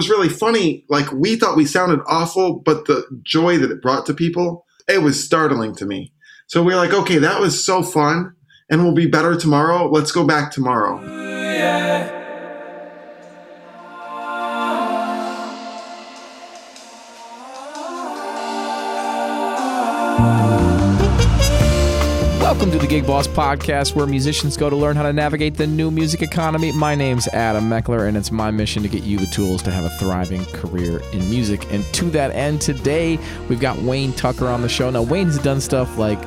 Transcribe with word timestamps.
was 0.00 0.08
really 0.08 0.30
funny. 0.30 0.82
Like 0.88 1.12
we 1.12 1.36
thought 1.36 1.58
we 1.58 1.66
sounded 1.66 2.00
awful, 2.06 2.54
but 2.54 2.86
the 2.86 3.04
joy 3.22 3.58
that 3.58 3.70
it 3.70 3.82
brought 3.82 4.06
to 4.06 4.14
people, 4.14 4.64
it 4.88 5.02
was 5.02 5.22
startling 5.22 5.74
to 5.74 5.84
me. 5.84 6.10
So 6.46 6.62
we're 6.62 6.76
like, 6.76 6.94
okay, 6.94 7.18
that 7.18 7.38
was 7.38 7.62
so 7.62 7.82
fun, 7.82 8.34
and 8.70 8.82
we'll 8.82 8.94
be 8.94 9.06
better 9.06 9.36
tomorrow. 9.36 9.90
Let's 9.90 10.10
go 10.10 10.26
back 10.26 10.52
tomorrow. 10.52 11.39
Welcome 22.60 22.78
to 22.78 22.86
the 22.86 22.90
Gig 22.90 23.06
Boss 23.06 23.26
Podcast, 23.26 23.94
where 23.94 24.04
musicians 24.04 24.54
go 24.54 24.68
to 24.68 24.76
learn 24.76 24.94
how 24.94 25.04
to 25.04 25.14
navigate 25.14 25.54
the 25.54 25.66
new 25.66 25.90
music 25.90 26.20
economy. 26.20 26.72
My 26.72 26.94
name's 26.94 27.26
Adam 27.28 27.70
Meckler, 27.70 28.06
and 28.06 28.18
it's 28.18 28.30
my 28.30 28.50
mission 28.50 28.82
to 28.82 28.88
get 28.90 29.02
you 29.02 29.16
the 29.16 29.24
tools 29.28 29.62
to 29.62 29.70
have 29.70 29.86
a 29.86 29.88
thriving 29.96 30.44
career 30.44 31.00
in 31.14 31.20
music. 31.30 31.64
And 31.72 31.82
to 31.94 32.10
that 32.10 32.32
end, 32.32 32.60
today 32.60 33.18
we've 33.48 33.60
got 33.60 33.78
Wayne 33.78 34.12
Tucker 34.12 34.46
on 34.46 34.60
the 34.60 34.68
show. 34.68 34.90
Now, 34.90 35.00
Wayne's 35.00 35.38
done 35.38 35.58
stuff 35.62 35.96
like 35.96 36.20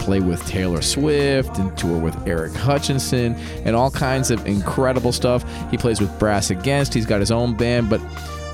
play 0.00 0.20
with 0.20 0.46
Taylor 0.46 0.82
Swift 0.82 1.56
and 1.56 1.74
tour 1.78 1.98
with 1.98 2.28
Eric 2.28 2.52
Hutchinson 2.52 3.34
and 3.64 3.74
all 3.74 3.90
kinds 3.90 4.30
of 4.30 4.46
incredible 4.46 5.12
stuff. 5.12 5.46
He 5.70 5.78
plays 5.78 5.98
with 5.98 6.16
Brass 6.18 6.50
Against, 6.50 6.92
he's 6.92 7.06
got 7.06 7.20
his 7.20 7.30
own 7.30 7.56
band, 7.56 7.88
but 7.88 8.02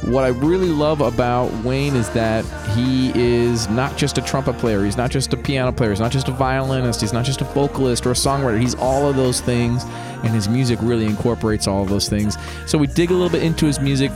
what 0.02 0.24
I 0.24 0.28
really 0.28 0.68
love 0.68 1.00
about 1.00 1.52
Wayne 1.64 1.96
is 1.96 2.09
that 2.10 2.45
he 2.77 3.12
is 3.14 3.68
not 3.68 3.96
just 3.96 4.19
a 4.19 4.22
trumpet 4.22 4.56
player, 4.59 4.84
he's 4.84 4.96
not 4.96 5.10
just 5.10 5.32
a 5.32 5.36
piano 5.36 5.72
player, 5.72 5.91
he's 5.91 6.00
not 6.00 6.12
just 6.12 6.28
a 6.28 6.32
violinist, 6.32 7.00
he's 7.00 7.12
not 7.12 7.24
just 7.24 7.41
a 7.41 7.45
vocalist 7.45 8.06
or 8.06 8.10
a 8.10 8.14
songwriter. 8.14 8.60
He's 8.60 8.74
all 8.74 9.09
of 9.09 9.16
those 9.16 9.41
things, 9.41 9.84
and 9.84 10.28
his 10.28 10.48
music 10.48 10.78
really 10.82 11.06
incorporates 11.06 11.66
all 11.66 11.82
of 11.82 11.88
those 11.88 12.09
things. 12.09 12.36
So 12.66 12.78
we 12.78 12.86
dig 12.86 13.10
a 13.10 13.14
little 13.14 13.30
bit 13.30 13.42
into 13.42 13.66
his 13.66 13.80
music. 13.80 14.12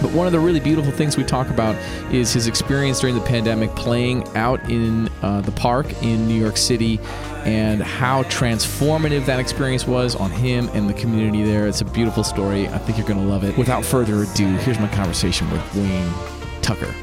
But 0.00 0.12
one 0.12 0.28
of 0.28 0.32
the 0.32 0.38
really 0.38 0.60
beautiful 0.60 0.92
things 0.92 1.16
we 1.16 1.24
talk 1.24 1.50
about 1.50 1.74
is 2.12 2.32
his 2.32 2.46
experience 2.46 3.00
during 3.00 3.16
the 3.16 3.20
pandemic 3.22 3.74
playing 3.74 4.24
out 4.36 4.70
in 4.70 5.08
uh, 5.22 5.40
the 5.40 5.50
park 5.50 5.92
in 6.04 6.28
New 6.28 6.40
York 6.40 6.56
City 6.56 7.00
and 7.44 7.82
how 7.82 8.22
transformative 8.24 9.26
that 9.26 9.40
experience 9.40 9.86
was 9.86 10.14
on 10.16 10.30
him 10.30 10.68
and 10.74 10.88
the 10.88 10.94
community 10.94 11.42
there. 11.42 11.66
It's 11.66 11.80
a 11.80 11.84
beautiful 11.84 12.24
story. 12.24 12.68
I 12.68 12.78
think 12.78 12.98
you're 12.98 13.06
going 13.06 13.20
to 13.20 13.26
love 13.26 13.44
it. 13.44 13.56
Without 13.56 13.84
further 13.84 14.22
ado, 14.22 14.46
here's 14.58 14.78
my 14.78 14.88
conversation 14.88 15.50
with 15.50 15.74
Wayne 15.74 16.12
Tucker. 16.62 16.94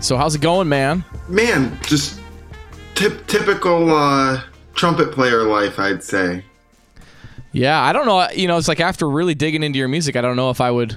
So, 0.00 0.16
how's 0.16 0.34
it 0.34 0.40
going, 0.40 0.68
man? 0.68 1.04
Man, 1.28 1.78
just 1.82 2.20
tip, 2.94 3.26
typical 3.26 3.94
uh, 3.94 4.42
trumpet 4.74 5.12
player 5.12 5.42
life, 5.42 5.78
I'd 5.78 6.02
say. 6.02 6.44
Yeah, 7.52 7.80
I 7.80 7.92
don't 7.92 8.06
know. 8.06 8.28
You 8.30 8.48
know, 8.48 8.56
it's 8.56 8.68
like 8.68 8.80
after 8.80 9.08
really 9.08 9.34
digging 9.34 9.62
into 9.62 9.78
your 9.78 9.88
music, 9.88 10.16
I 10.16 10.20
don't 10.20 10.36
know 10.36 10.50
if 10.50 10.60
I 10.60 10.70
would 10.70 10.96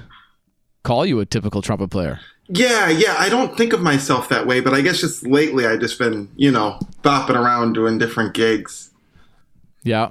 call 0.84 1.04
you 1.04 1.20
a 1.20 1.26
typical 1.26 1.62
trumpet 1.62 1.90
player. 1.90 2.20
Yeah, 2.48 2.88
yeah. 2.90 3.16
I 3.18 3.28
don't 3.28 3.56
think 3.56 3.72
of 3.72 3.80
myself 3.80 4.28
that 4.28 4.46
way, 4.46 4.60
but 4.60 4.74
I 4.74 4.80
guess 4.82 5.00
just 5.00 5.26
lately 5.26 5.66
I 5.66 5.76
just 5.76 5.98
been, 5.98 6.28
you 6.36 6.50
know, 6.50 6.78
bopping 7.02 7.36
around 7.36 7.72
doing 7.72 7.98
different 7.98 8.34
gigs. 8.34 8.90
Yeah. 9.82 10.10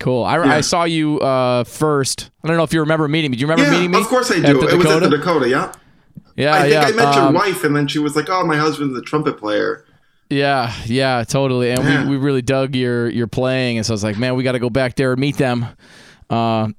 Cool. 0.00 0.24
I, 0.24 0.36
Yeah. 0.36 0.54
I 0.54 0.60
saw 0.60 0.84
you 0.84 1.18
uh, 1.20 1.64
first. 1.64 2.30
I 2.44 2.48
don't 2.48 2.56
know 2.56 2.62
if 2.62 2.72
you 2.72 2.80
remember 2.80 3.08
meeting 3.08 3.30
me. 3.30 3.36
Do 3.36 3.40
you 3.40 3.46
remember 3.48 3.64
Yeah, 3.64 3.78
meeting 3.78 3.90
me? 3.92 4.00
of 4.00 4.06
course 4.06 4.30
I 4.30 4.36
do. 4.40 4.42
It 4.42 4.54
was 4.56 4.64
at 4.64 4.70
the 4.70 4.78
Dakota? 4.78 5.08
Dakota, 5.10 5.48
yeah. 5.48 5.72
Yeah, 6.36 6.54
I 6.54 6.60
think 6.62 6.72
yeah. 6.72 6.80
I 6.82 6.92
met 6.92 7.04
um, 7.16 7.32
your 7.34 7.42
wife, 7.42 7.62
and 7.64 7.76
then 7.76 7.86
she 7.86 8.00
was 8.00 8.16
like, 8.16 8.28
"Oh, 8.28 8.44
my 8.44 8.56
husband's 8.56 8.98
a 8.98 9.02
trumpet 9.02 9.38
player." 9.38 9.84
Yeah, 10.30 10.72
yeah, 10.86 11.22
totally. 11.22 11.70
And 11.70 11.84
Yeah. 11.84 12.04
we, 12.08 12.10
we 12.10 12.16
really 12.16 12.42
dug 12.42 12.74
your 12.74 13.08
your 13.08 13.28
playing, 13.28 13.76
and 13.76 13.86
so 13.86 13.92
I 13.92 13.94
was 13.94 14.02
like, 14.02 14.18
man, 14.18 14.34
we 14.34 14.42
got 14.42 14.52
to 14.52 14.58
go 14.58 14.68
back 14.68 14.96
there 14.96 15.12
and 15.12 15.20
meet 15.20 15.36
them. 15.36 15.64
Uh, 16.28 16.70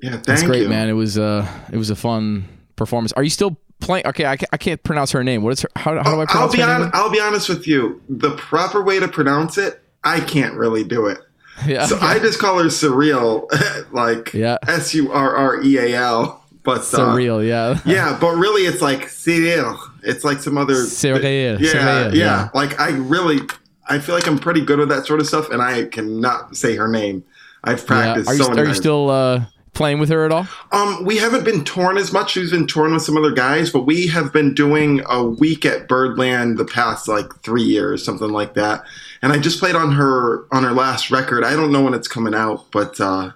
Yeah, 0.00 0.10
thank 0.12 0.24
that's 0.26 0.42
great, 0.44 0.62
you. 0.62 0.68
man. 0.68 0.88
It 0.88 0.92
was 0.92 1.18
uh, 1.18 1.44
it 1.72 1.76
was 1.76 1.90
a 1.90 1.96
fun 1.96 2.46
performance. 2.76 3.12
Are 3.14 3.24
you 3.24 3.30
still 3.30 3.56
Okay, 3.88 4.24
I, 4.24 4.36
I 4.52 4.56
can't 4.56 4.82
pronounce 4.82 5.10
her 5.12 5.24
name. 5.24 5.42
What 5.42 5.52
is 5.52 5.62
her? 5.62 5.68
How, 5.76 5.96
how 6.02 6.14
do 6.14 6.20
I 6.20 6.26
pronounce 6.26 6.34
I'll 6.34 6.52
be 6.52 6.60
her 6.60 6.70
on, 6.70 6.80
name? 6.82 6.90
I'll 6.94 7.10
be 7.10 7.20
honest 7.20 7.48
with 7.48 7.66
you. 7.66 8.00
The 8.08 8.32
proper 8.36 8.82
way 8.82 9.00
to 9.00 9.08
pronounce 9.08 9.58
it, 9.58 9.82
I 10.04 10.20
can't 10.20 10.54
really 10.54 10.84
do 10.84 11.06
it. 11.06 11.18
Yeah, 11.66 11.86
So 11.86 11.98
I 12.00 12.18
just 12.18 12.38
call 12.38 12.58
her 12.58 12.66
Surreal, 12.66 13.46
like 13.92 14.32
Yeah. 14.32 14.56
S 14.66 14.94
U 14.94 15.12
R 15.12 15.36
R 15.36 15.62
E 15.62 15.76
A 15.78 15.96
L. 15.96 16.42
But 16.62 16.78
uh, 16.78 16.82
surreal. 16.82 17.46
Yeah, 17.46 17.80
Yeah, 17.86 18.18
but 18.20 18.32
really, 18.32 18.62
it's 18.62 18.82
like 18.82 19.06
surreal. 19.06 19.78
It's 20.02 20.24
like 20.24 20.38
some 20.38 20.58
other 20.58 20.74
surreal. 20.74 21.58
Yeah, 21.58 21.72
Cyrille, 21.72 22.14
yeah, 22.14 22.24
yeah. 22.24 22.48
Like 22.54 22.78
I 22.78 22.90
really, 22.90 23.40
I 23.88 23.98
feel 23.98 24.14
like 24.14 24.26
I'm 24.26 24.38
pretty 24.38 24.60
good 24.60 24.78
with 24.78 24.90
that 24.90 25.06
sort 25.06 25.20
of 25.20 25.26
stuff, 25.26 25.50
and 25.50 25.62
I 25.62 25.84
cannot 25.86 26.56
say 26.56 26.76
her 26.76 26.88
name. 26.88 27.24
I've 27.64 27.80
yeah. 27.80 27.86
practiced 27.86 28.28
Are 28.28 28.34
you, 28.34 28.42
so 28.44 28.50
many 28.50 28.62
are 28.62 28.66
you 28.66 28.74
still 28.74 29.10
uh, 29.10 29.44
playing 29.72 29.98
with 29.98 30.08
her 30.08 30.24
at 30.24 30.32
all? 30.32 30.46
Um, 30.72 31.04
we 31.04 31.18
haven't 31.18 31.44
been 31.44 31.64
torn 31.64 31.96
as 31.96 32.12
much. 32.12 32.32
She's 32.32 32.50
been 32.50 32.66
torn 32.66 32.92
with 32.92 33.02
some 33.02 33.16
other 33.16 33.32
guys, 33.32 33.70
but 33.70 33.86
we 33.86 34.06
have 34.08 34.32
been 34.32 34.54
doing 34.54 35.02
a 35.08 35.24
week 35.24 35.64
at 35.64 35.88
Birdland 35.88 36.58
the 36.58 36.64
past 36.64 37.08
like 37.08 37.34
three 37.42 37.62
years, 37.62 38.04
something 38.04 38.30
like 38.30 38.54
that. 38.54 38.84
And 39.22 39.32
I 39.32 39.38
just 39.38 39.60
played 39.60 39.74
on 39.74 39.92
her 39.92 40.44
on 40.52 40.64
her 40.64 40.72
last 40.72 41.10
record. 41.10 41.44
I 41.44 41.54
don't 41.54 41.72
know 41.72 41.82
when 41.82 41.94
it's 41.94 42.08
coming 42.08 42.34
out, 42.34 42.70
but 42.70 43.00
uh, 43.00 43.32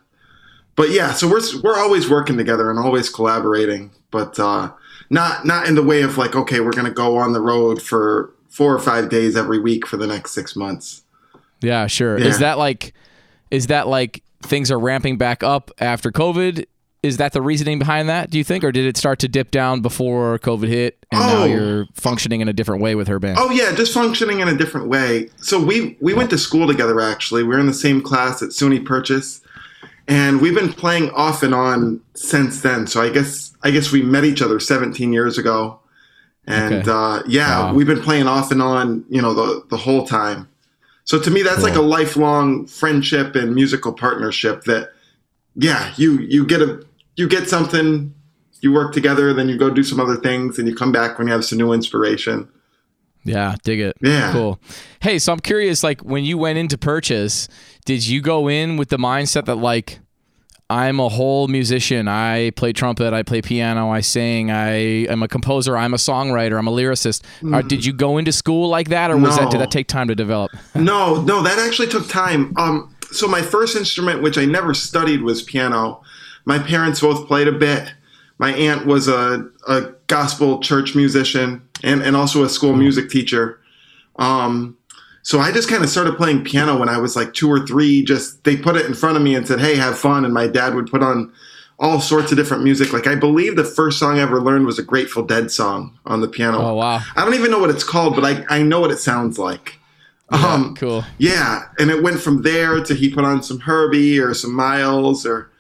but 0.77 0.91
yeah. 0.91 1.12
So 1.12 1.28
we're 1.28 1.43
we're 1.62 1.78
always 1.78 2.09
working 2.09 2.37
together 2.37 2.71
and 2.71 2.78
always 2.78 3.09
collaborating, 3.09 3.91
but 4.11 4.39
uh, 4.39 4.72
not 5.11 5.45
not 5.45 5.69
in 5.69 5.75
the 5.75 5.83
way 5.83 6.03
of 6.03 6.16
like 6.19 6.34
okay, 6.34 6.61
we're 6.61 6.72
gonna 6.72 6.91
go 6.91 7.16
on 7.16 7.33
the 7.33 7.41
road 7.41 7.83
for 7.83 8.33
four 8.49 8.72
or 8.72 8.78
five 8.78 9.09
days 9.09 9.37
every 9.37 9.59
week 9.59 9.87
for 9.87 9.97
the 9.97 10.06
next 10.06 10.31
six 10.33 10.55
months. 10.55 11.03
Yeah, 11.61 11.87
sure. 11.87 12.19
Yeah. 12.19 12.27
Is 12.27 12.39
that 12.39 12.56
like, 12.56 12.95
is 13.51 13.66
that 13.66 13.89
like 13.89 14.22
things 14.44 14.71
are 14.71 14.78
ramping 14.78 15.16
back 15.19 15.43
up 15.43 15.71
after 15.78 16.10
COVID? 16.12 16.65
Is 17.03 17.19
that 17.19 17.32
the 17.32 17.43
reasoning 17.43 17.78
behind 17.78 18.09
that? 18.09 18.31
Do 18.31 18.38
you 18.38 18.44
think, 18.44 18.65
or 18.65 18.72
did 18.72 18.87
it 18.87 18.97
start 18.97 19.19
to 19.19 19.28
dip 19.28 19.50
down 19.50 19.82
before 19.82 20.38
COVID 20.38 20.69
hit, 20.69 21.05
and 21.12 21.21
now 21.21 21.43
Oh. 21.43 21.44
you're 21.44 21.87
functioning 21.93 22.41
in 22.41 22.49
a 22.49 22.53
different 22.54 22.81
way 22.81 22.94
with 22.94 23.09
her 23.09 23.19
band? 23.19 23.37
Oh 23.38 23.50
yeah, 23.50 23.72
just 23.75 23.93
functioning 23.93 24.41
in 24.41 24.49
a 24.49 24.56
different 24.56 24.88
way. 24.88 25.28
So 25.37 25.62
we 25.62 25.99
we 26.00 26.15
went 26.15 26.31
to 26.31 26.38
school 26.38 26.66
together 26.66 27.00
actually. 27.03 27.43
We 27.43 27.50
were 27.50 27.59
in 27.60 27.66
the 27.66 27.75
same 27.75 28.00
class 28.00 28.43
at 28.43 28.50
SUNY 28.50 28.87
Purchase, 28.87 29.43
and 30.09 30.41
we've 30.41 30.54
been 30.54 30.72
playing 30.72 31.10
off 31.10 31.43
and 31.43 31.54
on 31.54 32.00
since 32.15 32.62
then. 32.62 32.87
So 32.87 33.03
I 33.03 33.10
guess 33.10 33.53
I 33.62 33.71
guess 33.71 33.93
we 33.93 34.00
met 34.00 34.25
each 34.25 34.41
other 34.41 34.59
17 34.59 35.12
years 35.12 35.37
ago, 35.37 35.81
and 36.47 36.75
Okay. 36.77 36.91
uh, 36.91 37.22
yeah, 37.27 37.66
Wow. 37.66 37.75
we've 37.75 37.87
been 37.87 38.00
playing 38.00 38.28
off 38.28 38.50
and 38.50 38.62
on, 38.62 39.04
you 39.10 39.21
know, 39.21 39.34
the 39.34 39.62
the 39.69 39.77
whole 39.77 40.06
time. 40.06 40.49
So 41.04 41.20
to 41.20 41.31
me, 41.31 41.42
that's 41.42 41.62
like 41.62 41.75
a 41.75 41.82
lifelong 41.82 42.66
friendship 42.66 43.34
and 43.37 43.54
musical 43.54 43.92
partnership. 43.92 44.65
That 44.65 44.91
yeah, 45.54 45.92
you 45.97 46.19
you 46.20 46.47
get 46.47 46.62
a 46.62 46.84
you 47.16 47.28
get 47.28 47.48
something. 47.48 48.15
You 48.60 48.72
work 48.72 48.94
together, 48.94 49.34
then 49.34 49.50
you 49.50 49.59
go 49.59 49.69
do 49.69 49.82
some 49.82 50.00
other 50.00 50.16
things, 50.16 50.59
and 50.59 50.66
you 50.66 50.75
come 50.75 50.91
back 50.91 51.19
when 51.19 51.26
you 51.26 51.34
have 51.34 51.44
some 51.44 51.59
new 51.59 51.72
inspiration. 51.72 52.48
Yeah, 53.25 53.56
dig 53.62 53.81
it. 53.81 53.97
Yeah. 54.00 54.32
Cool. 54.32 54.59
Hey, 55.00 55.19
so 55.19 55.32
I'm 55.32 55.41
curious, 55.41 55.82
like 55.82 56.00
when 56.00 56.25
you 56.25 56.38
went 56.38 56.59
into 56.59 56.78
purchase, 56.78 57.48
did 57.84 58.06
you 58.06 58.21
go 58.22 58.48
in 58.48 58.76
with 58.76 58.88
the 58.88 58.97
mindset 58.97 59.44
that 59.47 59.56
like 59.56 60.00
I'm 60.74 60.98
a 60.98 61.08
whole 61.08 61.46
musician. 61.46 62.08
I 62.08 62.50
play 62.50 62.72
trumpet, 62.72 63.14
I 63.14 63.22
play 63.22 63.40
piano, 63.40 63.90
I 63.90 64.00
sing, 64.00 64.50
I 64.50 65.06
am 65.06 65.22
a 65.22 65.28
composer, 65.28 65.76
I'm 65.76 65.94
a 65.94 65.98
songwriter, 65.98 66.58
I'm 66.58 66.66
a 66.66 66.72
lyricist. 66.72 67.22
Or 67.52 67.62
did 67.62 67.84
you 67.84 67.92
go 67.92 68.18
into 68.18 68.32
school 68.32 68.68
like 68.68 68.88
that 68.88 69.12
or 69.12 69.16
was 69.16 69.36
that 69.38 69.52
did 69.52 69.60
that 69.60 69.70
take 69.70 69.86
time 69.86 70.08
to 70.08 70.16
develop? 70.16 70.50
No, 70.74 71.22
no, 71.22 71.42
that 71.42 71.60
actually 71.60 71.86
took 71.86 72.08
time. 72.08 72.52
Um, 72.56 72.92
so 73.12 73.28
my 73.28 73.40
first 73.40 73.76
instrument, 73.76 74.20
which 74.20 74.36
I 74.36 74.46
never 74.46 74.74
studied, 74.74 75.22
was 75.22 75.42
piano. 75.42 76.02
My 76.44 76.58
parents 76.58 77.00
both 77.00 77.28
played 77.28 77.46
a 77.46 77.52
bit. 77.52 77.94
My 78.38 78.52
aunt 78.52 78.84
was 78.84 79.06
a, 79.06 79.48
a 79.68 79.92
gospel 80.08 80.58
church 80.58 80.96
musician 80.96 81.62
and, 81.84 82.02
and 82.02 82.16
also 82.16 82.42
a 82.42 82.48
school 82.48 82.74
music 82.74 83.10
teacher. 83.10 83.60
Um, 84.16 84.76
so 85.24 85.40
I 85.40 85.50
just 85.52 85.70
kind 85.70 85.82
of 85.82 85.88
started 85.88 86.16
playing 86.16 86.44
piano 86.44 86.78
when 86.78 86.90
I 86.90 86.98
was 86.98 87.16
like 87.16 87.32
two 87.32 87.50
or 87.50 87.66
three. 87.66 88.04
Just 88.04 88.44
they 88.44 88.58
put 88.58 88.76
it 88.76 88.84
in 88.84 88.92
front 88.92 89.16
of 89.16 89.22
me 89.22 89.34
and 89.34 89.48
said, 89.48 89.58
"Hey, 89.58 89.74
have 89.74 89.98
fun." 89.98 90.24
And 90.24 90.34
my 90.34 90.46
dad 90.46 90.74
would 90.74 90.86
put 90.86 91.02
on 91.02 91.32
all 91.78 91.98
sorts 91.98 92.30
of 92.30 92.36
different 92.36 92.62
music. 92.62 92.92
Like 92.92 93.06
I 93.06 93.14
believe 93.14 93.56
the 93.56 93.64
first 93.64 93.98
song 93.98 94.18
I 94.18 94.22
ever 94.22 94.38
learned 94.38 94.66
was 94.66 94.78
a 94.78 94.82
Grateful 94.82 95.24
Dead 95.24 95.50
song 95.50 95.98
on 96.04 96.21
the 96.21 96.28
piano. 96.28 96.59
Oh 96.60 96.74
wow. 96.74 97.00
I 97.16 97.24
don't 97.24 97.32
even 97.32 97.50
know 97.50 97.59
what 97.59 97.71
it's 97.71 97.82
called, 97.82 98.15
but 98.15 98.24
I, 98.24 98.44
I 98.50 98.62
know 98.62 98.80
what 98.80 98.91
it 98.91 98.98
sounds 98.98 99.38
like. 99.38 99.78
Um, 100.30 100.74
cool. 100.76 101.04
yeah, 101.18 101.68
and 101.78 101.91
it 101.91 102.03
went 102.03 102.20
from 102.20 102.42
there 102.42 102.82
to 102.82 102.94
he 102.94 103.09
put 103.09 103.24
on 103.24 103.42
some 103.42 103.60
Herbie 103.60 104.18
or 104.18 104.34
some 104.34 104.53
Miles 104.53 105.24
or 105.24 105.50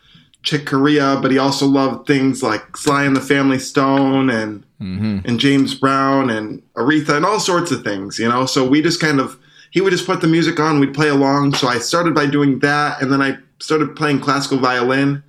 Chick 0.42 0.66
Corea, 0.66 1.18
but 1.22 1.30
he 1.30 1.38
also 1.38 1.66
loved 1.66 2.06
things 2.06 2.42
like 2.42 2.76
Sly 2.76 3.04
and 3.04 3.16
the 3.16 3.20
Family 3.20 3.58
Stone 3.58 4.28
and 4.28 4.64
hmm 4.78 5.20
and 5.24 5.40
James 5.40 5.74
Brown 5.74 6.28
and 6.28 6.62
Aretha 6.74 7.16
and 7.16 7.24
all 7.24 7.40
sorts 7.40 7.70
of 7.70 7.82
things, 7.82 8.18
you 8.18 8.28
know. 8.28 8.44
So 8.44 8.66
we 8.68 8.82
just 8.82 9.00
kind 9.00 9.20
of 9.20 9.38
he 9.74 9.80
would 9.80 9.90
just 9.90 10.06
put 10.06 10.20
the 10.20 10.28
music 10.28 10.60
on, 10.60 10.78
we'd 10.78 10.94
play 10.94 11.08
along. 11.08 11.52
So 11.54 11.66
I 11.66 11.78
started 11.78 12.14
by 12.14 12.26
doing 12.26 12.60
that, 12.60 13.02
and 13.02 13.10
then 13.12 13.20
I 13.20 13.36
started 13.58 13.96
playing 13.96 14.20
classical 14.20 14.58
violin 14.58 15.20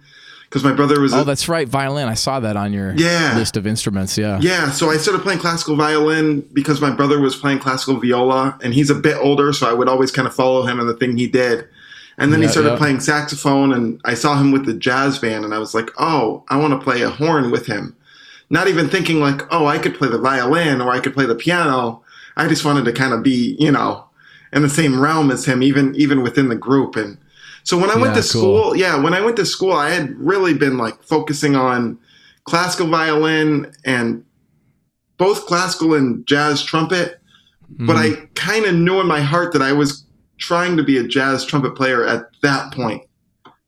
because 0.48 0.64
my 0.64 0.72
brother 0.72 1.02
was 1.02 1.14
Oh, 1.16 1.22
a, 1.22 1.24
that's 1.26 1.50
right, 1.50 1.68
violin. 1.68 2.08
I 2.08 2.14
saw 2.14 2.40
that 2.40 2.56
on 2.56 2.72
your 2.72 2.94
Yeah. 2.96 3.36
list 3.36 3.58
of 3.58 3.66
instruments. 3.66 4.18
Yeah. 4.20 4.38
Yeah, 4.40 4.70
so 4.70 4.92
I 4.92 4.98
started 4.98 5.24
playing 5.24 5.40
classical 5.40 5.76
violin 5.76 6.46
because 6.54 6.80
my 6.80 6.92
brother 6.92 7.20
was 7.20 7.36
playing 7.36 7.58
classical 7.58 8.00
viola, 8.00 8.56
and 8.62 8.72
he's 8.74 8.92
a 8.92 8.96
bit 8.96 9.18
older, 9.20 9.52
so 9.52 9.68
I 9.68 9.74
would 9.74 9.90
always 9.90 10.12
kind 10.12 10.28
of 10.28 10.36
follow 10.36 10.62
him 10.68 10.80
and 10.80 10.88
the 10.88 10.94
thing 10.94 11.18
he 11.18 11.26
did. 11.28 11.66
And 12.20 12.32
then 12.32 12.42
he 12.44 12.48
started 12.48 12.70
yeah. 12.74 12.78
playing 12.78 13.00
saxophone, 13.00 13.74
and 13.74 14.00
I 14.06 14.14
saw 14.14 14.38
him 14.38 14.52
with 14.52 14.66
the 14.68 14.74
jazz 14.76 15.18
band, 15.18 15.44
and 15.44 15.54
I 15.56 15.58
was 15.58 15.74
like, 15.74 15.90
oh, 15.98 16.44
I 16.50 16.58
want 16.58 16.72
to 16.74 16.80
play 16.80 17.02
a 17.02 17.10
horn 17.10 17.50
with 17.52 17.66
him. 17.66 17.96
not 18.52 18.68
even 18.68 18.88
thinking 18.90 19.20
like, 19.20 19.42
oh, 19.52 19.66
I 19.66 19.80
could 19.80 19.96
play 19.96 20.08
the 20.08 20.20
violin 20.20 20.80
or 20.80 20.92
I 20.92 21.00
could 21.00 21.16
play 21.16 21.26
the 21.26 21.34
piano. 21.36 22.04
I 22.38 22.48
just 22.48 22.64
wanted 22.64 22.86
to 22.86 22.94
kind 22.94 23.12
of 23.12 23.24
be, 23.24 23.56
you 23.60 23.72
know, 23.72 24.05
in 24.56 24.62
the 24.64 24.70
same 24.70 25.00
realm 25.00 25.30
as 25.32 25.46
him, 25.46 25.62
even 25.62 25.94
even 25.96 26.24
within 26.24 26.48
the 26.50 26.56
group. 26.56 26.96
And 26.96 27.18
so 27.64 27.78
when 27.78 27.92
I 27.92 27.96
went 27.96 28.16
Yeah, 28.16 28.22
to 28.22 28.32
cool. 28.34 28.42
school, 28.42 28.76
yeah, 28.76 28.96
when 28.96 29.14
I 29.14 29.22
went 29.22 29.36
to 29.38 29.46
school, 29.46 29.74
I 29.74 29.90
had 29.92 30.16
really 30.18 30.54
been 30.54 30.78
like 30.78 31.04
focusing 31.04 31.56
on 31.56 31.98
classical 32.46 32.88
violin 32.88 33.72
and 33.86 34.24
both 35.18 35.46
classical 35.46 35.94
and 35.94 36.26
jazz 36.28 36.64
trumpet. 36.64 37.20
But 37.80 37.96
Mhm. 37.96 38.00
I 38.22 38.28
kind 38.36 38.66
of 38.66 38.76
knew 38.76 39.00
in 39.02 39.08
my 39.08 39.22
heart 39.22 39.52
that 39.54 39.62
I 39.62 39.72
was 39.74 40.04
trying 40.38 40.78
to 40.78 40.84
be 40.84 40.98
a 40.98 41.04
jazz 41.08 41.44
trumpet 41.46 41.76
player 41.76 42.06
at 42.06 42.26
that 42.44 42.72
point. 42.72 43.02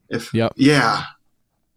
If 0.10 0.34
Yep. 0.34 0.54
yeah, 0.56 1.04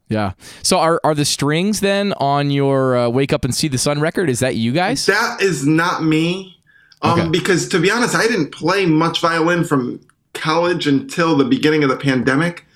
yeah. 0.09 0.33
So 0.63 0.79
are 0.79 1.01
are 1.03 1.15
the 1.15 1.25
strings 1.25 1.81
then 1.81 2.13
on 2.19 2.51
your 2.51 2.97
uh, 2.97 3.09
"Wake 3.09 3.33
Up 3.33 3.45
and 3.45 3.55
See 3.55 3.69
the 3.69 3.79
Sun" 3.79 4.01
record? 4.01 4.29
Is 4.29 4.41
that 4.41 4.57
you 4.57 4.73
guys? 4.73 5.07
that 5.07 5.41
is 5.41 5.67
not 5.67 6.05
me. 6.05 6.60
Um, 7.03 7.19
Okay. 7.21 7.29
because 7.29 7.69
to 7.71 7.79
be 7.79 7.91
honest, 7.91 8.15
I 8.15 8.27
didn't 8.27 8.51
play 8.53 8.85
much 8.87 9.21
violin 9.21 9.65
from 9.65 10.01
college 10.35 10.87
until 10.87 11.37
the 11.37 11.45
beginning 11.45 11.83
of 11.83 11.91
the 11.91 11.97
pandemic. 11.97 12.67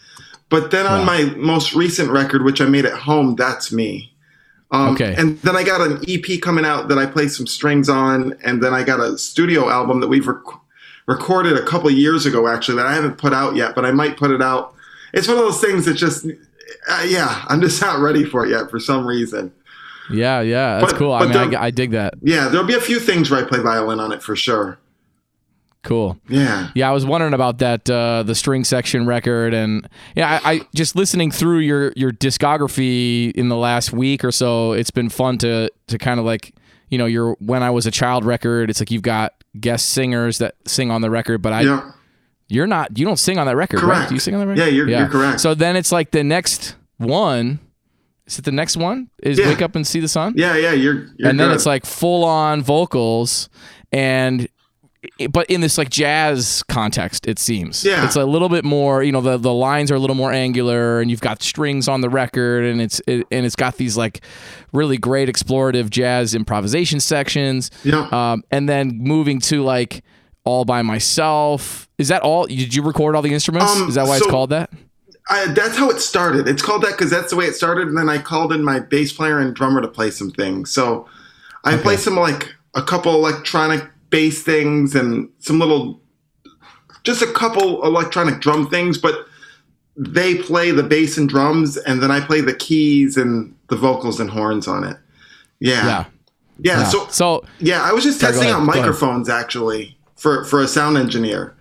But 0.51 0.71
then 0.71 0.87
on 0.87 1.05
my 1.05 1.25
most 1.37 1.75
recent 1.75 2.11
record, 2.11 2.45
which 2.45 2.61
I 2.61 2.67
made 2.67 2.85
at 2.87 2.93
home, 2.93 3.35
that's 3.37 3.73
me. 3.73 4.13
Um, 4.71 4.95
Okay. 4.95 5.15
And 5.17 5.39
then 5.41 5.57
I 5.57 5.63
got 5.63 5.81
an 5.81 6.01
EP 6.09 6.41
coming 6.41 6.65
out 6.65 6.89
that 6.89 6.99
I 6.99 7.07
play 7.07 7.29
some 7.29 7.47
strings 7.47 7.89
on, 7.89 8.35
and 8.45 8.63
then 8.63 8.73
I 8.73 8.83
got 8.83 9.01
a 9.01 9.19
studio 9.19 9.69
album 9.69 10.01
that 10.01 10.09
we've 10.09 10.27
rec- 10.27 10.39
recorded 11.07 11.57
a 11.57 11.63
couple 11.65 11.91
years 11.91 12.25
ago, 12.27 12.47
actually, 12.49 12.77
that 12.77 12.87
I 12.87 12.95
haven't 12.95 13.19
put 13.19 13.33
out 13.33 13.57
yet, 13.57 13.75
but 13.75 13.85
I 13.85 13.91
might 13.91 14.17
put 14.17 14.31
it 14.31 14.41
out. 14.43 14.75
It's 15.13 15.29
one 15.29 15.37
of 15.39 15.45
those 15.45 15.61
things 15.61 15.85
that 15.87 15.95
just, 15.95 16.27
uh, 16.27 17.05
yeah, 17.07 17.45
I'm 17.49 17.61
just 17.61 17.81
not 17.81 18.01
ready 18.01 18.25
for 18.25 18.45
it 18.47 18.51
yet 18.51 18.71
for 18.71 18.81
some 18.81 19.07
reason. 19.07 19.53
Yeah, 20.11 20.41
yeah. 20.43 20.79
That's 20.81 20.93
But- 20.93 20.99
cool. 20.99 21.13
I 21.13 21.27
mean, 21.27 21.51
the- 21.51 21.59
I, 21.61 21.67
I 21.67 21.71
dig 21.71 21.93
that. 21.93 22.15
Yeah, 22.23 22.49
there'll 22.49 22.67
be 22.67 22.75
a 22.75 22.81
few 22.81 23.01
things 23.01 23.31
where 23.31 23.41
I 23.41 23.45
play 23.49 23.61
violin 23.61 24.01
on 24.01 24.13
it 24.13 24.23
for 24.23 24.37
sure. 24.37 24.79
Cool. 25.83 26.19
Yeah. 26.31 26.71
Yeah, 26.75 26.89
I 26.89 26.93
was 26.93 27.05
wondering 27.05 27.35
about 27.35 27.59
that 27.59 27.89
uh, 27.91 28.23
the 28.23 28.35
string 28.35 28.65
section 28.65 29.07
record, 29.07 29.53
and 29.53 29.87
yeah, 30.17 30.41
I, 30.43 30.53
I 30.53 30.61
just 30.75 30.97
listening 30.97 31.31
through 31.31 31.59
your 31.59 31.93
your 31.95 32.11
discography 32.11 33.33
in 33.33 33.51
the 33.51 33.57
last 33.57 33.93
week 33.93 34.25
or 34.25 34.33
so. 34.33 34.73
It's 34.73 34.91
been 34.91 35.11
fun 35.11 35.37
to 35.39 35.71
to 35.89 35.99
kind 35.99 36.19
of 36.19 36.25
like 36.25 36.55
you 36.89 36.97
know 36.97 37.05
your 37.05 37.35
when 37.39 37.63
I 37.63 37.69
was 37.69 37.85
a 37.87 37.91
child 37.91 38.25
record. 38.25 38.71
It's 38.71 38.81
like 38.81 38.91
you've 38.91 39.03
got 39.03 39.35
guest 39.61 39.91
singers 39.91 40.39
that 40.39 40.55
sing 40.67 40.91
on 40.91 41.03
the 41.03 41.11
record, 41.11 41.43
but 41.43 41.53
I 41.53 41.61
Yeah. 41.63 41.91
you're 42.49 42.67
not 42.67 42.99
you 42.99 43.05
don't 43.05 43.19
sing 43.19 43.39
on 43.39 43.47
that 43.47 43.57
record, 43.57 43.83
right? 43.83 43.95
Correct. 43.97 44.09
Do 44.09 44.15
you 44.15 44.21
sing 44.21 44.35
on 44.35 44.41
that 44.41 44.47
record? 44.47 44.61
Yeah, 44.61 44.69
you're- 44.69 44.91
you're 44.91 45.09
correct. 45.09 45.41
So 45.41 45.55
then 45.55 45.77
it's 45.77 45.93
like 45.93 46.13
the 46.13 46.25
next 46.25 46.77
one. 46.97 47.59
Is 48.27 48.39
it 48.39 48.45
the 48.45 48.53
next 48.53 48.77
one? 48.77 49.11
Is 49.23 49.39
Yeah. 49.39 49.49
wake 49.49 49.61
up 49.63 49.77
and 49.77 49.87
see 49.87 50.01
the 50.01 50.09
sun? 50.09 50.35
Yeah, 50.37 50.57
yeah, 50.57 50.73
you're, 50.73 50.95
you're 51.19 51.29
and 51.29 51.39
then 51.39 51.49
good. 51.49 51.55
it's 51.57 51.67
like 51.67 51.85
full 51.85 52.25
on 52.25 52.63
vocals 52.63 53.49
and 53.93 54.49
but 55.31 55.45
in 55.51 55.61
this 55.61 55.77
like 55.77 55.91
jazz 55.91 56.63
context 56.67 57.29
it 57.29 57.39
seems 57.39 57.85
Yeah. 57.85 58.07
it's 58.07 58.17
a 58.17 58.25
little 58.25 58.49
bit 58.49 58.65
more 58.65 59.03
you 59.03 59.13
know 59.13 59.21
the 59.21 59.37
the 59.37 59.53
lines 59.53 59.91
are 59.91 59.97
a 59.97 59.99
little 59.99 60.17
more 60.17 60.33
angular 60.33 60.99
and 61.03 61.11
you've 61.11 61.21
got 61.21 61.43
strings 61.43 61.89
on 61.89 62.01
the 62.01 62.09
record 62.09 62.65
and 62.65 62.81
it's 62.81 63.03
it, 63.07 63.27
and 63.31 63.45
it's 63.45 63.55
got 63.55 63.77
these 63.77 63.99
like 63.99 64.23
really 64.73 64.97
great 64.97 65.29
explorative 65.29 65.91
jazz 65.91 66.35
improvisation 66.35 67.01
sections 67.01 67.71
Yeah. 67.85 68.09
um 68.13 68.43
and 68.51 68.67
then 68.67 68.97
moving 68.99 69.41
to 69.41 69.63
like 69.63 70.03
all 70.45 70.65
by 70.65 70.81
myself 70.81 71.87
is 71.99 72.09
that 72.09 72.23
all 72.23 72.47
did 72.47 72.75
you 72.75 72.83
record 72.83 73.15
all 73.15 73.21
the 73.23 73.35
instruments 73.35 73.77
Um, 73.77 73.89
is 73.91 73.97
that 73.97 74.07
why 74.07 74.17
it's 74.17 74.27
called 74.27 74.51
that 74.51 74.71
I, 75.29 75.47
that's 75.53 75.77
how 75.77 75.89
it 75.91 76.01
started. 76.01 76.49
It's 76.49 76.63
called 76.63 76.83
that 76.83 76.93
because 76.93 77.11
that's 77.11 77.31
the 77.31 77.37
way 77.37 77.47
it 77.47 77.55
started. 77.55 77.89
And 77.89 77.97
then 77.97 78.09
I 78.09 78.19
called 78.19 78.53
in 78.53 78.63
my 78.63 78.81
bass 78.81 79.13
player 79.13 79.39
and 79.39 79.55
drummer 79.55 79.81
to 79.81 79.89
play 79.89 80.11
some 80.11 80.31
things. 80.31 80.71
So 80.71 81.09
I 81.65 81.77
play 81.79 81.97
some 81.97 82.17
like 82.17 82.55
a 82.75 82.83
couple 82.83 83.15
electronic 83.15 83.89
bass 84.11 84.43
things 84.43 84.95
and 84.95 85.31
some 85.39 85.59
little, 85.59 86.01
just 87.05 87.23
a 87.23 87.33
couple 87.33 87.83
electronic 87.85 88.41
drum 88.41 88.69
things. 88.69 88.99
But 88.99 89.27
they 89.97 90.37
play 90.37 90.71
the 90.71 90.83
bass 90.83 91.17
and 91.17 91.29
drums, 91.29 91.77
and 91.77 92.03
then 92.03 92.11
I 92.11 92.21
play 92.21 92.41
the 92.41 92.55
keys 92.55 93.17
and 93.17 93.55
the 93.69 93.77
vocals 93.77 94.21
and 94.21 94.29
horns 94.29 94.67
on 94.67 94.85
it. 94.85 94.97
Yeah. 95.61 95.87
yeah 95.87 96.05
Yeah. 96.59 96.79
yeah. 96.81 96.85
So 96.85 97.07
so 97.09 97.45
Yeah, 97.61 97.83
I 97.83 97.93
was 97.93 98.05
just 98.05 98.21
Sorry, 98.21 98.33
testing 98.33 98.51
out 98.51 98.61
microphones 98.65 99.29
actually 99.29 99.97
for 100.17 100.45
for 100.45 100.61
a 100.61 100.69
sound 100.69 100.97
engineer. 100.97 101.54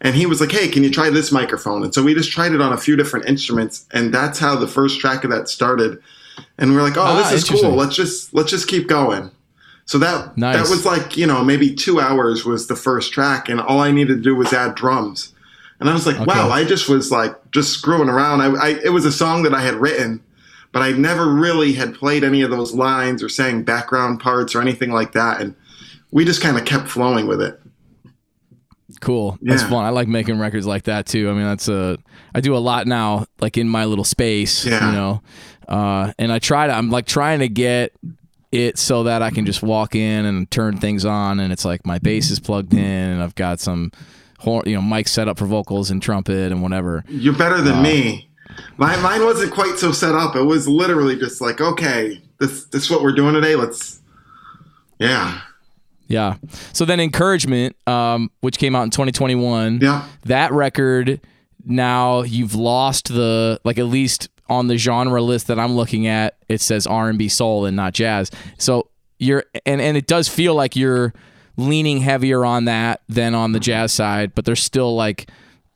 And 0.00 0.14
he 0.14 0.26
was 0.26 0.40
like, 0.40 0.52
"Hey, 0.52 0.68
can 0.68 0.84
you 0.84 0.90
try 0.90 1.10
this 1.10 1.32
microphone?" 1.32 1.82
And 1.82 1.92
so 1.92 2.02
we 2.02 2.14
just 2.14 2.30
tried 2.30 2.52
it 2.52 2.60
on 2.60 2.72
a 2.72 2.76
few 2.76 2.94
different 2.96 3.26
instruments, 3.26 3.84
and 3.92 4.14
that's 4.14 4.38
how 4.38 4.54
the 4.56 4.68
first 4.68 5.00
track 5.00 5.24
of 5.24 5.30
that 5.30 5.48
started. 5.48 5.98
And 6.56 6.74
we're 6.74 6.82
like, 6.82 6.96
"Oh, 6.96 7.02
Ah, 7.02 7.30
this 7.30 7.42
is 7.42 7.48
cool. 7.60 7.72
Let's 7.74 7.96
just 7.96 8.32
let's 8.32 8.50
just 8.50 8.68
keep 8.68 8.86
going." 8.86 9.30
So 9.86 9.98
that 9.98 10.36
Nice. 10.36 10.56
that 10.56 10.70
was 10.70 10.84
like 10.86 11.16
you 11.16 11.26
know 11.26 11.42
maybe 11.42 11.74
two 11.74 11.98
hours 12.00 12.44
was 12.44 12.66
the 12.68 12.76
first 12.76 13.12
track, 13.12 13.48
and 13.48 13.60
all 13.60 13.80
I 13.80 13.90
needed 13.90 14.18
to 14.18 14.22
do 14.22 14.36
was 14.36 14.52
add 14.52 14.74
drums. 14.74 15.32
And 15.80 15.88
I 15.88 15.94
was 15.94 16.06
like, 16.06 16.24
"Wow!" 16.26 16.50
I 16.50 16.62
just 16.64 16.88
was 16.88 17.10
like 17.10 17.34
just 17.50 17.72
screwing 17.72 18.08
around. 18.08 18.40
I, 18.40 18.50
I 18.54 18.68
it 18.84 18.90
was 18.92 19.04
a 19.04 19.12
song 19.12 19.42
that 19.44 19.54
I 19.54 19.62
had 19.62 19.74
written, 19.76 20.20
but 20.72 20.82
I 20.82 20.92
never 20.92 21.26
really 21.26 21.72
had 21.72 21.94
played 21.94 22.22
any 22.22 22.42
of 22.42 22.50
those 22.50 22.72
lines 22.74 23.22
or 23.22 23.28
sang 23.28 23.62
background 23.62 24.20
parts 24.20 24.54
or 24.54 24.60
anything 24.60 24.92
like 24.92 25.12
that. 25.12 25.40
And 25.40 25.54
we 26.12 26.24
just 26.24 26.40
kind 26.42 26.56
of 26.56 26.64
kept 26.64 26.88
flowing 26.88 27.26
with 27.26 27.40
it. 27.40 27.60
Cool. 29.00 29.38
That's 29.42 29.62
fun. 29.62 29.84
I 29.84 29.90
like 29.90 30.08
making 30.08 30.38
records 30.38 30.66
like 30.66 30.84
that 30.84 31.06
too. 31.06 31.30
I 31.30 31.32
mean, 31.32 31.44
that's 31.44 31.68
a 31.68 31.98
I 32.34 32.40
do 32.40 32.56
a 32.56 32.58
lot 32.58 32.86
now, 32.86 33.26
like 33.40 33.56
in 33.56 33.68
my 33.68 33.84
little 33.84 34.04
space. 34.04 34.64
Yeah. 34.64 34.86
You 34.86 34.92
know, 34.92 35.22
uh, 35.68 36.12
and 36.18 36.32
I 36.32 36.38
try 36.38 36.66
to. 36.66 36.72
I'm 36.72 36.90
like 36.90 37.06
trying 37.06 37.38
to 37.40 37.48
get 37.48 37.92
it 38.50 38.78
so 38.78 39.04
that 39.04 39.22
I 39.22 39.30
can 39.30 39.44
just 39.46 39.62
walk 39.62 39.94
in 39.94 40.24
and 40.24 40.50
turn 40.50 40.78
things 40.78 41.04
on, 41.04 41.38
and 41.40 41.52
it's 41.52 41.64
like 41.64 41.86
my 41.86 41.98
bass 41.98 42.30
is 42.30 42.40
plugged 42.40 42.72
in, 42.72 42.80
and 42.80 43.22
I've 43.22 43.34
got 43.34 43.60
some, 43.60 43.92
hor- 44.38 44.64
you 44.66 44.74
know, 44.74 44.82
mic 44.82 45.06
set 45.06 45.28
up 45.28 45.38
for 45.38 45.46
vocals 45.46 45.90
and 45.90 46.02
trumpet 46.02 46.50
and 46.50 46.62
whatever. 46.62 47.04
You're 47.08 47.36
better 47.36 47.60
than 47.60 47.82
me. 47.82 48.28
Mine, 48.78 49.00
mine 49.02 49.24
wasn't 49.24 49.52
quite 49.52 49.78
so 49.78 49.92
set 49.92 50.14
up. 50.14 50.34
It 50.34 50.42
was 50.42 50.66
literally 50.66 51.16
just 51.16 51.40
like, 51.40 51.60
okay, 51.60 52.20
this 52.38 52.64
this 52.66 52.84
is 52.84 52.90
what 52.90 53.02
we're 53.02 53.14
doing 53.14 53.34
today. 53.34 53.54
Let's, 53.54 54.00
yeah, 54.98 55.40
Yeah. 56.08 56.36
So 56.72 56.84
then, 56.84 57.00
encouragement, 57.00 57.76
um, 57.86 58.30
which 58.40 58.58
came 58.58 58.74
out 58.74 58.82
in 58.82 58.90
2021. 58.90 59.78
yeah, 59.82 60.06
that 60.24 60.52
record 60.52 61.20
now 61.66 62.22
you've 62.22 62.54
lost 62.54 63.08
the 63.08 63.60
like 63.64 63.78
at 63.78 63.84
least 63.86 64.28
on 64.48 64.68
the 64.68 64.78
genre 64.78 65.20
list 65.20 65.48
that 65.48 65.58
I'm 65.58 65.72
looking 65.72 66.06
at 66.06 66.36
it 66.48 66.60
says 66.62 66.86
R&B 66.86 67.28
soul 67.28 67.66
and 67.66 67.76
not 67.76 67.92
jazz 67.92 68.30
so 68.56 68.88
you're 69.18 69.44
and 69.66 69.78
and 69.80 69.94
it 69.96 70.06
does 70.06 70.28
feel 70.28 70.54
like 70.54 70.76
you're 70.76 71.12
leaning 71.58 71.98
heavier 71.98 72.44
on 72.44 72.64
that 72.66 73.02
than 73.08 73.34
on 73.34 73.52
the 73.52 73.60
jazz 73.60 73.92
side 73.92 74.34
but 74.34 74.46
there's 74.46 74.62
still 74.62 74.94
like 74.96 75.28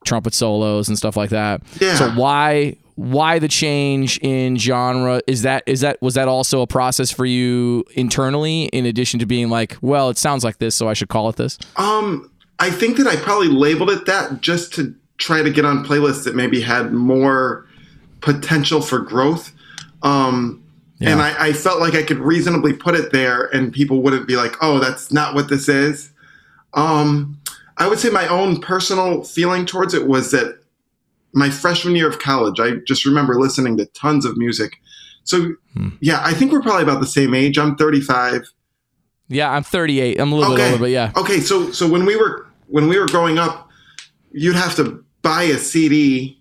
trumpet 0.07 0.33
solos 0.33 0.89
and 0.89 0.97
stuff 0.97 1.17
like 1.17 1.31
that 1.31 1.61
Yeah. 1.81 1.97
so 1.97 2.11
why 2.13 2.77
why 3.03 3.39
the 3.39 3.49
change 3.49 4.19
in 4.23 4.57
genre 4.57 5.21
is 5.27 5.43
that 5.43 5.65
is 5.67 5.81
that 5.81 6.01
was 6.01 6.15
that 6.15 6.29
also 6.29 6.63
a 6.63 6.67
process 6.67 7.11
for 7.11 7.27
you 7.27 7.85
internally 7.95 8.65
in 8.67 8.87
addition 8.87 9.19
to 9.19 9.27
being 9.27 9.51
like 9.51 9.77
well 9.83 10.09
it 10.09 10.17
sounds 10.17 10.45
like 10.45 10.59
this 10.59 10.77
so 10.77 10.89
I 10.89 10.95
should 10.95 11.09
call 11.09 11.29
it 11.29 11.37
this 11.37 11.59
Um, 11.77 12.31
I 12.61 12.71
think 12.71 12.97
that 12.99 13.09
I 13.09 13.17
probably 13.17 13.49
labeled 13.49 13.91
it 13.91 14.07
that 14.07 14.41
just 14.41 14.73
to 14.75 14.95
try 15.19 15.43
to 15.43 15.51
get 15.51 15.65
on 15.65 15.85
playlists 15.85 16.25
that 16.25 16.37
maybe 16.37 16.61
had 16.61 16.93
more 16.93 17.67
potential 18.21 18.81
for 18.81 19.01
growth. 19.01 19.53
Um, 20.03 20.63
And 21.01 21.21
I, 21.21 21.49
I 21.49 21.53
felt 21.53 21.81
like 21.81 21.95
I 21.95 22.05
could 22.05 22.19
reasonably 22.19 22.73
put 22.73 22.95
it 22.95 23.11
there, 23.11 23.47
and 23.53 23.73
people 23.73 24.03
wouldn't 24.03 24.29
be 24.29 24.37
like, 24.37 24.55
"Oh, 24.61 24.79
that's 24.79 25.11
not 25.13 25.35
what 25.35 25.49
this 25.49 25.69
is." 25.69 26.13
Um, 26.75 27.39
I 27.79 27.89
would 27.89 27.99
say 27.99 28.11
my 28.11 28.29
own 28.29 28.61
personal 28.61 29.25
feeling 29.25 29.67
towards 29.67 29.95
it 29.95 30.07
was 30.07 30.31
that 30.31 30.62
my 31.35 31.51
freshman 31.51 31.97
year 31.97 32.09
of 32.09 32.19
college, 32.19 32.61
I 32.61 32.77
just 32.87 33.05
remember 33.05 33.39
listening 33.41 33.77
to 33.79 33.87
tons 33.87 34.25
of 34.25 34.37
music. 34.37 34.73
So, 35.25 35.55
Hmm. 35.77 35.89
yeah, 36.01 36.21
I 36.25 36.35
think 36.35 36.53
we're 36.53 36.61
probably 36.63 36.83
about 36.83 37.01
the 37.01 37.07
same 37.07 37.35
age. 37.35 37.59
I'm 37.59 37.77
35. 37.77 38.43
yeah 39.29 39.51
I'm 39.51 39.63
38 39.63 40.21
I'm 40.21 40.31
a 40.33 40.37
little 40.37 40.55
bit 40.57 40.65
older 40.67 40.79
but 40.79 40.91
yeah 40.91 41.11
Okay, 41.17 41.41
so 41.41 41.71
so 41.73 41.89
when 41.89 42.05
we 42.05 42.17
were 42.17 42.47
when 42.67 42.89
we 42.89 42.99
were 42.99 43.07
growing 43.07 43.39
up, 43.39 43.69
you'd 44.33 44.57
have 44.57 44.75
to 44.77 45.03
buy 45.23 45.45
a 45.45 45.57
CD 45.59 46.39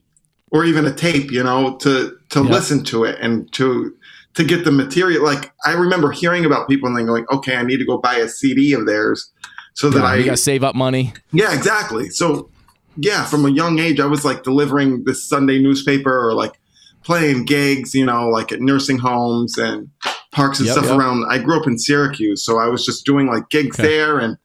or 0.49 0.65
even 0.65 0.85
a 0.85 0.91
tape, 0.93 1.31
you 1.31 1.43
know, 1.43 1.77
to 1.77 2.17
to 2.29 2.39
Yeah. 2.43 2.49
listen 2.51 2.83
to 2.85 3.05
it 3.05 3.17
and 3.21 3.49
to 3.53 3.93
to 4.33 4.43
get 4.43 4.65
the 4.65 4.71
material. 4.71 5.23
Like 5.23 5.51
I 5.65 5.73
remember 5.73 6.11
hearing 6.11 6.43
about 6.45 6.67
people 6.67 6.87
and 6.89 6.97
then 6.97 7.05
going, 7.05 7.25
"Okay, 7.31 7.55
I 7.55 7.63
need 7.63 7.77
to 7.77 7.85
go 7.85 7.97
buy 7.97 8.15
a 8.15 8.27
CD 8.27 8.73
of 8.73 8.85
theirs." 8.85 9.29
So 9.73 9.89
that 9.91 9.99
Yeah, 9.99 10.05
I 10.05 10.15
you 10.17 10.25
gotta 10.25 10.37
save 10.37 10.63
up 10.63 10.75
money. 10.75 11.13
Yeah, 11.31 11.53
exactly. 11.53 12.09
So 12.09 12.49
yeah, 12.97 13.25
from 13.25 13.45
a 13.45 13.49
young 13.49 13.79
age 13.79 13.99
I 13.99 14.05
was 14.05 14.25
like 14.25 14.43
delivering 14.43 15.03
this 15.05 15.23
Sunday 15.23 15.59
newspaper 15.59 16.11
or 16.27 16.33
like 16.33 16.59
playing 17.03 17.45
gigs, 17.45 17.93
you 17.95 18.05
know, 18.05 18.29
like 18.29 18.51
at 18.51 18.61
nursing 18.61 18.99
homes 18.99 19.57
and 19.57 19.89
parks 20.31 20.59
and 20.59 20.67
Yep, 20.67 20.73
stuff 20.77 20.85
yep. 20.89 20.97
around. 20.97 21.25
I 21.29 21.39
grew 21.39 21.59
up 21.59 21.67
in 21.67 21.77
Syracuse, 21.77 22.43
so 22.43 22.59
I 22.59 22.67
was 22.67 22.85
just 22.85 23.05
doing 23.05 23.27
like 23.27 23.49
gigs 23.49 23.79
Okay. 23.79 23.87
there 23.87 24.19
and 24.19 24.37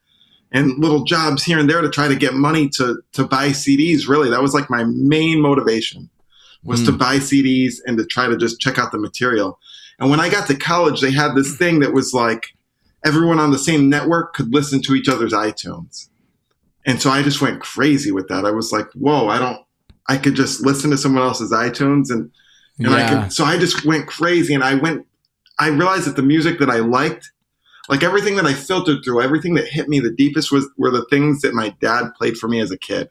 and 0.53 0.79
little 0.79 1.05
jobs 1.05 1.43
here 1.43 1.59
and 1.59 1.69
there 1.69 1.81
to 1.83 1.91
try 1.91 2.09
to 2.09 2.15
get 2.15 2.35
money 2.35 2.69
to 2.71 3.01
to 3.13 3.25
buy 3.27 3.49
CDs. 3.51 4.09
Really, 4.09 4.31
that 4.31 4.43
was 4.43 4.55
like 4.55 4.71
my 4.71 4.85
main 4.85 5.41
motivation 5.41 6.09
was 6.65 6.83
to 6.85 6.91
Hmm. 6.93 6.97
buy 6.99 7.17
CDs 7.19 7.75
and 7.87 7.97
to 7.99 8.05
try 8.05 8.27
to 8.27 8.37
just 8.37 8.59
check 8.61 8.79
out 8.79 8.91
the 8.91 8.99
material. 8.99 9.59
And 9.99 10.11
when 10.11 10.19
I 10.21 10.29
got 10.29 10.47
to 10.49 10.55
college, 10.57 11.01
they 11.01 11.11
had 11.11 11.35
this 11.35 11.57
thing 11.57 11.81
that 11.81 11.93
was 11.93 12.13
like 12.15 12.49
everyone 13.05 13.39
on 13.39 13.51
the 13.51 13.59
same 13.59 13.89
network 13.89 14.35
could 14.35 14.53
listen 14.53 14.83
to 14.83 14.95
each 14.95 15.09
other's 15.09 15.33
iTunes. 15.33 16.09
And 16.87 17.03
so 17.03 17.11
I 17.11 17.23
just 17.23 17.43
went 17.43 17.61
crazy 17.61 18.13
with 18.13 18.29
that. 18.29 18.45
I 18.47 18.53
was 18.53 18.73
like, 18.73 18.87
whoa, 18.95 19.29
I 19.29 19.39
don't, 19.39 19.59
I 20.09 20.17
could 20.17 20.37
just 20.37 20.65
listen 20.65 20.91
to 20.91 20.97
someone 20.97 21.25
else's 21.25 21.53
iTunes 21.53 22.11
and, 22.11 22.31
and 22.79 22.89
I 22.95 23.09
could, 23.09 23.33
so 23.33 23.45
I 23.45 23.59
just 23.59 23.85
went 23.85 24.07
crazy 24.07 24.55
and 24.55 24.63
I 24.63 24.75
went, 24.75 25.05
I 25.59 25.69
realized 25.69 26.07
that 26.07 26.17
the 26.17 26.23
music 26.23 26.59
that 26.61 26.71
I 26.71 26.77
liked, 26.79 27.33
like 27.89 28.03
everything 28.05 28.37
that 28.37 28.45
I 28.47 28.55
filtered 28.55 28.99
through, 29.05 29.21
everything 29.23 29.55
that 29.55 29.67
hit 29.67 29.89
me 29.89 29.99
the 29.99 30.13
deepest 30.13 30.53
was, 30.53 30.69
were 30.77 30.91
the 30.91 31.07
things 31.11 31.41
that 31.43 31.55
my 31.55 31.71
dad 31.81 32.11
played 32.17 32.37
for 32.37 32.49
me 32.49 32.61
as 32.61 32.71
a 32.71 32.79
kid. 32.79 33.09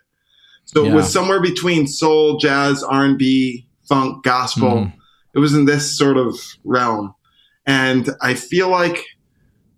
So 0.66 0.86
it 0.86 0.94
was 0.94 1.12
somewhere 1.12 1.42
between 1.42 1.86
soul, 1.86 2.38
jazz, 2.38 2.82
R&B, 2.82 3.68
funk, 3.88 4.24
gospel. 4.24 4.70
Mhm. 4.70 4.94
It 5.34 5.40
was 5.40 5.54
in 5.54 5.66
this 5.66 5.96
sort 5.96 6.18
of 6.18 6.40
realm. 6.64 7.14
And 7.66 8.10
I 8.22 8.34
feel 8.36 8.70
like 8.70 9.04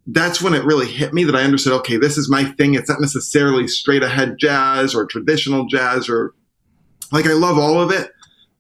that's 0.08 0.42
when 0.42 0.54
it 0.54 0.64
really 0.64 0.88
hit 0.88 1.14
me 1.14 1.26
that 1.26 1.36
I 1.36 1.44
understood, 1.44 1.74
okay, 1.74 1.98
this 1.98 2.18
is 2.18 2.30
my 2.30 2.46
thing. 2.46 2.76
It's 2.76 2.90
not 2.90 3.02
necessarily 3.02 3.68
straight 3.68 4.04
ahead 4.04 4.38
jazz 4.38 4.96
or 4.96 5.06
traditional 5.06 5.66
jazz 5.68 6.08
or 6.08 6.34
like 7.12 7.26
I 7.26 7.34
love 7.34 7.58
all 7.58 7.82
of 7.82 7.92
it. 7.92 8.12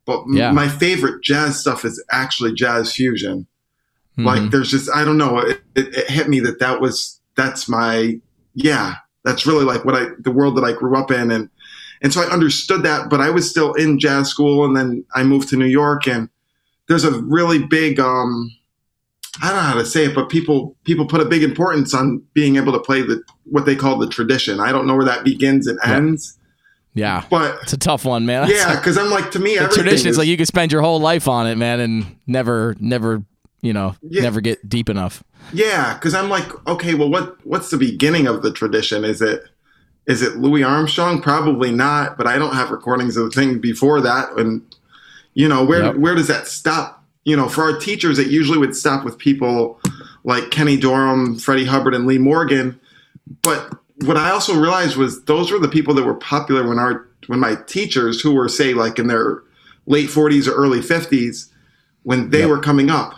But 0.06 0.22
m- 0.24 0.34
my 0.51 0.68
favorite 0.68 1.24
jazz 1.24 1.60
stuff 1.60 1.86
is 1.86 2.04
actually 2.12 2.54
jazz 2.54 2.94
fusion. 2.94 3.48
Mhm. 4.18 4.25
Like 4.25 4.51
there's 4.51 4.72
just, 4.72 4.89
I 4.94 5.06
don't 5.06 5.18
know, 5.18 5.38
it, 5.39 5.62
it, 5.75 5.96
it 5.96 6.10
hit 6.10 6.27
me 6.27 6.39
that 6.42 6.60
that 6.60 6.82
was, 6.82 7.20
that's 7.36 7.70
my, 7.70 8.20
yeah, 8.54 8.96
that's 9.24 9.46
really 9.46 9.63
like 9.63 9.86
what 9.86 9.96
I, 9.96 10.08
the 10.20 10.32
world 10.32 10.58
that 10.58 10.63
I 10.63 10.74
grew 10.74 10.98
up 10.98 11.12
in. 11.12 11.32
And, 11.32 11.50
and 12.01 12.13
so 12.13 12.22
I 12.22 12.30
understood 12.32 12.84
that, 12.84 13.10
but 13.10 13.22
I 13.22 13.30
was 13.30 13.50
still 13.50 13.74
in 13.74 14.00
jazz 14.00 14.27
school 14.30 14.66
and 14.66 14.75
then 14.75 15.06
I 15.16 15.24
moved 15.24 15.50
to 15.50 15.56
New 15.56 15.66
York 15.66 16.08
and 16.08 16.30
there's 16.88 17.04
a 17.04 17.22
really 17.22 17.63
big, 17.63 18.00
um, 18.00 18.51
I 19.41 19.48
don't 19.48 19.58
know 19.58 19.62
how 19.62 19.74
to 19.75 19.86
say 19.86 20.06
it, 20.06 20.15
but 20.15 20.29
people 20.29 20.75
people 20.84 21.06
put 21.06 21.22
a 21.22 21.25
big 21.25 21.44
importance 21.44 21.94
on 21.94 22.22
being 22.34 22.56
able 22.56 22.74
to 22.74 22.79
play 22.79 23.01
the 23.01 23.22
what 23.46 23.65
they 23.65 23.75
call 23.75 23.98
the 23.98 24.08
tradition. 24.08 24.60
I 24.60 24.72
don't 24.72 24.88
know 24.88 24.96
where 24.96 25.06
that 25.06 25.24
begins 25.24 25.67
and 25.67 25.77
ends, 25.86 26.38
yeah. 26.94 27.24
but 27.29 27.60
It's 27.63 27.74
a 27.74 27.77
tough 27.77 28.03
one, 28.06 28.25
man. 28.25 28.50
yeah, 28.50 28.75
because 28.75 28.98
I'm 28.98 29.10
like 29.10 29.32
to 29.32 29.39
me, 29.39 29.58
the 29.60 29.67
tradition 29.67 30.10
is 30.10 30.17
like 30.17 30.27
you 30.27 30.38
could 30.38 30.48
spend 30.48 30.72
your 30.72 30.82
whole 30.82 31.00
life 31.00 31.27
on 31.27 31.46
it, 31.48 31.56
man, 31.58 31.79
and 31.79 32.15
never, 32.25 32.75
never, 32.79 33.24
you 33.62 33.74
know, 33.74 33.96
Yeah. 34.01 34.24
never 34.24 34.41
get 34.41 34.67
deep 34.67 34.89
enough. 34.89 35.24
yeah, 35.53 35.94
because 35.94 36.13
I'm 36.15 36.29
like, 36.29 36.48
okay, 36.67 36.94
well, 36.96 37.10
what 37.10 37.38
what's 37.46 37.70
the 37.70 37.77
beginning 37.77 38.25
of 38.27 38.41
the 38.41 38.51
tradition? 38.51 39.03
Is 39.06 39.22
it 39.22 39.44
is 40.08 40.22
it 40.22 40.38
Louis 40.38 40.63
Armstrong? 40.63 41.22
Probably 41.22 41.72
not, 41.72 42.17
but 42.17 42.25
I 42.27 42.38
don't 42.39 42.53
have 42.56 42.72
recordings 42.72 43.17
of 43.17 43.25
the 43.25 43.32
thing 43.32 43.60
before 43.60 44.01
that, 44.01 44.32
and 44.38 44.62
you 45.36 45.48
know 45.48 45.63
where 45.63 45.84
Yep. 45.84 45.96
where 45.98 46.15
does 46.15 46.27
that 46.27 46.48
stop? 46.48 46.97
You 47.27 47.36
know, 47.36 47.50
for 47.50 47.62
our 47.63 47.77
teachers, 47.77 48.19
it 48.19 48.27
usually 48.27 48.57
would 48.57 48.74
stop 48.74 49.03
with 49.03 49.17
people 49.17 49.81
like 50.24 50.50
Kenny 50.50 50.77
Dorham, 50.77 51.38
Freddie 51.38 51.65
Hubbard, 51.65 51.93
and 51.93 52.07
Lee 52.07 52.17
Morgan. 52.17 52.79
But 53.41 53.69
what 54.05 54.15
I 54.15 54.29
also 54.29 54.57
realized 54.57 54.96
was 54.96 55.25
those 55.25 55.51
were 55.51 55.60
the 55.60 55.67
people 55.67 55.93
that 55.96 56.05
were 56.05 56.13
popular 56.15 56.65
when 56.65 56.79
our 56.79 57.05
when 57.27 57.41
my 57.41 57.55
teachers, 57.67 58.22
who 58.22 58.34
were 58.34 58.48
say 58.48 58.74
like 58.74 58.98
in 58.98 59.07
their 59.07 59.43
late 59.88 60.07
40s 60.10 60.48
or 60.48 60.53
early 60.53 60.79
50s, 60.79 61.50
when 62.03 62.29
they 62.29 62.39
Yep. 62.39 62.50
were 62.50 62.60
coming 62.60 62.89
up. 62.89 63.13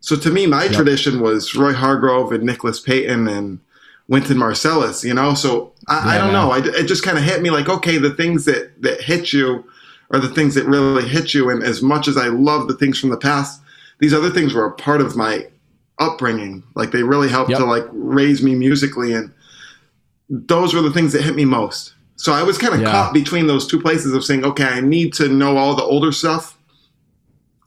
So 0.00 0.14
to 0.16 0.30
me, 0.30 0.46
my 0.46 0.64
Yep. 0.64 0.72
tradition 0.74 1.20
was 1.20 1.54
Roy 1.54 1.72
Hargrove 1.72 2.32
and 2.32 2.44
Nicholas 2.44 2.80
Payton 2.80 3.28
and 3.28 3.60
Wynton 4.08 4.36
Marsalis. 4.36 5.04
You 5.04 5.14
know, 5.14 5.32
so 5.32 5.72
I, 5.88 6.16
I 6.16 6.18
don't 6.18 6.34
man. 6.34 6.34
know. 6.34 6.50
I, 6.50 6.58
it 6.58 6.84
just 6.86 7.02
kind 7.02 7.16
of 7.16 7.24
hit 7.24 7.40
me 7.40 7.48
like, 7.48 7.70
okay, 7.70 7.96
the 7.96 8.10
things 8.10 8.44
that 8.44 8.82
that 8.82 9.00
hit 9.00 9.32
you 9.32 9.64
are 10.10 10.18
the 10.20 10.28
things 10.28 10.54
that 10.54 10.66
really 10.66 11.08
hit 11.08 11.34
you. 11.34 11.50
And 11.50 11.62
as 11.62 11.82
much 11.82 12.08
as 12.08 12.16
I 12.16 12.28
love 12.28 12.68
the 12.68 12.74
things 12.74 12.98
from 12.98 13.10
the 13.10 13.16
past, 13.16 13.60
these 13.98 14.14
other 14.14 14.30
things 14.30 14.54
were 14.54 14.64
a 14.66 14.72
part 14.72 15.00
of 15.00 15.16
my 15.16 15.46
upbringing. 15.98 16.62
Like 16.74 16.90
they 16.92 17.02
really 17.02 17.28
helped 17.28 17.50
Yep. 17.50 17.58
to 17.60 17.64
like 17.64 17.86
raise 17.92 18.42
me 18.42 18.54
musically, 18.54 19.12
and 19.14 19.30
those 20.28 20.74
were 20.74 20.82
the 20.82 20.90
things 20.90 21.12
that 21.12 21.22
hit 21.22 21.34
me 21.36 21.44
most. 21.44 21.94
So 22.16 22.32
I 22.32 22.42
was 22.42 22.58
kind 22.58 22.74
of 22.74 22.80
Yeah. 22.80 22.90
caught 22.90 23.14
between 23.14 23.46
those 23.46 23.66
two 23.66 23.80
places 23.80 24.12
of 24.12 24.24
saying, 24.24 24.44
okay, 24.44 24.64
I 24.64 24.80
need 24.80 25.12
to 25.14 25.28
know 25.28 25.56
all 25.56 25.74
the 25.74 25.82
older 25.82 26.12
stuff, 26.12 26.56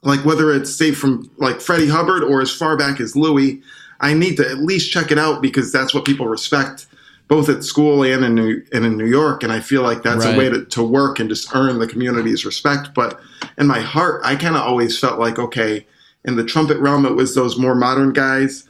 like 0.02 0.24
whether 0.24 0.52
it's 0.52 0.74
say 0.74 0.92
from 0.92 1.30
like 1.38 1.60
Freddie 1.60 1.88
Hubbard 1.88 2.22
or 2.22 2.40
as 2.40 2.50
far 2.50 2.76
back 2.76 3.00
as 3.00 3.16
Louis. 3.16 3.60
I 4.00 4.14
need 4.14 4.36
to 4.36 4.48
at 4.48 4.58
least 4.58 4.92
check 4.92 5.10
it 5.10 5.18
out 5.18 5.42
because 5.42 5.72
that's 5.72 5.92
what 5.92 6.04
people 6.04 6.28
respect, 6.28 6.86
both 7.28 7.48
at 7.50 7.62
school 7.62 8.02
and 8.02 8.24
in 8.24 8.34
New 8.34 8.62
and 8.72 8.84
in 8.84 8.96
New 8.96 9.06
York. 9.06 9.42
And 9.42 9.52
I 9.52 9.60
feel 9.60 9.82
like 9.82 10.02
that's 10.02 10.24
Right. 10.24 10.34
a 10.34 10.38
way 10.38 10.48
to, 10.48 10.64
to 10.64 10.82
work 10.82 11.18
and 11.20 11.28
just 11.28 11.54
earn 11.54 11.78
the 11.78 11.86
community's 11.86 12.44
respect. 12.44 12.94
But 12.94 13.20
in 13.58 13.66
my 13.66 13.80
heart, 13.80 14.22
I 14.24 14.34
kind 14.34 14.56
of 14.56 14.62
always 14.62 14.98
felt 14.98 15.18
like, 15.18 15.38
okay, 15.38 15.86
in 16.24 16.36
the 16.36 16.44
trumpet 16.44 16.78
realm, 16.78 17.04
it 17.06 17.14
was 17.14 17.34
those 17.34 17.58
more 17.58 17.74
modern 17.74 18.12
guys. 18.12 18.64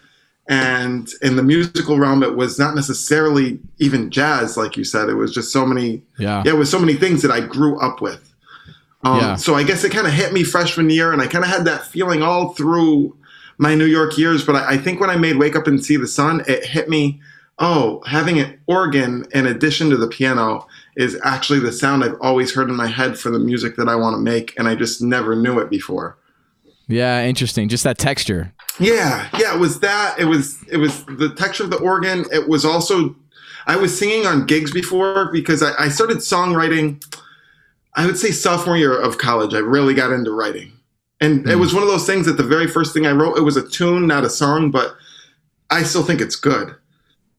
And 0.48 1.08
in 1.22 1.36
the 1.36 1.42
musical 1.42 1.98
realm, 1.98 2.22
it 2.22 2.34
was 2.34 2.58
not 2.58 2.74
necessarily 2.74 3.60
even 3.78 4.10
jazz, 4.10 4.56
like 4.56 4.76
you 4.76 4.84
said. 4.84 5.08
It 5.08 5.14
was 5.14 5.32
just 5.32 5.52
so 5.52 5.66
many, 5.66 6.02
Yeah. 6.18 6.42
yeah, 6.44 6.52
it 6.52 6.56
was 6.56 6.70
so 6.70 6.78
many 6.78 6.94
things 6.94 7.22
that 7.22 7.30
I 7.30 7.40
grew 7.40 7.78
up 7.78 8.00
with. 8.00 8.32
Um, 9.04 9.18
Yeah. 9.20 9.36
So 9.36 9.54
I 9.54 9.62
guess 9.62 9.84
it 9.84 9.90
kind 9.92 10.06
of 10.06 10.12
hit 10.12 10.32
me 10.32 10.42
freshman 10.42 10.90
year, 10.90 11.12
and 11.12 11.20
I 11.22 11.26
kind 11.26 11.44
of 11.44 11.50
had 11.50 11.64
that 11.66 11.86
feeling 11.86 12.22
all 12.22 12.54
through 12.54 13.14
my 13.58 13.74
New 13.74 13.84
York 13.84 14.16
years. 14.18 14.42
But 14.44 14.56
I, 14.56 14.70
I 14.70 14.78
think 14.78 15.00
when 15.00 15.10
I 15.10 15.16
made 15.16 15.36
Wake 15.36 15.54
Up 15.54 15.66
and 15.66 15.84
See 15.84 15.96
the 15.96 16.08
Sun, 16.08 16.44
it 16.48 16.64
hit 16.64 16.88
me. 16.88 17.20
Oh, 17.60 18.02
having 18.06 18.38
an 18.38 18.60
organ 18.66 19.26
in 19.32 19.46
addition 19.46 19.90
to 19.90 19.96
the 19.96 20.06
piano 20.06 20.66
is 20.96 21.18
actually 21.24 21.58
the 21.58 21.72
sound 21.72 22.04
I've 22.04 22.16
always 22.20 22.54
heard 22.54 22.68
in 22.68 22.76
my 22.76 22.86
head 22.86 23.18
for 23.18 23.30
the 23.30 23.38
music 23.38 23.74
that 23.76 23.88
I 23.88 23.96
want 23.96 24.14
to 24.14 24.20
make, 24.20 24.54
and 24.58 24.68
I 24.68 24.76
just 24.76 25.02
never 25.02 25.34
knew 25.34 25.58
it 25.58 25.68
before. 25.68 26.16
Yeah, 26.86 27.24
interesting. 27.24 27.68
Just 27.68 27.84
that 27.84 27.98
texture. 27.98 28.52
Yeah, 28.78 29.28
yeah, 29.38 29.54
it 29.54 29.58
was 29.58 29.80
that. 29.80 30.18
It 30.20 30.26
was 30.26 30.56
it 30.70 30.76
was 30.76 31.04
the 31.06 31.34
texture 31.36 31.64
of 31.64 31.70
the 31.70 31.78
organ. 31.78 32.24
It 32.32 32.48
was 32.48 32.64
also 32.64 33.16
I 33.66 33.76
was 33.76 33.96
singing 33.98 34.24
on 34.24 34.46
gigs 34.46 34.72
before 34.72 35.30
because 35.32 35.62
I, 35.62 35.72
I 35.78 35.88
started 35.88 36.18
songwriting. 36.18 37.02
I 37.96 38.06
would 38.06 38.16
say 38.16 38.30
sophomore 38.30 38.76
year 38.76 38.96
of 38.96 39.18
college. 39.18 39.52
I 39.52 39.58
really 39.58 39.94
got 39.94 40.12
into 40.12 40.30
writing, 40.30 40.72
and 41.20 41.46
it 41.48 41.54
Hmm. 41.54 41.60
was 41.60 41.74
one 41.74 41.82
of 41.82 41.88
those 41.88 42.06
things 42.06 42.24
that 42.26 42.36
the 42.36 42.44
very 42.44 42.68
first 42.68 42.94
thing 42.94 43.04
I 43.06 43.12
wrote 43.12 43.36
it 43.36 43.42
was 43.42 43.56
a 43.56 43.68
tune, 43.68 44.06
not 44.06 44.24
a 44.24 44.30
song, 44.30 44.70
but 44.70 44.94
I 45.70 45.82
still 45.82 46.04
think 46.04 46.20
it's 46.20 46.36
good. 46.36 46.74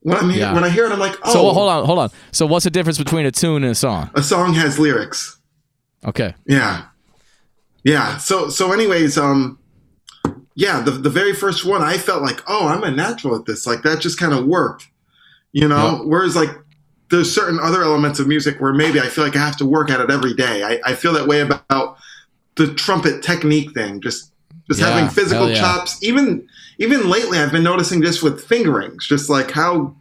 When 0.01 0.17
I'm 0.17 0.31
Yeah. 0.31 0.53
when 0.53 0.63
I 0.63 0.69
hear 0.69 0.85
it, 0.85 0.91
I'm 0.91 0.99
like, 0.99 1.15
oh, 1.23 1.33
So 1.33 1.43
well, 1.43 1.53
hold 1.53 1.69
on, 1.69 1.85
hold 1.85 1.99
on. 1.99 2.09
So 2.31 2.45
what's 2.45 2.63
the 2.63 2.69
difference 2.69 2.97
between 2.97 3.25
a 3.25 3.31
tune 3.31 3.63
and 3.63 3.71
a 3.71 3.75
song? 3.75 4.09
a 4.13 4.23
song 4.23 4.53
has 4.53 4.79
lyrics. 4.79 5.37
Okay. 6.05 6.33
Yeah. 6.45 6.83
Yeah. 7.83 8.17
So 8.17 8.49
so 8.49 8.71
anyways, 8.71 9.17
um 9.17 9.59
yeah, 10.55 10.81
the 10.81 10.91
the 10.91 11.09
very 11.09 11.33
first 11.33 11.65
one 11.65 11.81
I 11.81 11.97
felt 11.97 12.21
like, 12.21 12.41
oh, 12.47 12.67
I'm 12.67 12.83
a 12.83 12.91
natural 12.91 13.35
at 13.35 13.45
this. 13.45 13.65
Like 13.67 13.81
that 13.83 13.99
just 13.99 14.19
kind 14.19 14.33
of 14.33 14.45
worked. 14.45 14.87
You 15.51 15.67
know? 15.67 15.97
Yep. 15.97 16.01
Whereas 16.05 16.35
like 16.35 16.49
there's 17.09 17.33
certain 17.33 17.59
other 17.59 17.81
elements 17.81 18.19
of 18.19 18.27
music 18.27 18.61
where 18.61 18.73
maybe 18.73 18.99
I 18.99 19.07
feel 19.07 19.23
like 19.23 19.35
I 19.35 19.39
have 19.39 19.57
to 19.57 19.65
work 19.65 19.89
at 19.89 19.99
it 19.99 20.11
every 20.11 20.33
day. 20.35 20.63
I, 20.63 20.79
I 20.85 20.93
feel 20.95 21.11
that 21.13 21.27
way 21.27 21.41
about 21.41 21.97
the 22.55 22.73
trumpet 22.75 23.23
technique 23.23 23.71
thing. 23.73 23.99
Just 23.99 24.31
just 24.69 24.79
Yeah, 24.79 24.89
having 24.89 25.09
physical 25.09 25.49
yeah. 25.49 25.55
chops. 25.59 26.01
Even 26.03 26.47
even 26.77 27.09
lately 27.09 27.37
I've 27.39 27.51
been 27.51 27.63
noticing 27.63 28.01
just 28.01 28.23
with 28.23 28.43
fingerings, 28.43 29.05
just 29.07 29.29
like 29.29 29.51
how 29.51 29.95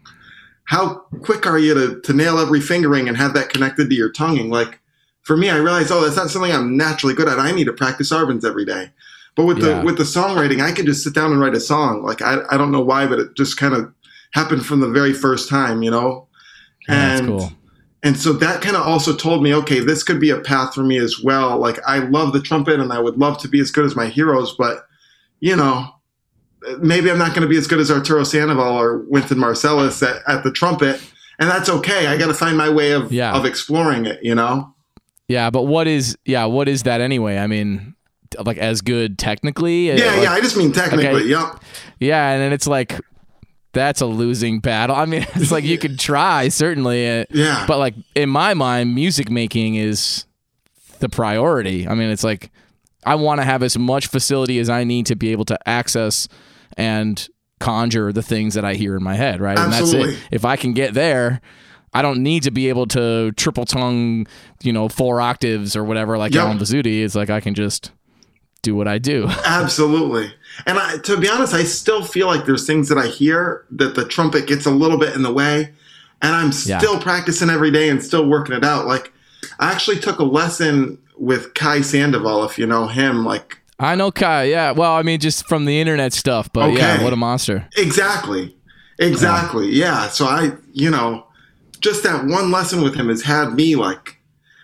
how 0.64 0.96
quick 1.22 1.46
are 1.46 1.58
you 1.58 1.72
to, 1.74 2.00
to 2.02 2.12
nail 2.12 2.38
every 2.38 2.60
fingering 2.60 3.08
and 3.08 3.16
have 3.16 3.32
that 3.34 3.48
connected 3.48 3.88
to 3.88 3.94
your 3.96 4.12
tonguing? 4.12 4.50
Like 4.50 4.78
for 5.22 5.36
me, 5.36 5.48
I 5.50 5.56
realized, 5.56 5.90
oh, 5.90 6.02
that's 6.02 6.16
not 6.16 6.28
something 6.30 6.52
I'm 6.52 6.76
naturally 6.76 7.14
good 7.14 7.28
at. 7.28 7.38
I 7.38 7.52
need 7.52 7.64
to 7.64 7.72
practice 7.72 8.12
Arbans 8.12 8.44
every 8.46 8.64
day. 8.64 8.90
But 9.34 9.44
with 9.46 9.58
Yeah. 9.58 9.80
the 9.80 9.86
with 9.86 9.96
the 9.96 10.04
songwriting, 10.04 10.62
I 10.62 10.72
can 10.72 10.84
just 10.86 11.02
sit 11.02 11.14
down 11.14 11.32
and 11.32 11.40
write 11.40 11.54
a 11.54 11.60
song. 11.60 12.02
Like 12.02 12.22
I, 12.22 12.38
I 12.50 12.56
don't 12.58 12.72
know 12.72 12.80
why, 12.82 13.06
but 13.06 13.18
it 13.18 13.34
just 13.34 13.56
kind 13.56 13.74
of 13.74 13.92
happened 14.32 14.66
from 14.66 14.80
the 14.80 14.88
very 14.88 15.12
first 15.12 15.48
time, 15.48 15.82
you 15.82 15.90
know. 15.90 16.26
Yeah, 16.88 16.94
that's 17.08 17.20
and 17.20 17.28
cool. 17.28 17.52
And 18.02 18.16
so 18.16 18.32
that 18.34 18.62
kind 18.62 18.76
of 18.76 18.82
also 18.86 19.14
told 19.14 19.42
me, 19.42 19.52
okay, 19.54 19.80
this 19.80 20.02
could 20.04 20.20
be 20.20 20.30
a 20.30 20.40
path 20.40 20.74
for 20.74 20.82
me 20.82 20.98
as 20.98 21.20
well. 21.22 21.58
Like 21.58 21.78
I 21.86 21.98
love 21.98 22.32
the 22.32 22.40
trumpet, 22.40 22.78
and 22.80 22.92
I 22.92 22.98
would 23.00 23.16
love 23.16 23.38
to 23.38 23.48
be 23.48 23.60
as 23.60 23.70
good 23.70 23.84
as 23.84 23.96
my 23.96 24.06
heroes, 24.08 24.54
but 24.56 24.86
you 25.40 25.54
know, 25.56 25.86
maybe 26.80 27.10
I'm 27.10 27.18
not 27.18 27.30
going 27.30 27.42
to 27.42 27.48
be 27.48 27.56
as 27.56 27.66
good 27.66 27.78
as 27.80 27.90
Arturo 27.90 28.24
Sandoval 28.24 28.76
or 28.76 28.98
Wynton 29.08 29.38
Marsalis 29.38 30.02
at, 30.08 30.22
at 30.28 30.44
the 30.44 30.50
trumpet, 30.52 31.00
and 31.38 31.48
that's 31.48 31.68
okay. 31.68 32.06
I 32.08 32.16
got 32.16 32.26
to 32.28 32.34
find 32.34 32.56
my 32.56 32.68
way 32.68 32.92
of 32.92 33.12
Yeah. 33.12 33.34
of 33.36 33.44
exploring 33.44 34.06
it, 34.06 34.18
you 34.22 34.34
know. 34.34 34.74
Yeah, 35.28 35.50
but 35.50 35.62
what 35.64 35.86
is 35.86 36.16
yeah, 36.24 36.44
what 36.46 36.68
is 36.68 36.84
that 36.84 37.00
anyway? 37.00 37.36
I 37.38 37.46
mean, 37.46 37.94
like 38.44 38.58
as 38.58 38.80
good 38.80 39.18
technically? 39.18 39.88
Yeah, 39.88 39.94
Like, 40.06 40.22
yeah. 40.22 40.32
I 40.32 40.40
just 40.40 40.56
mean 40.56 40.72
technically. 40.72 41.06
okay. 41.06 41.24
Yep. 41.26 41.62
Yeah, 42.00 42.30
and 42.30 42.40
then 42.42 42.52
it's 42.52 42.66
like 42.66 42.98
that's 43.78 44.00
a 44.00 44.06
losing 44.06 44.60
battle. 44.60 44.94
I 44.96 45.04
mean, 45.06 45.24
it's 45.34 45.50
like 45.52 45.64
you 45.64 45.78
could 45.78 45.98
try 45.98 46.48
certainly, 46.48 47.20
uh, 47.20 47.24
Yeah. 47.30 47.64
but 47.66 47.78
like 47.78 47.94
in 48.14 48.28
my 48.28 48.54
mind, 48.54 48.94
music 48.94 49.30
making 49.30 49.76
is 49.76 50.26
the 51.00 51.08
priority. 51.08 51.86
I 51.88 51.94
mean, 51.94 52.10
it's 52.10 52.24
like 52.24 52.50
I 53.04 53.14
want 53.14 53.40
to 53.40 53.44
have 53.44 53.62
as 53.62 53.78
much 53.78 54.08
facility 54.08 54.58
as 54.58 54.68
I 54.68 54.84
need 54.84 55.06
to 55.06 55.16
be 55.16 55.30
able 55.32 55.44
to 55.46 55.58
access 55.68 56.28
and 56.76 57.26
conjure 57.60 58.12
the 58.12 58.22
things 58.22 58.54
that 58.54 58.64
I 58.64 58.74
hear 58.74 58.96
in 58.96 59.02
my 59.02 59.14
head, 59.14 59.40
right? 59.40 59.58
And 59.58 59.72
that's 59.72 59.82
Absolutely. 59.82 60.14
it. 60.14 60.20
If 60.30 60.44
I 60.44 60.56
can 60.56 60.72
get 60.74 60.94
there, 60.94 61.40
I 61.94 62.02
don't 62.02 62.22
need 62.22 62.42
to 62.42 62.50
be 62.50 62.68
able 62.68 62.86
to 62.88 63.32
triple 63.32 63.64
tongue, 63.64 64.26
you 64.62 64.72
know, 64.72 64.88
four 64.88 65.20
octaves 65.20 65.74
or 65.74 65.82
whatever 65.84 66.18
like 66.18 66.34
Yep. 66.34 66.42
Allen 66.44 66.58
Vizzutti. 66.58 67.02
It's 67.02 67.14
like 67.14 67.30
I 67.30 67.40
can 67.40 67.54
just 67.54 67.90
do 68.62 68.74
what 68.74 68.88
I 68.88 68.98
do. 68.98 69.26
Absolutely. 69.46 70.32
And 70.66 70.78
I, 70.78 70.98
to 70.98 71.16
be 71.16 71.28
honest, 71.28 71.54
I 71.54 71.64
still 71.64 72.04
feel 72.04 72.26
like 72.26 72.44
there's 72.46 72.66
things 72.66 72.88
that 72.88 72.98
I 72.98 73.06
hear 73.06 73.64
that 73.72 73.94
the 73.94 74.04
trumpet 74.04 74.46
gets 74.46 74.66
a 74.66 74.70
little 74.70 74.98
bit 74.98 75.14
in 75.14 75.22
the 75.22 75.32
way. 75.32 75.72
And 76.20 76.34
I'm 76.34 76.50
Yeah. 76.64 76.78
still 76.78 76.98
practicing 77.00 77.48
every 77.50 77.70
day 77.70 77.88
and 77.88 78.02
still 78.02 78.26
working 78.26 78.54
it 78.56 78.64
out. 78.64 78.86
Like, 78.86 79.12
I 79.60 79.70
actually 79.70 80.00
took 80.00 80.18
a 80.18 80.24
lesson 80.24 80.98
with 81.16 81.54
Kai 81.54 81.80
Sandoval, 81.80 82.44
if 82.44 82.58
you 82.58 82.66
know 82.66 82.88
him. 82.88 83.24
Like, 83.24 83.58
I 83.78 83.94
know 83.94 84.10
Kai. 84.10 84.44
Yeah. 84.44 84.72
Well, 84.72 84.92
I 84.94 85.02
mean, 85.02 85.20
just 85.20 85.46
from 85.48 85.64
the 85.64 85.80
internet 85.80 86.12
stuff, 86.12 86.52
but 86.52 86.72
yeah, 86.72 87.02
what 87.04 87.12
a 87.12 87.16
monster. 87.16 87.68
exactly. 87.76 88.56
Exactly. 88.98 89.68
Yeah. 89.70 90.08
So 90.08 90.26
I, 90.26 90.50
you 90.72 90.90
know, 90.90 91.24
just 91.80 92.02
that 92.02 92.24
one 92.24 92.50
lesson 92.50 92.82
with 92.82 92.96
him 92.96 93.08
has 93.08 93.22
had 93.22 93.54
me 93.54 93.76
like, 93.76 94.17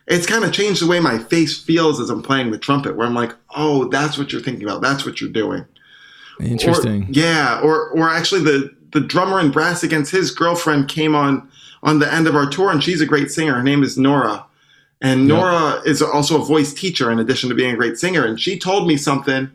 it's 0.07 0.27
kind 0.27 0.45
of 0.45 0.53
changed 0.53 0.83
the 0.83 0.87
way 0.87 1.01
my 1.01 1.19
face 1.19 1.59
feels 1.59 2.01
as 2.01 2.11
I'm 2.11 2.23
playing 2.23 2.51
the 2.51 2.59
trumpet, 2.59 2.97
where 2.97 3.07
I'm 3.07 3.15
like, 3.15 3.33
oh, 3.57 3.89
that's 3.89 4.19
what 4.19 4.33
you're 4.33 4.43
thinking 4.43 4.65
about. 4.65 4.83
That's 4.83 5.07
what 5.07 5.21
you're 5.21 5.31
doing. 5.31 5.65
Interesting. 6.41 7.05
Or, 7.05 7.07
yeah, 7.11 7.61
or 7.63 7.91
or 7.91 8.09
actually 8.09 8.43
the 8.43 8.75
the 8.93 9.01
drummer 9.01 9.41
in 9.41 9.51
Brass 9.51 9.83
Against 9.83 10.13
His 10.13 10.31
girlfriend 10.31 10.89
came 10.89 11.15
on 11.15 11.49
on 11.83 11.99
the 11.99 12.13
end 12.13 12.27
of 12.27 12.35
our 12.35 12.49
tour, 12.49 12.71
and 12.71 12.83
she's 12.83 13.01
a 13.01 13.07
great 13.07 13.31
singer. 13.31 13.55
Her 13.55 13.63
name 13.63 13.83
is 13.83 13.97
Nora, 13.97 14.45
and 15.01 15.29
Yep. 15.29 15.29
Nora 15.29 15.83
is 15.85 16.03
also 16.03 16.41
a 16.41 16.45
voice 16.45 16.73
teacher 16.75 17.11
in 17.11 17.19
addition 17.19 17.49
to 17.49 17.55
being 17.55 17.75
a 17.75 17.77
great 17.77 17.99
singer. 17.99 18.25
And 18.25 18.41
she 18.41 18.59
told 18.59 18.89
me 18.89 18.97
something 18.97 19.51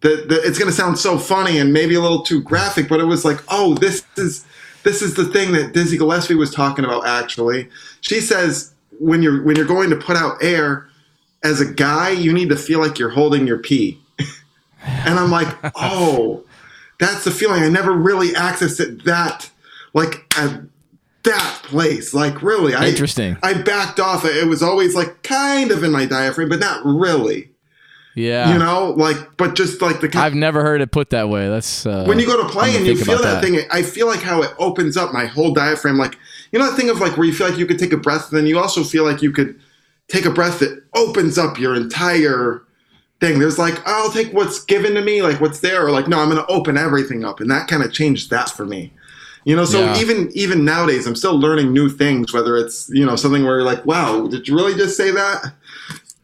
that, 0.00 0.28
that 0.28 0.40
it's 0.44 0.58
going 0.58 0.70
to 0.70 0.76
sound 0.76 0.98
so 0.98 1.18
funny 1.18 1.58
and 1.58 1.72
maybe 1.72 1.94
a 1.94 2.00
little 2.00 2.22
too 2.22 2.42
graphic, 2.42 2.88
but 2.88 3.00
it 3.00 3.04
was 3.04 3.24
like, 3.24 3.38
oh, 3.48 3.74
this 3.74 4.04
is 4.16 4.44
this 4.82 5.02
is 5.02 5.14
the 5.14 5.26
thing 5.26 5.52
that 5.52 5.72
Dizzy 5.72 5.98
Gillespie 5.98 6.34
was 6.34 6.54
talking 6.54 6.84
about. 6.84 7.06
Actually, 7.06 7.68
she 8.00 8.20
says 8.20 8.72
when 9.00 9.22
you're 9.22 9.42
when 9.42 9.56
you're 9.56 9.66
going 9.66 9.90
to 9.90 9.96
put 9.96 10.16
out 10.16 10.42
air 10.42 10.88
as 11.42 11.60
a 11.60 11.66
guy, 11.66 12.10
you 12.10 12.32
need 12.32 12.50
to 12.50 12.56
feel 12.56 12.80
like 12.80 12.98
you're 12.98 13.10
holding 13.10 13.46
your 13.46 13.58
pee. 13.58 13.98
And 14.82 15.18
I'm 15.18 15.30
like, 15.30 15.54
oh, 15.74 16.42
that's 16.98 17.24
the 17.24 17.30
feeling. 17.30 17.62
I 17.62 17.68
never 17.68 17.92
really 17.92 18.30
accessed 18.30 18.80
it 18.80 19.04
that, 19.04 19.50
like, 19.92 20.24
at 20.38 20.62
that 21.24 21.60
place. 21.64 22.14
Like, 22.14 22.42
really, 22.42 22.74
I, 22.74 22.88
Interesting. 22.88 23.36
I 23.42 23.54
backed 23.54 24.00
off. 24.00 24.24
It 24.24 24.46
was 24.46 24.62
always 24.62 24.94
like 24.94 25.22
kind 25.22 25.70
of 25.70 25.84
in 25.84 25.92
my 25.92 26.06
diaphragm, 26.06 26.48
but 26.48 26.60
not 26.60 26.80
really. 26.84 27.50
Yeah. 28.14 28.52
You 28.52 28.58
know, 28.58 28.92
like, 28.96 29.16
but 29.36 29.54
just 29.54 29.80
like 29.82 30.00
the 30.00 30.08
kind 30.08 30.24
I've 30.24 30.34
never 30.34 30.62
heard 30.62 30.80
it 30.80 30.90
put 30.90 31.10
that 31.10 31.28
way. 31.28 31.48
That's 31.48 31.86
uh, 31.86 32.04
when 32.06 32.18
you 32.18 32.26
go 32.26 32.42
to 32.42 32.48
play 32.48 32.76
and 32.76 32.86
you 32.86 32.96
feel 32.96 33.20
about 33.20 33.40
that, 33.40 33.44
thing, 33.44 33.60
I 33.70 33.82
feel 33.82 34.06
like 34.06 34.20
how 34.20 34.42
it 34.42 34.52
opens 34.58 34.96
up 34.96 35.12
my 35.12 35.26
whole 35.26 35.52
diaphragm. 35.52 35.96
Like, 35.96 36.18
you 36.52 36.58
know, 36.58 36.68
that 36.68 36.76
thing 36.76 36.90
of 36.90 37.00
like 37.00 37.16
where 37.16 37.26
you 37.26 37.32
feel 37.32 37.48
like 37.48 37.58
you 37.58 37.66
could 37.66 37.78
take 37.78 37.92
a 37.92 37.96
breath, 37.96 38.28
and 38.28 38.38
then 38.38 38.46
you 38.46 38.58
also 38.58 38.82
feel 38.84 39.04
like 39.04 39.22
you 39.22 39.32
could 39.32 39.58
take 40.08 40.24
a 40.24 40.30
breath 40.30 40.58
that 40.60 40.82
opens 40.94 41.38
up 41.38 41.58
your 41.58 41.74
entire 41.76 42.62
thing. 43.20 43.38
There's 43.38 43.58
like, 43.58 43.80
I'll 43.86 44.10
take 44.10 44.32
what's 44.32 44.64
given 44.64 44.94
to 44.94 45.02
me, 45.02 45.22
like 45.22 45.40
what's 45.40 45.60
there, 45.60 45.86
or 45.86 45.90
like, 45.90 46.08
no, 46.08 46.18
I'm 46.18 46.30
going 46.30 46.44
to 46.44 46.50
open 46.52 46.76
everything 46.76 47.24
up, 47.24 47.40
and 47.40 47.50
that 47.50 47.68
kind 47.68 47.82
of 47.82 47.92
changed 47.92 48.30
that 48.30 48.50
for 48.50 48.64
me. 48.66 48.92
You 49.44 49.56
know, 49.56 49.64
so 49.64 49.80
Yeah. 49.80 49.98
even 49.98 50.30
even 50.34 50.64
nowadays, 50.64 51.06
I'm 51.06 51.16
still 51.16 51.38
learning 51.38 51.72
new 51.72 51.88
things. 51.88 52.32
Whether 52.32 52.56
it's 52.56 52.90
you 52.92 53.06
know 53.06 53.16
something 53.16 53.44
where 53.44 53.56
you're 53.56 53.64
like, 53.64 53.86
wow, 53.86 54.26
did 54.26 54.46
you 54.48 54.54
really 54.54 54.74
just 54.74 54.96
say 54.96 55.10
that? 55.12 55.54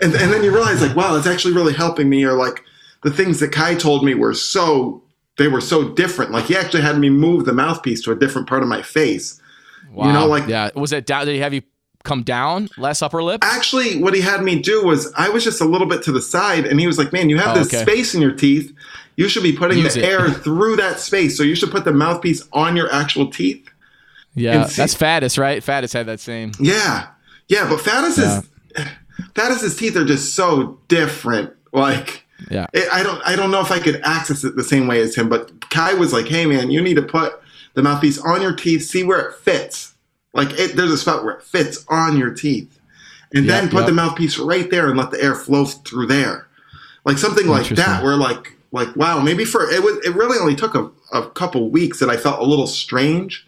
And 0.03 0.15
and 0.15 0.33
then 0.33 0.43
you 0.45 0.51
realize 0.53 0.83
like, 0.83 0.95
wow, 0.97 1.17
it's 1.17 1.27
actually 1.27 1.55
really 1.55 1.73
helping 1.73 2.11
me. 2.11 2.25
Or 2.25 2.35
like 2.35 2.63
the 3.05 3.11
things 3.11 3.41
that 3.41 3.53
Kai 3.53 3.75
told 3.75 4.05
me 4.05 4.13
were 4.15 4.35
so 4.35 5.03
they 5.39 5.49
were 5.49 5.63
so 5.63 5.89
different. 5.89 6.31
Like 6.31 6.45
he 6.45 6.57
actually 6.57 6.83
had 6.83 6.99
me 6.99 7.09
move 7.09 7.47
the 7.47 7.55
mouthpiece 7.55 8.03
to 8.03 8.13
a 8.13 8.17
different 8.17 8.49
part 8.49 8.63
of 8.63 8.69
my 8.69 8.83
face. 8.83 9.41
Wow. 9.93 10.07
you 10.07 10.13
know, 10.13 10.27
like- 10.27 10.49
yeah. 10.49 10.71
Was 10.75 10.93
it 10.93 11.07
down? 11.07 11.27
Did 11.27 11.35
he 11.35 11.39
have 11.41 11.55
you 11.55 11.63
come 12.05 12.23
down 12.23 12.69
less 12.79 13.03
upper 13.03 13.23
lip? 13.23 13.41
Actually, 13.43 14.01
what 14.01 14.15
he 14.15 14.21
had 14.21 14.43
me 14.43 14.61
do 14.61 14.85
was 14.85 15.13
I 15.17 15.29
was 15.29 15.43
just 15.45 15.61
a 15.61 15.65
little 15.65 15.87
bit 15.89 16.03
to 16.05 16.13
the 16.13 16.21
side, 16.23 16.65
and 16.67 16.79
he 16.79 16.87
was 16.87 16.99
like, 16.99 17.13
"Man, 17.13 17.29
you 17.31 17.39
have 17.39 17.57
Oh, 17.57 17.59
this 17.61 17.69
okay. 17.73 17.83
space 17.83 18.15
in 18.15 18.21
your 18.23 18.33
teeth. 18.33 18.73
You 19.17 19.29
should 19.29 19.43
be 19.43 19.53
putting 19.53 19.79
Use 19.79 19.95
the 19.95 20.01
it." 20.03 20.07
air 20.11 20.31
through 20.31 20.77
that 20.77 21.01
space. 21.01 21.37
So 21.37 21.43
you 21.43 21.55
should 21.55 21.71
put 21.71 21.85
the 21.85 21.93
mouthpiece 21.93 22.45
on 22.53 22.77
your 22.77 22.93
actual 22.93 23.31
teeth." 23.31 23.67
Yeah. 24.35 24.65
That's 24.77 24.95
Faddis, 24.95 25.39
right? 25.39 25.63
Faddis 25.65 25.93
had 25.95 26.07
that 26.07 26.21
same. 26.21 26.53
Yeah, 26.61 27.07
yeah, 27.49 27.67
but 27.69 27.79
Faddis 27.81 28.19
Yeah. 28.19 28.41
is 28.85 28.87
Faddis's 29.35 29.77
teeth 29.77 29.97
are 29.97 30.05
just 30.05 30.35
so 30.35 30.79
different. 30.89 31.53
Like. 31.73 32.25
Yeah. 32.51 32.67
it, 32.75 32.87
I 32.93 33.03
don't 33.03 33.21
I 33.27 33.35
don't 33.35 33.51
know 33.51 33.63
if 33.63 33.73
I 33.73 33.79
could 33.79 33.99
access 34.05 34.45
it 34.45 34.57
the 34.57 34.63
same 34.63 34.87
way 34.87 35.01
as 35.01 35.15
him, 35.15 35.31
but 35.31 35.71
Kai 35.71 35.95
was 35.95 36.13
like, 36.13 36.29
"Hey 36.29 36.45
man, 36.45 36.71
you 36.71 36.83
need 36.83 36.95
to 36.97 37.03
put 37.03 37.33
the 37.77 37.83
mouthpiece 37.83 38.19
on 38.19 38.43
your 38.43 38.55
teeth, 38.55 38.83
see 38.85 39.05
where 39.05 39.21
it 39.21 39.37
fits. 39.37 39.95
Like 40.33 40.59
it, 40.59 40.77
there's 40.77 40.91
a 40.91 40.99
spot 40.99 41.23
where 41.23 41.35
it 41.35 41.43
fits 41.43 41.85
on 41.89 42.19
your 42.19 42.33
teeth, 42.35 42.81
and 43.33 43.49
then 43.49 43.69
put 43.69 43.81
yep. 43.81 43.87
the 43.87 43.93
mouthpiece 43.93 44.39
right 44.39 44.69
there 44.71 44.89
and 44.89 44.99
let 44.99 45.11
the 45.11 45.23
air 45.23 45.35
flow 45.35 45.65
through 45.67 46.07
there, 46.07 46.49
like 47.05 47.19
something 47.19 47.47
like 47.47 47.69
that. 47.69 48.03
Where 48.03 48.17
like 48.17 48.57
like 48.73 48.95
wow, 48.97 49.21
maybe 49.21 49.45
for 49.45 49.71
it 49.71 49.83
was 49.83 50.05
it 50.05 50.15
really 50.15 50.39
only 50.39 50.57
took 50.57 50.75
a, 50.75 50.91
a 51.13 51.31
couple 51.31 51.71
weeks 51.71 52.01
that 52.01 52.11
I 52.11 52.17
felt 52.17 52.41
a 52.41 52.45
little 52.45 52.67
strange, 52.67 53.47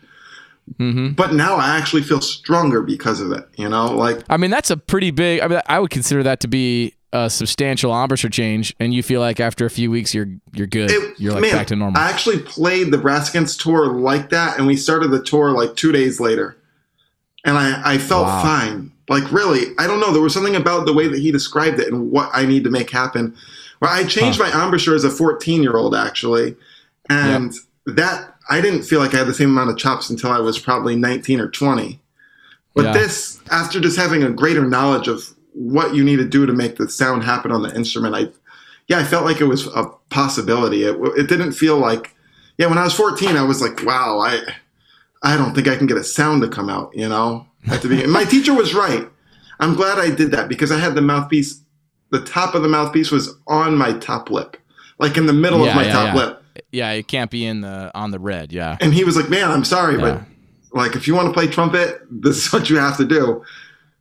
hmm 0.76 1.08
but 1.08 1.32
now 1.32 1.56
I 1.56 1.76
actually 1.76 2.02
feel 2.02 2.20
stronger 2.20 2.82
because 2.82 3.20
of 3.20 3.32
it. 3.32 3.46
You 3.56 3.68
know, 3.68 3.86
like 3.86 4.22
I 4.30 4.36
mean, 4.36 4.50
that's 4.50 4.70
a 4.70 4.76
pretty 4.76 5.10
big. 5.10 5.40
I 5.40 5.48
mean, 5.48 5.60
I 5.66 5.78
would 5.78 5.90
consider 5.90 6.22
that 6.22 6.40
to 6.40 6.48
be 6.48 6.94
a 7.12 7.30
substantial 7.30 7.90
embouchure 7.92 8.30
change, 8.30 8.74
and 8.78 8.92
you 8.92 9.02
feel 9.02 9.20
like 9.20 9.40
after 9.40 9.64
a 9.64 9.70
few 9.70 9.90
weeks, 9.90 10.14
you're 10.14 10.28
you're 10.52 10.66
good. 10.66 10.90
It- 10.90 11.18
you're 11.18 11.32
like 11.32 11.42
man, 11.42 11.52
back 11.52 11.66
to 11.68 11.76
normal. 11.76 12.00
I 12.00 12.10
actually 12.10 12.38
played 12.40 12.90
the 12.90 12.98
Brass 12.98 13.30
Against 13.30 13.60
tour 13.60 13.86
like 13.92 14.30
that, 14.30 14.58
and 14.58 14.66
we 14.66 14.76
started 14.76 15.10
the 15.10 15.22
tour 15.22 15.50
like 15.52 15.74
two 15.76 15.90
days 15.92 16.20
later, 16.20 16.56
and 17.44 17.56
I, 17.58 17.94
I 17.94 17.98
felt 17.98 18.26
Wow. 18.26 18.42
fine. 18.42 18.92
Like 19.08 19.32
really, 19.32 19.68
I 19.78 19.86
don't 19.86 20.00
know. 20.00 20.12
There 20.12 20.20
was 20.20 20.34
something 20.34 20.54
about 20.56 20.84
the 20.84 20.92
way 20.92 21.08
that 21.08 21.18
he 21.18 21.32
described 21.32 21.80
it 21.80 21.90
and 21.90 22.10
what 22.10 22.28
I 22.34 22.44
need 22.44 22.62
to 22.64 22.70
make 22.70 22.90
happen. 22.90 23.34
Well, 23.80 23.90
I 23.90 24.04
changed 24.04 24.38
my 24.38 24.48
embouchure 24.64 24.94
as 24.94 25.04
a 25.04 25.10
14 25.10 25.62
year 25.62 25.76
old 25.76 25.94
actually, 25.94 26.56
and 27.08 27.54
that 27.86 28.34
I 28.50 28.60
didn't 28.60 28.82
feel 28.82 28.98
like 29.00 29.14
I 29.14 29.18
had 29.18 29.26
the 29.28 29.34
same 29.34 29.48
amount 29.50 29.70
of 29.70 29.78
chops 29.78 30.10
until 30.10 30.30
I 30.30 30.40
was 30.40 30.58
probably 30.58 30.94
19 30.94 31.40
or 31.40 31.48
20. 31.48 32.00
But 32.74 32.84
Yeah. 32.84 32.92
this, 32.92 33.40
after 33.50 33.80
just 33.80 33.96
having 33.96 34.22
a 34.22 34.30
greater 34.30 34.66
knowledge 34.66 35.08
of 35.08 35.24
what 35.52 35.94
you 35.94 36.04
need 36.04 36.16
to 36.16 36.28
do 36.28 36.46
to 36.46 36.52
make 36.52 36.76
the 36.76 36.88
sound 36.88 37.24
happen 37.24 37.50
on 37.52 37.62
the 37.62 37.74
instrument, 37.74 38.14
I 38.14 38.28
yeah, 38.88 38.98
I 38.98 39.04
felt 39.04 39.24
like 39.24 39.40
it 39.40 39.44
was 39.44 39.66
a 39.68 39.84
possibility. 40.10 40.84
It, 40.84 40.96
it 41.16 41.28
didn't 41.28 41.52
feel 41.52 41.76
like, 41.78 42.14
yeah, 42.56 42.68
when 42.68 42.78
I 42.78 42.84
was 42.84 42.94
14, 42.94 43.36
I 43.36 43.42
was 43.42 43.60
like, 43.60 43.84
wow, 43.84 44.18
I, 44.20 44.40
I 45.22 45.36
don't 45.36 45.54
think 45.54 45.68
I 45.68 45.76
can 45.76 45.86
get 45.86 45.98
a 45.98 46.04
sound 46.04 46.40
to 46.40 46.48
come 46.48 46.70
out, 46.70 46.96
you 46.96 47.06
know, 47.06 47.46
at 47.70 47.82
the 47.82 47.88
beginning. 47.88 48.10
My 48.12 48.24
teacher 48.30 48.54
was 48.54 48.72
right. 48.74 49.06
I'm 49.60 49.74
glad 49.74 49.98
I 49.98 50.08
did 50.14 50.30
that 50.30 50.48
because 50.48 50.72
I 50.72 50.78
had 50.78 50.94
the 50.94 51.02
mouthpiece, 51.02 51.60
the 52.10 52.24
top 52.24 52.54
of 52.54 52.62
the 52.62 52.68
mouthpiece 52.68 53.10
was 53.10 53.36
on 53.46 53.76
my 53.76 53.92
top 53.98 54.30
lip, 54.30 54.56
like 54.98 55.18
in 55.18 55.26
the 55.26 55.34
middle 55.34 55.62
Yeah, 55.64 55.70
of 55.70 55.76
my 55.76 55.84
yeah, 55.84 55.92
top 55.92 56.06
yeah. 56.06 56.14
lip. 56.14 56.42
yeah, 56.72 56.90
it 56.92 57.08
can't 57.08 57.30
be 57.30 57.44
in 57.44 57.60
the 57.60 57.90
on 57.94 58.10
the 58.10 58.18
red. 58.18 58.52
Yeah. 58.52 58.78
And 58.80 58.94
he 58.94 59.04
was 59.04 59.16
like, 59.16 59.28
man, 59.28 59.50
I'm 59.50 59.64
sorry, 59.64 59.98
but 59.98 60.22
like, 60.72 60.96
if 60.96 61.06
you 61.06 61.14
want 61.14 61.28
to 61.28 61.34
play 61.34 61.46
trumpet, 61.46 62.00
this 62.10 62.46
is 62.46 62.52
what 62.54 62.70
you 62.70 62.76
have 62.78 62.96
to 62.96 63.04
do. 63.04 63.44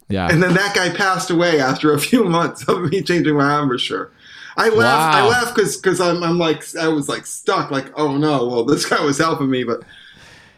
Yeah. 0.10 0.28
And 0.32 0.42
then 0.42 0.54
that 0.54 0.74
guy 0.76 0.90
passed 0.90 1.30
away 1.30 1.60
after 1.60 1.94
a 1.94 2.00
few 2.00 2.24
months 2.26 2.68
of 2.68 2.82
me 2.92 3.02
changing 3.02 3.36
my 3.36 3.60
embouchure. 3.62 4.12
I 4.56 4.70
laughed. 4.70 5.16
I 5.16 5.24
Wow. 5.24 5.30
laughed 5.30 5.56
because 5.56 5.78
because 5.78 6.00
I'm, 6.02 6.24
I'm 6.24 6.40
like 6.40 6.64
I 6.76 6.88
was 6.88 7.08
like 7.10 7.26
stuck. 7.26 7.72
Like 7.72 7.92
oh 7.96 8.18
no, 8.18 8.48
well 8.48 8.64
this 8.66 8.86
guy 8.86 9.02
was 9.04 9.18
helping 9.18 9.50
me, 9.50 9.64
but 9.64 9.84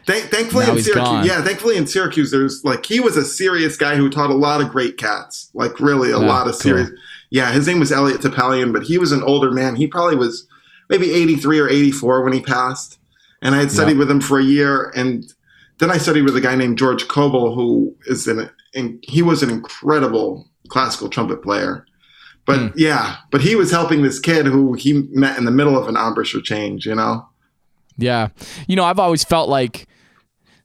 thank, 0.06 0.26
thankfully 0.30 0.66
Now 0.66 0.72
in 0.76 0.82
Syracuse, 0.82 1.04
gone. 1.04 1.26
yeah, 1.26 1.42
thankfully 1.42 1.76
in 1.76 1.86
Syracuse, 1.86 2.30
there's 2.30 2.64
like 2.64 2.86
he 2.86 3.00
was 3.00 3.16
a 3.16 3.24
serious 3.24 3.76
guy 3.76 3.96
who 3.96 4.08
taught 4.08 4.30
a 4.30 4.34
lot 4.34 4.60
of 4.60 4.70
great 4.70 4.96
cats. 4.96 5.50
Like 5.52 5.80
really 5.80 6.10
a 6.10 6.18
lot 6.18 6.46
of 6.46 6.52
cool. 6.54 6.60
serious. 6.60 6.90
Yeah, 7.30 7.52
his 7.52 7.66
name 7.66 7.78
was 7.78 7.92
Elliot 7.92 8.20
Topalian, 8.22 8.72
but 8.72 8.84
he 8.84 8.98
was 8.98 9.12
an 9.12 9.22
older 9.22 9.50
man. 9.50 9.76
He 9.76 9.86
probably 9.86 10.16
was 10.16 10.46
maybe 10.88 11.12
83 11.12 11.60
or 11.60 11.68
84 11.68 12.24
when 12.24 12.32
he 12.32 12.40
passed. 12.40 12.98
And 13.42 13.54
I 13.54 13.58
had 13.58 13.70
studied 13.70 13.96
with 13.98 14.10
him 14.10 14.20
for 14.20 14.38
a 14.38 14.42
year, 14.42 14.92
and 14.96 15.32
then 15.80 15.90
I 15.90 15.98
studied 15.98 16.22
with 16.22 16.36
a 16.36 16.40
guy 16.40 16.54
named 16.54 16.78
George 16.78 17.08
Coble, 17.08 17.54
who 17.54 17.94
is 18.06 18.26
an 18.28 18.48
and 18.74 19.02
he 19.06 19.20
was 19.22 19.42
an 19.42 19.50
incredible 19.50 20.48
classical 20.68 21.08
trumpet 21.08 21.42
player. 21.42 21.84
But 22.46 22.58
Hmm. 22.58 22.66
yeah, 22.76 23.16
but 23.30 23.40
he 23.40 23.54
was 23.56 23.70
helping 23.70 24.02
this 24.02 24.18
kid 24.20 24.46
who 24.46 24.74
he 24.74 25.06
met 25.12 25.36
in 25.38 25.44
the 25.44 25.50
middle 25.50 25.76
of 25.76 25.88
an 25.88 25.96
embouchure 25.96 26.40
change, 26.40 26.86
you 26.86 26.94
know? 26.94 27.26
Yeah. 27.98 28.28
You 28.68 28.76
know, 28.76 28.84
I've 28.84 28.98
always 28.98 29.24
felt 29.24 29.48
like 29.48 29.86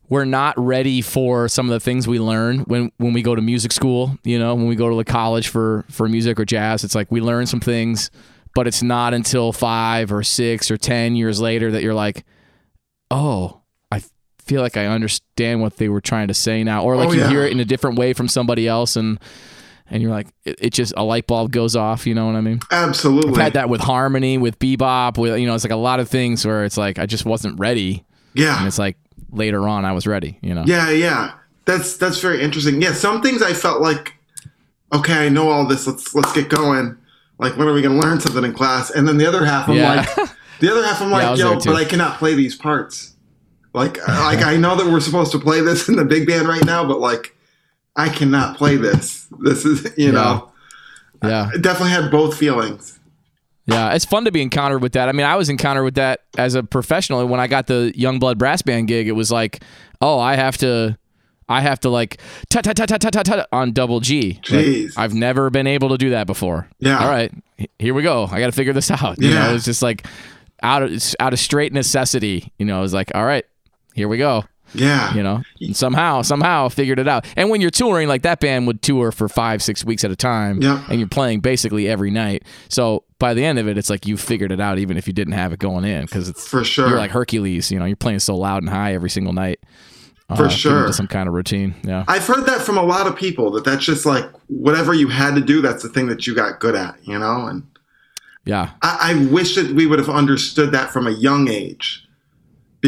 we're 0.08 0.26
not 0.26 0.54
ready 0.58 1.02
for 1.02 1.48
some 1.48 1.66
of 1.68 1.74
the 1.74 1.80
things 1.80 2.08
we 2.08 2.20
learn 2.20 2.60
when 2.60 2.92
when 2.98 3.12
we 3.14 3.22
go 3.24 3.34
to 3.36 3.42
music 3.42 3.72
school, 3.72 4.18
you 4.24 4.38
know, 4.38 4.54
when 4.54 4.68
we 4.68 4.76
go 4.76 4.90
to 4.90 4.96
the 4.96 5.04
college 5.04 5.48
for 5.48 5.84
for 5.90 6.08
music 6.08 6.40
or 6.40 6.46
jazz. 6.46 6.84
It's 6.84 6.96
like 6.96 7.12
we 7.12 7.22
learn 7.22 7.46
some 7.48 7.60
things, 7.60 8.12
but 8.54 8.68
it's 8.68 8.84
not 8.84 9.14
until 9.16 9.52
5 9.52 10.12
or 10.14 10.22
6 10.24 10.70
or 10.72 10.78
10 10.78 11.16
years 11.16 11.42
later 11.42 11.72
that 11.72 11.82
you're 11.82 11.94
like, 11.96 12.24
"Oh, 13.10 13.62
feel 14.46 14.62
like 14.62 14.78
I 14.78 14.86
understand 14.88 15.62
what 15.62 15.78
they 15.78 15.90
were 15.90 16.02
trying 16.02 16.28
to 16.30 16.34
say 16.34 16.64
now." 16.64 16.84
Or 16.84 16.96
like 16.96 17.10
Oh, 17.10 17.12
you 17.14 17.20
yeah. 17.22 17.30
hear 17.30 17.44
it 17.44 17.52
in 17.52 17.60
a 17.60 17.66
different 17.66 17.98
way 17.98 18.14
from 18.14 18.28
somebody 18.28 18.68
else 18.68 18.96
and 18.96 19.20
and 19.90 20.02
you're 20.02 20.12
like 20.12 20.28
it, 20.46 20.56
it 20.60 20.74
just 20.74 20.94
a 20.98 21.04
light 21.04 21.28
bulb 21.28 21.52
goes 21.52 21.76
off, 21.76 22.08
you 22.08 22.16
know 22.16 22.26
what 22.26 22.36
I 22.36 22.42
mean? 22.42 22.60
Absolutely. 22.72 23.32
I've 23.32 23.38
had 23.38 23.54
that 23.54 23.70
with 23.70 23.82
harmony, 23.82 24.38
with 24.38 24.58
bebop, 24.60 25.18
with 25.18 25.40
you 25.40 25.46
know, 25.46 25.54
it's 25.56 25.64
like 25.64 25.72
a 25.74 25.76
lot 25.76 26.00
of 26.00 26.10
things 26.10 26.46
where 26.46 26.64
it's 26.66 26.78
like 26.78 26.98
I 27.00 27.06
just 27.06 27.26
wasn't 27.26 27.60
ready, 27.60 28.04
Yeah. 28.34 28.58
and 28.58 28.68
it's 28.68 28.80
like 28.80 28.98
later 29.32 29.68
on 29.68 29.86
I 29.86 29.92
was 29.92 30.08
ready. 30.08 30.40
You 30.42 30.54
know. 30.56 30.64
Yeah, 30.66 30.90
yeah. 30.90 31.34
That's 31.66 31.98
that's 31.98 32.20
very 32.20 32.42
interesting. 32.42 32.82
Yeah, 32.82 32.94
some 32.94 33.22
things 33.22 33.42
I 33.42 33.54
felt 33.54 33.82
like, 33.82 34.14
okay, 34.94 35.26
I 35.26 35.30
know 35.30 35.50
all 35.50 35.66
this. 35.66 35.88
Let's 35.88 36.14
let's 36.16 36.32
get 36.34 36.50
going. 36.50 36.98
Like, 37.38 37.58
when 37.58 37.68
are 37.68 37.74
we 37.74 37.82
going 37.82 38.00
to 38.00 38.08
learn 38.08 38.22
something 38.22 38.44
in 38.46 38.54
class? 38.54 38.92
And 38.92 39.06
then 39.08 39.18
the 39.18 39.26
other 39.28 39.44
half, 39.46 39.68
I'm 39.68 39.76
Yeah. 39.76 40.06
like, 40.18 40.30
the 40.62 40.72
other 40.72 40.86
half, 40.86 41.02
I'm 41.02 41.10
Yeah, 41.12 41.16
I 41.18 41.22
like, 41.24 41.32
was 41.32 41.40
yo, 41.66 41.74
but 41.74 41.76
I 41.76 41.84
cannot 41.84 42.18
play 42.18 42.34
these 42.34 42.56
parts. 42.56 43.15
Like, 43.76 43.98
uh, 44.08 44.12
like 44.26 44.44
I 44.44 44.58
know 44.58 44.76
that 44.76 44.86
we're 44.88 45.00
supposed 45.02 45.32
to 45.34 45.40
play 45.40 45.62
this 45.62 45.88
in 45.90 45.96
the 45.98 46.06
big 46.06 46.26
band 46.28 46.48
right 46.48 46.64
now, 46.66 46.88
but 46.88 47.00
like, 47.00 47.36
I 47.96 48.10
cannot 48.10 48.58
play 48.58 48.78
this. 48.78 49.28
This 49.42 49.66
is, 49.66 49.88
you 49.98 50.12
know, 50.12 50.52
yeah. 51.24 51.50
I 51.54 51.58
definitely 51.58 51.92
had 51.92 52.10
both 52.12 52.38
feelings. 52.38 53.00
Yeah, 53.68 53.94
it's 53.94 54.06
fun 54.06 54.26
to 54.26 54.32
be 54.32 54.42
encountered 54.42 54.82
with 54.82 54.94
that. 54.94 55.10
I 55.10 55.12
mean, 55.12 55.26
I 55.26 55.36
was 55.36 55.50
encountered 55.50 55.84
with 55.84 55.96
that 55.96 56.22
as 56.38 56.54
a 56.56 56.62
professional. 56.64 57.26
When 57.28 57.40
I 57.40 57.48
got 57.48 57.68
the 57.68 57.92
Youngblood 57.98 58.38
Brass 58.38 58.62
Band 58.62 58.88
gig, 58.88 59.08
it 59.08 59.14
was 59.14 59.32
like, 59.32 59.64
oh, 60.02 60.20
I 60.20 60.36
have 60.36 60.56
to, 60.60 60.98
I 61.50 61.62
have 61.62 61.80
to 61.82 61.90
like 61.90 62.20
tut 62.50 62.64
tut 62.64 62.78
tut 62.78 62.90
tut 62.90 63.02
tut 63.02 63.12
tut 63.14 63.26
tut 63.26 63.48
on 63.52 63.72
double 63.72 64.00
G. 64.02 64.40
Like, 64.52 64.66
Jeez. 64.66 64.94
I've 64.98 65.14
never 65.16 65.50
been 65.50 65.68
able 65.68 65.90
to 65.90 65.98
do 65.98 66.12
that 66.12 66.28
before. 66.28 66.68
Yeah. 66.80 67.00
All 67.00 67.10
right, 67.10 67.32
here 67.80 67.94
we 67.94 68.04
go. 68.04 68.26
I 68.32 68.40
got 68.40 68.46
to 68.48 68.52
figure 68.52 68.74
this 68.74 68.92
out. 68.92 69.20
You 69.22 69.30
Yeah. 69.30 69.48
know, 69.48 69.54
was 69.54 69.66
just 69.66 69.82
like 69.82 70.06
out 70.62 70.84
of 70.84 71.04
out 71.20 71.34
of 71.34 71.40
straight 71.40 71.74
necessity. 71.74 72.54
You 72.60 72.66
know, 72.66 72.78
I 72.78 72.82
was 72.82 72.94
like, 72.94 73.12
all 73.16 73.26
right, 73.26 73.46
here 73.96 74.08
we 74.08 74.18
go. 74.18 74.44
Yeah. 74.74 75.14
You 75.14 75.24
know, 75.24 75.42
and 75.62 75.76
somehow, 75.76 76.22
somehow 76.22 76.68
figured 76.70 77.00
it 77.00 77.08
out. 77.08 77.26
And 77.38 77.50
when 77.50 77.62
you're 77.62 77.70
touring, 77.72 78.08
like 78.10 78.24
that 78.24 78.40
band 78.42 78.68
would 78.68 78.82
tour 78.82 79.12
for 79.12 79.30
five, 79.30 79.64
six 79.64 79.86
weeks 79.86 80.04
at 80.04 80.12
a 80.12 80.16
time, 80.16 80.62
Yeah. 80.62 80.84
and 80.90 81.00
you're 81.00 81.08
playing 81.08 81.40
basically 81.40 81.88
every 81.88 82.12
night. 82.12 82.44
So 82.68 83.04
by 83.20 83.34
the 83.34 83.46
end 83.46 83.58
of 83.58 83.68
it, 83.70 83.78
it's 83.78 83.90
like 83.90 84.06
you 84.06 84.18
figured 84.18 84.52
it 84.52 84.60
out, 84.60 84.78
even 84.80 84.98
if 84.98 85.08
you 85.08 85.14
didn't 85.14 85.34
have 85.34 85.54
it 85.54 85.60
going 85.60 85.86
in, 85.86 86.02
because 86.06 86.28
it's 86.28 86.46
For 86.48 86.64
sure. 86.64 86.90
you're 86.90 86.98
like 86.98 87.12
Hercules. 87.12 87.72
You 87.72 87.80
know, 87.80 87.86
you're 87.86 87.96
playing 87.96 88.20
so 88.20 88.36
loud 88.36 88.64
and 88.64 88.70
high 88.70 88.94
every 88.94 89.10
single 89.10 89.34
night. 89.34 89.60
uh, 90.30 90.36
For 90.36 90.50
sure. 90.50 90.82
into 90.82 90.94
some 90.94 91.08
kind 91.08 91.28
of 91.30 91.36
routine. 91.36 91.76
Yeah, 91.84 92.04
I've 92.08 92.26
heard 92.26 92.48
that 92.48 92.60
from 92.62 92.78
a 92.80 92.84
lot 92.84 93.06
of 93.08 93.16
people 93.16 93.52
that 93.52 93.64
that's 93.64 93.86
just 93.86 94.06
like 94.08 94.26
whatever 94.48 94.94
you 94.94 95.08
had 95.08 95.36
to 95.36 95.42
do, 95.42 95.62
that's 95.62 95.84
the 95.84 95.90
thing 95.90 96.08
that 96.08 96.26
you 96.28 96.34
got 96.36 96.60
good 96.60 96.74
at, 96.76 96.96
you 97.08 97.18
know? 97.20 97.46
And 97.46 97.64
yeah, 98.44 98.72
I, 98.82 99.14
I 99.14 99.26
wish 99.32 99.56
that 99.56 99.72
we 99.74 99.86
would 99.86 100.00
have 100.00 100.10
understood 100.10 100.72
that 100.72 100.90
from 100.92 101.06
a 101.08 101.12
young 101.12 101.48
age 101.48 102.05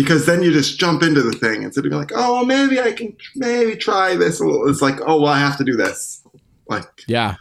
because 0.02 0.28
then 0.28 0.44
you 0.44 0.52
just 0.52 0.80
jump 0.80 1.02
into 1.02 1.24
the 1.24 1.32
thing 1.32 1.64
instead 1.64 1.84
of 1.84 1.90
being 1.90 2.00
like, 2.00 2.12
oh, 2.14 2.46
maybe 2.46 2.80
I 2.80 2.92
can 2.92 3.18
maybe 3.36 3.76
try 3.76 4.16
this. 4.16 4.40
It's 4.40 4.80
like, 4.80 5.00
oh, 5.02 5.20
well, 5.20 5.34
I 5.34 5.40
have 5.40 5.58
to 5.58 5.64
do 5.64 5.76
this. 5.76 6.24
Like, 6.68 6.86
Yeah. 7.08 7.38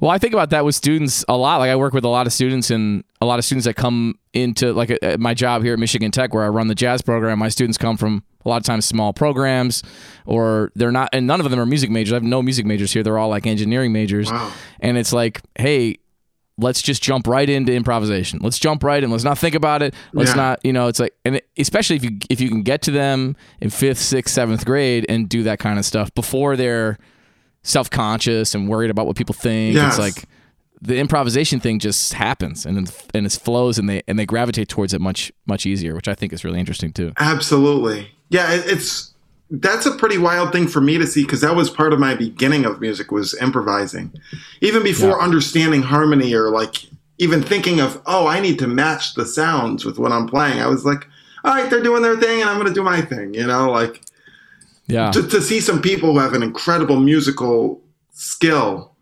Well, 0.00 0.10
I 0.10 0.18
think 0.18 0.32
about 0.32 0.50
that 0.50 0.64
with 0.64 0.74
students 0.74 1.24
a 1.28 1.36
lot. 1.36 1.58
Like 1.58 1.70
I 1.70 1.76
work 1.76 1.92
with 1.92 2.04
a 2.04 2.08
lot 2.08 2.26
of 2.26 2.32
students 2.32 2.70
and 2.70 3.04
a 3.20 3.26
lot 3.26 3.38
of 3.38 3.44
students 3.44 3.66
that 3.66 3.74
come 3.74 4.18
into 4.32 4.72
like 4.72 4.90
at 5.02 5.20
my 5.20 5.34
job 5.34 5.62
here 5.62 5.74
at 5.74 5.78
Michigan 5.78 6.10
Tech 6.10 6.34
where 6.34 6.42
I 6.42 6.48
run 6.48 6.66
the 6.66 6.74
jazz 6.74 7.00
program. 7.00 7.38
My 7.38 7.50
students 7.50 7.76
come 7.78 7.96
from 7.96 8.24
a 8.44 8.48
lot 8.48 8.56
of 8.56 8.62
times 8.64 8.86
small 8.86 9.12
programs 9.12 9.82
or 10.24 10.72
they're 10.74 10.90
not 10.90 11.10
and 11.12 11.26
none 11.26 11.38
of 11.38 11.48
them 11.48 11.60
are 11.60 11.66
music 11.66 11.90
majors. 11.90 12.12
I 12.12 12.16
have 12.16 12.22
no 12.22 12.42
music 12.42 12.64
majors 12.64 12.92
here. 12.92 13.02
They're 13.02 13.18
all 13.18 13.28
like 13.28 13.46
engineering 13.46 13.92
majors. 13.92 14.32
Wow. 14.32 14.50
And 14.80 14.96
it's 14.96 15.12
like, 15.12 15.42
"Hey, 15.54 15.98
let's 16.60 16.82
just 16.82 17.02
jump 17.02 17.26
right 17.26 17.48
into 17.48 17.72
improvisation. 17.72 18.38
Let's 18.42 18.58
jump 18.58 18.84
right 18.84 19.02
in. 19.02 19.10
Let's 19.10 19.24
not 19.24 19.38
think 19.38 19.54
about 19.54 19.82
it. 19.82 19.94
Let's 20.12 20.30
Yeah. 20.30 20.36
not, 20.36 20.64
you 20.64 20.72
know, 20.72 20.88
it's 20.88 21.00
like, 21.00 21.14
and 21.24 21.40
especially 21.58 21.96
if 21.96 22.04
you 22.04 22.18
if 22.28 22.40
you 22.40 22.48
can 22.48 22.62
get 22.62 22.82
to 22.82 22.90
them 22.90 23.36
in 23.60 23.70
fifth, 23.70 23.98
sixth, 23.98 24.34
seventh 24.34 24.64
grade 24.64 25.06
and 25.08 25.28
do 25.28 25.42
that 25.44 25.58
kind 25.58 25.78
of 25.78 25.84
stuff 25.84 26.12
before 26.14 26.56
they're 26.56 26.98
self 27.62 27.90
conscious 27.90 28.54
and 28.54 28.68
worried 28.68 28.90
about 28.90 29.06
what 29.06 29.16
people 29.16 29.34
think. 29.34 29.74
Yes. 29.74 29.92
It's 29.92 29.98
like 29.98 30.24
the 30.82 30.96
improvisation 30.98 31.60
thing 31.60 31.78
just 31.78 32.14
happens 32.14 32.64
and 32.64 32.76
then 32.76 32.86
and 33.14 33.26
it 33.26 33.32
flows 33.32 33.78
and 33.78 33.88
they 33.88 34.02
and 34.08 34.18
they 34.18 34.24
gravitate 34.26 34.68
towards 34.68 34.94
it 34.94 35.00
much 35.00 35.30
much 35.46 35.66
easier, 35.66 35.94
which 35.94 36.08
I 36.08 36.14
think 36.14 36.32
is 36.32 36.44
really 36.44 36.58
interesting 36.60 36.92
too. 36.92 37.12
Absolutely. 37.18 38.10
Yeah, 38.30 38.46
it's 38.52 39.12
that's 39.50 39.86
a 39.86 39.90
pretty 39.96 40.16
wild 40.18 40.52
thing 40.52 40.68
for 40.68 40.80
me 40.80 40.96
to 40.98 41.06
see 41.06 41.22
because 41.22 41.40
that 41.40 41.56
was 41.56 41.70
part 41.70 41.92
of 41.92 41.98
my 41.98 42.14
beginning 42.14 42.64
of 42.64 42.80
music 42.80 43.10
was 43.10 43.34
improvising. 43.40 44.12
Even 44.60 44.82
before 44.82 45.10
Yeah. 45.18 45.24
understanding 45.24 45.82
harmony 45.82 46.32
or 46.34 46.50
like 46.50 46.86
even 47.18 47.42
thinking 47.42 47.80
of, 47.80 48.00
oh, 48.06 48.26
I 48.26 48.40
need 48.40 48.58
to 48.60 48.66
match 48.66 49.14
the 49.14 49.26
sounds 49.26 49.84
with 49.84 49.98
what 49.98 50.12
I'm 50.12 50.26
playing. 50.26 50.60
I 50.60 50.68
was 50.68 50.84
like, 50.84 51.06
all 51.44 51.54
right, 51.54 51.68
they're 51.68 51.82
doing 51.82 52.02
their 52.02 52.16
thing 52.16 52.40
and 52.40 52.48
I'm 52.48 52.56
going 52.56 52.68
to 52.68 52.74
do 52.74 52.82
my 52.84 53.00
thing, 53.00 53.34
you 53.34 53.46
know, 53.46 53.70
like 53.70 54.00
Yeah. 54.86 55.10
to, 55.10 55.22
to 55.26 55.40
see 55.42 55.60
some 55.60 55.82
people 55.82 56.12
who 56.12 56.18
have 56.20 56.32
an 56.34 56.42
incredible 56.42 57.00
musical 57.00 57.82
skill, 58.12 58.94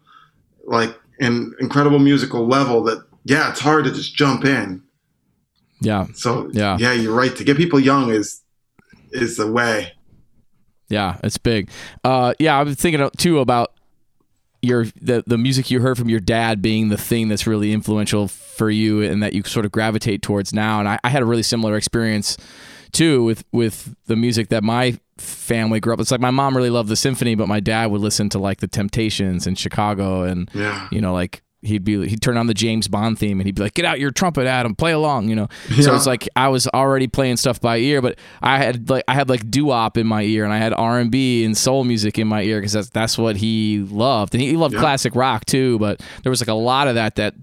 like 0.64 0.98
an 1.20 1.54
incredible 1.60 1.98
musical 1.98 2.46
level 2.46 2.82
that 2.84 3.04
yeah, 3.24 3.50
it's 3.50 3.60
hard 3.60 3.84
to 3.84 3.90
just 3.90 4.14
jump 4.14 4.44
in. 4.46 4.82
Yeah. 5.80 6.06
So 6.14 6.48
Yeah. 6.52 6.78
yeah, 6.80 6.92
you're 6.92 7.14
right. 7.14 7.36
To 7.36 7.44
get 7.44 7.56
people 7.58 7.78
young 7.78 8.10
is 8.10 8.40
is 9.12 9.36
the 9.36 9.50
way. 9.50 9.92
Yeah, 10.88 11.18
it's 11.22 11.38
big. 11.38 11.70
Uh, 12.04 12.34
yeah, 12.38 12.58
I'm 12.58 12.74
thinking 12.74 13.08
too 13.16 13.38
about 13.40 13.72
your 14.60 14.86
the 15.00 15.22
the 15.26 15.38
music 15.38 15.70
you 15.70 15.80
heard 15.80 15.96
from 15.96 16.08
your 16.08 16.18
dad 16.20 16.60
being 16.60 16.88
the 16.88 16.96
thing 16.96 17.28
that's 17.28 17.46
really 17.46 17.72
influential 17.72 18.26
for 18.26 18.70
you 18.70 19.02
and 19.02 19.22
that 19.22 19.32
you 19.32 19.42
sort 19.44 19.64
of 19.64 19.70
gravitate 19.72 20.20
towards 20.22 20.52
now. 20.52 20.80
And 20.80 20.88
I, 20.88 20.98
I 21.04 21.10
had 21.10 21.22
a 21.22 21.26
really 21.26 21.44
similar 21.44 21.76
experience 21.76 22.36
too 22.90 23.22
with 23.22 23.44
with 23.52 23.94
the 24.06 24.16
music 24.16 24.48
that 24.48 24.64
my 24.64 24.98
family 25.18 25.78
grew 25.78 25.92
up. 25.92 26.00
It's 26.00 26.10
like 26.10 26.20
my 26.20 26.30
mom 26.30 26.56
really 26.56 26.70
loved 26.70 26.88
the 26.88 26.96
symphony, 26.96 27.34
but 27.36 27.46
my 27.48 27.60
dad 27.60 27.86
would 27.90 28.00
listen 28.00 28.28
to 28.30 28.38
like 28.38 28.58
the 28.60 28.66
Temptations 28.68 29.46
in 29.46 29.54
Chicago 29.54 30.22
and 30.22 30.50
Yeah. 30.54 30.88
you 30.90 31.00
know 31.00 31.12
like 31.12 31.42
he'd 31.62 31.82
be 31.84 32.06
he'd 32.08 32.22
turn 32.22 32.36
on 32.36 32.46
the 32.46 32.54
James 32.54 32.86
Bond 32.88 33.18
theme 33.18 33.40
and 33.40 33.46
he'd 33.46 33.56
be 33.56 33.62
like 33.62 33.74
get 33.74 33.84
out 33.84 33.98
your 33.98 34.10
trumpet 34.12 34.46
Adam 34.46 34.74
play 34.76 34.92
along 34.92 35.28
you 35.28 35.34
know? 35.34 35.48
So 35.80 35.94
it's 35.94 36.06
like 36.06 36.28
I 36.36 36.48
was 36.48 36.68
already 36.68 37.08
playing 37.08 37.36
stuff 37.36 37.60
by 37.60 37.78
ear 37.78 38.00
but 38.00 38.16
I 38.40 38.58
had 38.58 38.88
like 38.88 39.02
I 39.08 39.14
had 39.14 39.28
like 39.28 39.50
doo-wop 39.50 39.96
in 39.98 40.06
my 40.06 40.22
ear 40.22 40.44
and 40.44 40.52
I 40.52 40.58
had 40.58 40.72
R&B 40.72 41.44
and 41.44 41.56
soul 41.56 41.82
music 41.84 42.18
in 42.18 42.28
my 42.28 42.42
ear 42.42 42.58
because 42.58 42.72
that's 42.74 42.90
that's 42.90 43.18
what 43.18 43.36
he 43.36 43.80
loved. 43.90 44.34
And 44.34 44.40
he 44.42 44.56
loved 44.56 44.74
Yeah. 44.74 44.80
classic 44.80 45.14
rock 45.16 45.44
too 45.46 45.78
but 45.80 46.00
there 46.22 46.30
was 46.30 46.40
like 46.40 46.48
a 46.48 46.54
lot 46.54 46.86
of 46.86 46.94
that 46.94 47.16
that 47.16 47.34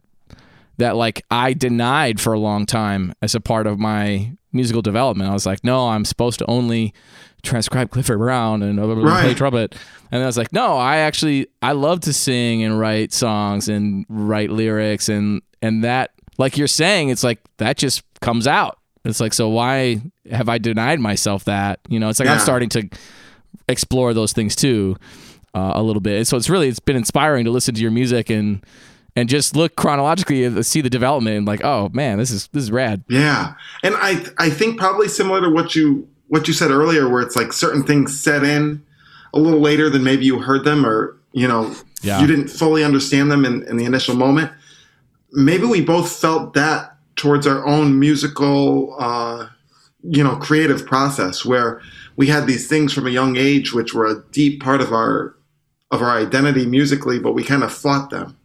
that 0.77 0.95
like 0.95 1.25
I 1.31 1.53
denied 1.53 2.19
for 2.21 2.33
a 2.33 2.39
long 2.39 2.65
time 2.65 3.13
as 3.21 3.35
a 3.35 3.39
part 3.41 3.67
of 3.67 3.79
my 3.79 4.31
musical 4.55 4.81
development. 4.81 5.29
I 5.29 5.33
was 5.33 5.45
like, 5.45 5.63
no, 5.63 5.89
I'm 5.89 6.05
supposed 6.05 6.39
to 6.39 6.45
only 6.47 6.93
transcribe 7.43 7.89
Clifford 7.91 8.17
Brown 8.17 8.63
and 8.63 8.77
blah, 8.77 8.85
blah, 8.85 8.95
blah, 8.95 9.21
play 9.21 9.33
trumpet. 9.35 9.75
And 10.11 10.23
I 10.23 10.25
was 10.25 10.37
like, 10.37 10.51
no, 10.53 10.77
I 10.77 10.97
actually 10.97 11.47
I 11.61 11.73
love 11.73 11.99
to 12.01 12.13
sing 12.13 12.63
and 12.63 12.79
write 12.79 13.13
songs 13.13 13.69
and 13.69 14.05
write 14.09 14.49
lyrics 14.49 15.09
and 15.09 15.41
and 15.61 15.83
that 15.83 16.11
like 16.37 16.57
you're 16.57 16.67
saying, 16.67 17.09
it's 17.09 17.23
like 17.23 17.39
that 17.57 17.77
just 17.77 18.03
comes 18.21 18.47
out. 18.47 18.79
It's 19.03 19.19
like 19.19 19.33
so 19.33 19.49
why 19.49 20.01
have 20.31 20.49
I 20.49 20.57
denied 20.57 20.99
myself 20.99 21.43
that? 21.45 21.79
You 21.89 21.99
know, 21.99 22.09
it's 22.09 22.19
like 22.19 22.29
I'm 22.29 22.39
starting 22.39 22.69
to 22.69 22.89
explore 23.67 24.13
those 24.13 24.33
things 24.33 24.55
too 24.55 24.95
uh, 25.53 25.73
a 25.75 25.83
little 25.83 26.01
bit. 26.01 26.17
And 26.17 26.27
So 26.27 26.37
it's 26.37 26.49
really 26.49 26.67
it's 26.69 26.79
been 26.79 26.95
inspiring 26.95 27.45
to 27.45 27.51
listen 27.51 27.75
to 27.75 27.81
your 27.81 27.91
music 27.91 28.29
and 28.29 28.63
and 29.15 29.29
just 29.29 29.55
look 29.55 29.75
chronologically 29.75 30.43
and 30.43 30.65
see 30.65 30.81
the 30.81 30.89
development 30.89 31.37
and 31.37 31.47
like, 31.47 31.63
oh 31.63 31.89
man, 31.93 32.17
this 32.17 32.31
is 32.31 32.47
this 32.47 32.63
is 32.63 32.71
rad. 32.71 33.03
Yeah. 33.07 33.53
And 33.83 33.95
I 33.97 34.25
I 34.37 34.49
think 34.49 34.77
probably 34.79 35.07
similar 35.07 35.41
to 35.41 35.49
what 35.49 35.75
you 35.75 36.07
what 36.27 36.47
you 36.47 36.53
said 36.53 36.71
earlier 36.71 37.07
where 37.09 37.21
it's 37.21 37.35
like 37.35 37.53
certain 37.53 37.83
things 37.83 38.19
set 38.19 38.43
in 38.43 38.83
a 39.33 39.39
little 39.39 39.59
later 39.59 39.89
than 39.89 40.03
maybe 40.03 40.25
you 40.25 40.39
heard 40.39 40.63
them 40.65 40.85
or 40.85 41.17
you 41.33 41.47
know 41.47 41.73
Yeah. 42.01 42.19
you 42.21 42.27
didn't 42.27 42.47
fully 42.49 42.83
understand 42.83 43.31
them 43.31 43.45
in, 43.45 43.63
in 43.67 43.77
the 43.77 43.85
initial 43.85 44.15
moment. 44.15 44.51
Maybe 45.31 45.65
we 45.65 45.81
both 45.81 46.11
felt 46.11 46.53
that 46.53 46.95
towards 47.15 47.45
our 47.47 47.65
own 47.65 47.99
musical 47.99 48.95
uh 48.99 49.47
you 50.03 50.23
know 50.23 50.35
creative 50.35 50.85
process 50.85 51.45
where 51.45 51.81
we 52.17 52.27
had 52.27 52.47
these 52.47 52.67
things 52.67 52.93
from 52.93 53.07
a 53.07 53.09
young 53.09 53.35
age 53.37 53.73
which 53.73 53.93
were 53.93 54.05
a 54.05 54.21
deep 54.31 54.61
part 54.61 54.81
of 54.81 54.91
our 54.91 55.35
of 55.91 56.01
our 56.01 56.11
identity 56.11 56.65
musically 56.65 57.17
but 57.19 57.31
we 57.33 57.43
kind 57.43 57.63
of 57.63 57.71
fought 57.73 58.09
them 58.09 58.37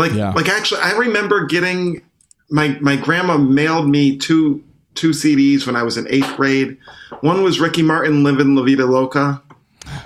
like 0.00 0.12
Yeah. 0.12 0.32
like 0.32 0.48
actually 0.48 0.80
i 0.82 0.92
remember 0.92 1.46
getting 1.46 2.02
my 2.50 2.76
my 2.80 2.96
grandma 2.96 3.36
mailed 3.36 3.88
me 3.88 4.16
two 4.16 4.62
two 4.94 5.10
cds 5.10 5.66
when 5.66 5.76
i 5.76 5.82
was 5.82 5.96
in 5.96 6.06
eighth 6.08 6.36
grade 6.36 6.76
one 7.20 7.42
was 7.42 7.60
ricky 7.60 7.82
martin 7.82 8.22
living 8.24 8.54
la 8.56 8.62
vida 8.62 8.86
loca 8.86 9.40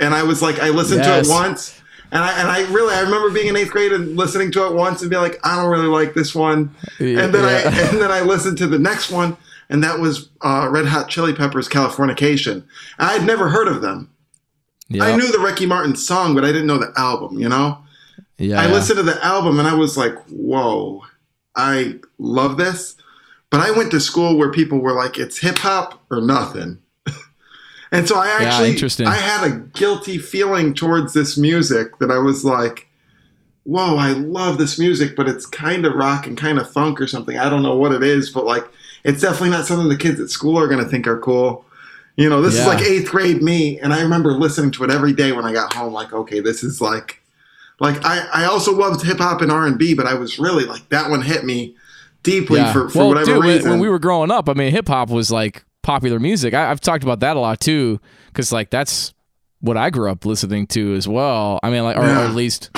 and 0.00 0.14
i 0.14 0.22
was 0.22 0.42
like 0.42 0.59
i 0.61 0.68
listened 0.68 1.00
Yes. 1.04 1.26
to 1.26 1.33
it 1.33 1.35
once 1.35 1.80
and 2.12 2.22
I, 2.22 2.38
and 2.38 2.48
I 2.48 2.61
really 2.72 2.94
I 2.94 3.00
remember 3.00 3.28
being 3.30 3.48
in 3.48 3.57
eighth 3.57 3.70
grade 3.72 3.90
and 3.92 4.16
listening 4.16 4.52
to 4.52 4.66
it 4.66 4.74
once 4.74 5.00
and 5.00 5.11
being 5.11 5.22
like 5.22 5.40
I 5.42 5.57
don't 5.57 5.68
really 5.68 5.88
like 5.88 6.14
this 6.14 6.33
one 6.33 6.72
and 7.00 7.35
then 7.35 7.35
Yeah. 7.35 7.70
I 7.74 7.88
and 7.88 8.00
then 8.00 8.12
I 8.12 8.20
listened 8.20 8.57
to 8.59 8.68
the 8.68 8.78
next 8.78 9.11
one, 9.11 9.37
and 9.68 9.83
that 9.83 9.98
was 9.98 10.28
uh, 10.40 10.68
Red 10.70 10.87
Hot 10.87 11.09
Chili 11.09 11.33
Peppers' 11.33 11.68
"Californication." 11.68 12.62
I 13.00 13.14
had 13.14 13.24
never 13.26 13.48
heard 13.48 13.66
of 13.66 13.80
them. 13.83 14.11
Yeah. 14.88 15.02
I 15.04 15.16
knew 15.16 15.33
the 15.33 15.40
Ricky 15.40 15.66
Martin 15.66 15.96
song, 15.96 16.37
but 16.37 16.44
I 16.44 16.48
didn't 16.52 16.68
know 16.68 16.78
the 16.78 16.92
album. 16.96 17.37
You 17.40 17.48
know, 17.48 17.78
yeah. 18.38 18.61
I 18.61 18.66
listened 18.70 18.99
to 18.99 19.03
the 19.03 19.23
album 19.25 19.59
and 19.59 19.68
I 19.68 19.75
was 19.75 19.97
like, 19.97 20.14
"Whoa, 20.29 21.03
I 21.57 21.97
love 22.18 22.57
this." 22.57 22.97
But 23.51 23.61
I 23.61 23.70
went 23.70 23.90
to 23.92 24.01
school 24.01 24.37
where 24.37 24.51
people 24.51 24.79
were 24.81 24.94
like, 24.94 25.18
"It's 25.18 25.38
hip 25.38 25.59
hop 25.59 26.03
or 26.11 26.20
nothing." 26.20 26.79
And 27.92 28.09
so 28.09 28.16
I 28.16 28.27
Yeah, 28.27 28.49
actually, 28.49 28.70
interesting. 28.70 29.07
I 29.07 29.14
had 29.14 29.47
a 29.47 29.57
guilty 29.57 30.18
feeling 30.18 30.75
towards 30.75 31.12
this 31.12 31.38
music 31.38 31.99
that 32.01 32.11
I 32.11 32.18
was 32.18 32.44
like, 32.44 32.88
whoa, 33.62 33.97
I 33.97 34.11
love 34.11 34.59
this 34.59 34.81
music, 34.81 35.14
but 35.14 35.29
it's 35.29 35.47
kind 35.47 35.87
of 35.87 35.94
rock 35.94 36.27
and 36.27 36.37
kind 36.37 36.59
of 36.59 36.68
funk 36.68 37.01
or 37.01 37.07
something. 37.07 37.38
I 37.38 37.49
don't 37.49 37.62
know 37.62 37.77
what 37.77 37.92
it 37.92 38.03
is, 38.03 38.31
but 38.31 38.44
like, 38.47 38.64
it's 39.05 39.23
definitely 39.23 39.51
not 39.51 39.66
something 39.66 39.88
the 39.88 39.97
kids 39.97 40.18
at 40.18 40.31
school 40.31 40.59
are 40.59 40.66
going 40.66 40.83
to 40.83 40.90
think 40.90 41.07
are 41.07 41.20
cool. 41.20 41.64
You 42.16 42.29
know, 42.29 42.42
this 42.42 42.55
Yeah. 42.57 42.62
is 42.62 42.66
like 42.66 42.83
eighth 42.83 43.11
grade 43.11 43.42
me. 43.42 43.79
And 43.79 43.92
I 43.94 44.03
remember 44.03 44.33
listening 44.33 44.73
to 44.73 44.85
it 44.85 44.90
every 44.90 45.12
day 45.12 45.31
when 45.31 45.44
I 45.44 45.53
got 45.53 45.73
home, 45.73 45.92
like, 45.92 46.12
okay, 46.12 46.40
this 46.40 46.64
is 46.64 46.81
like, 46.81 47.23
Like 47.81 48.05
I, 48.05 48.27
I 48.33 48.45
also 48.45 48.73
loved 48.75 49.05
hip 49.05 49.19
hop 49.19 49.41
and 49.41 49.51
R 49.51 49.67
and 49.67 49.79
B, 49.79 49.95
but 49.95 50.07
I 50.07 50.15
was 50.15 50.39
really 50.39 50.65
like 50.65 50.89
that 50.91 51.11
one 51.11 51.23
hit 51.23 51.45
me 51.45 51.77
deeply 52.23 52.61
Yeah. 52.61 52.73
for, 52.73 52.89
for 52.89 52.99
well, 52.99 53.09
whatever 53.09 53.27
dude, 53.27 53.39
when- 53.39 53.49
reason. 53.57 53.71
when 53.73 53.81
we 53.81 53.89
were 53.89 53.99
growing 53.99 54.31
up, 54.31 54.49
I 54.49 54.55
mean, 54.55 54.71
hip 54.71 54.89
hop 54.89 55.11
was 55.11 55.31
like 55.31 55.65
popular 55.83 56.19
music. 56.21 56.55
I, 56.55 56.71
I've 56.71 56.81
talked 56.81 57.03
about 57.05 57.21
that 57.21 57.37
a 57.37 57.41
lot 57.41 57.61
too, 57.61 58.01
because 58.29 58.53
like 58.53 58.71
that's 58.71 59.13
what 59.61 59.77
I 59.77 59.91
grew 59.91 60.11
up 60.11 60.25
listening 60.25 60.67
to 60.69 60.95
as 60.95 61.09
well. 61.09 61.59
I 61.63 61.71
mean, 61.71 61.83
like, 61.85 61.97
or, 61.97 62.03
or 62.03 62.05
at 62.05 62.35
least 62.35 62.71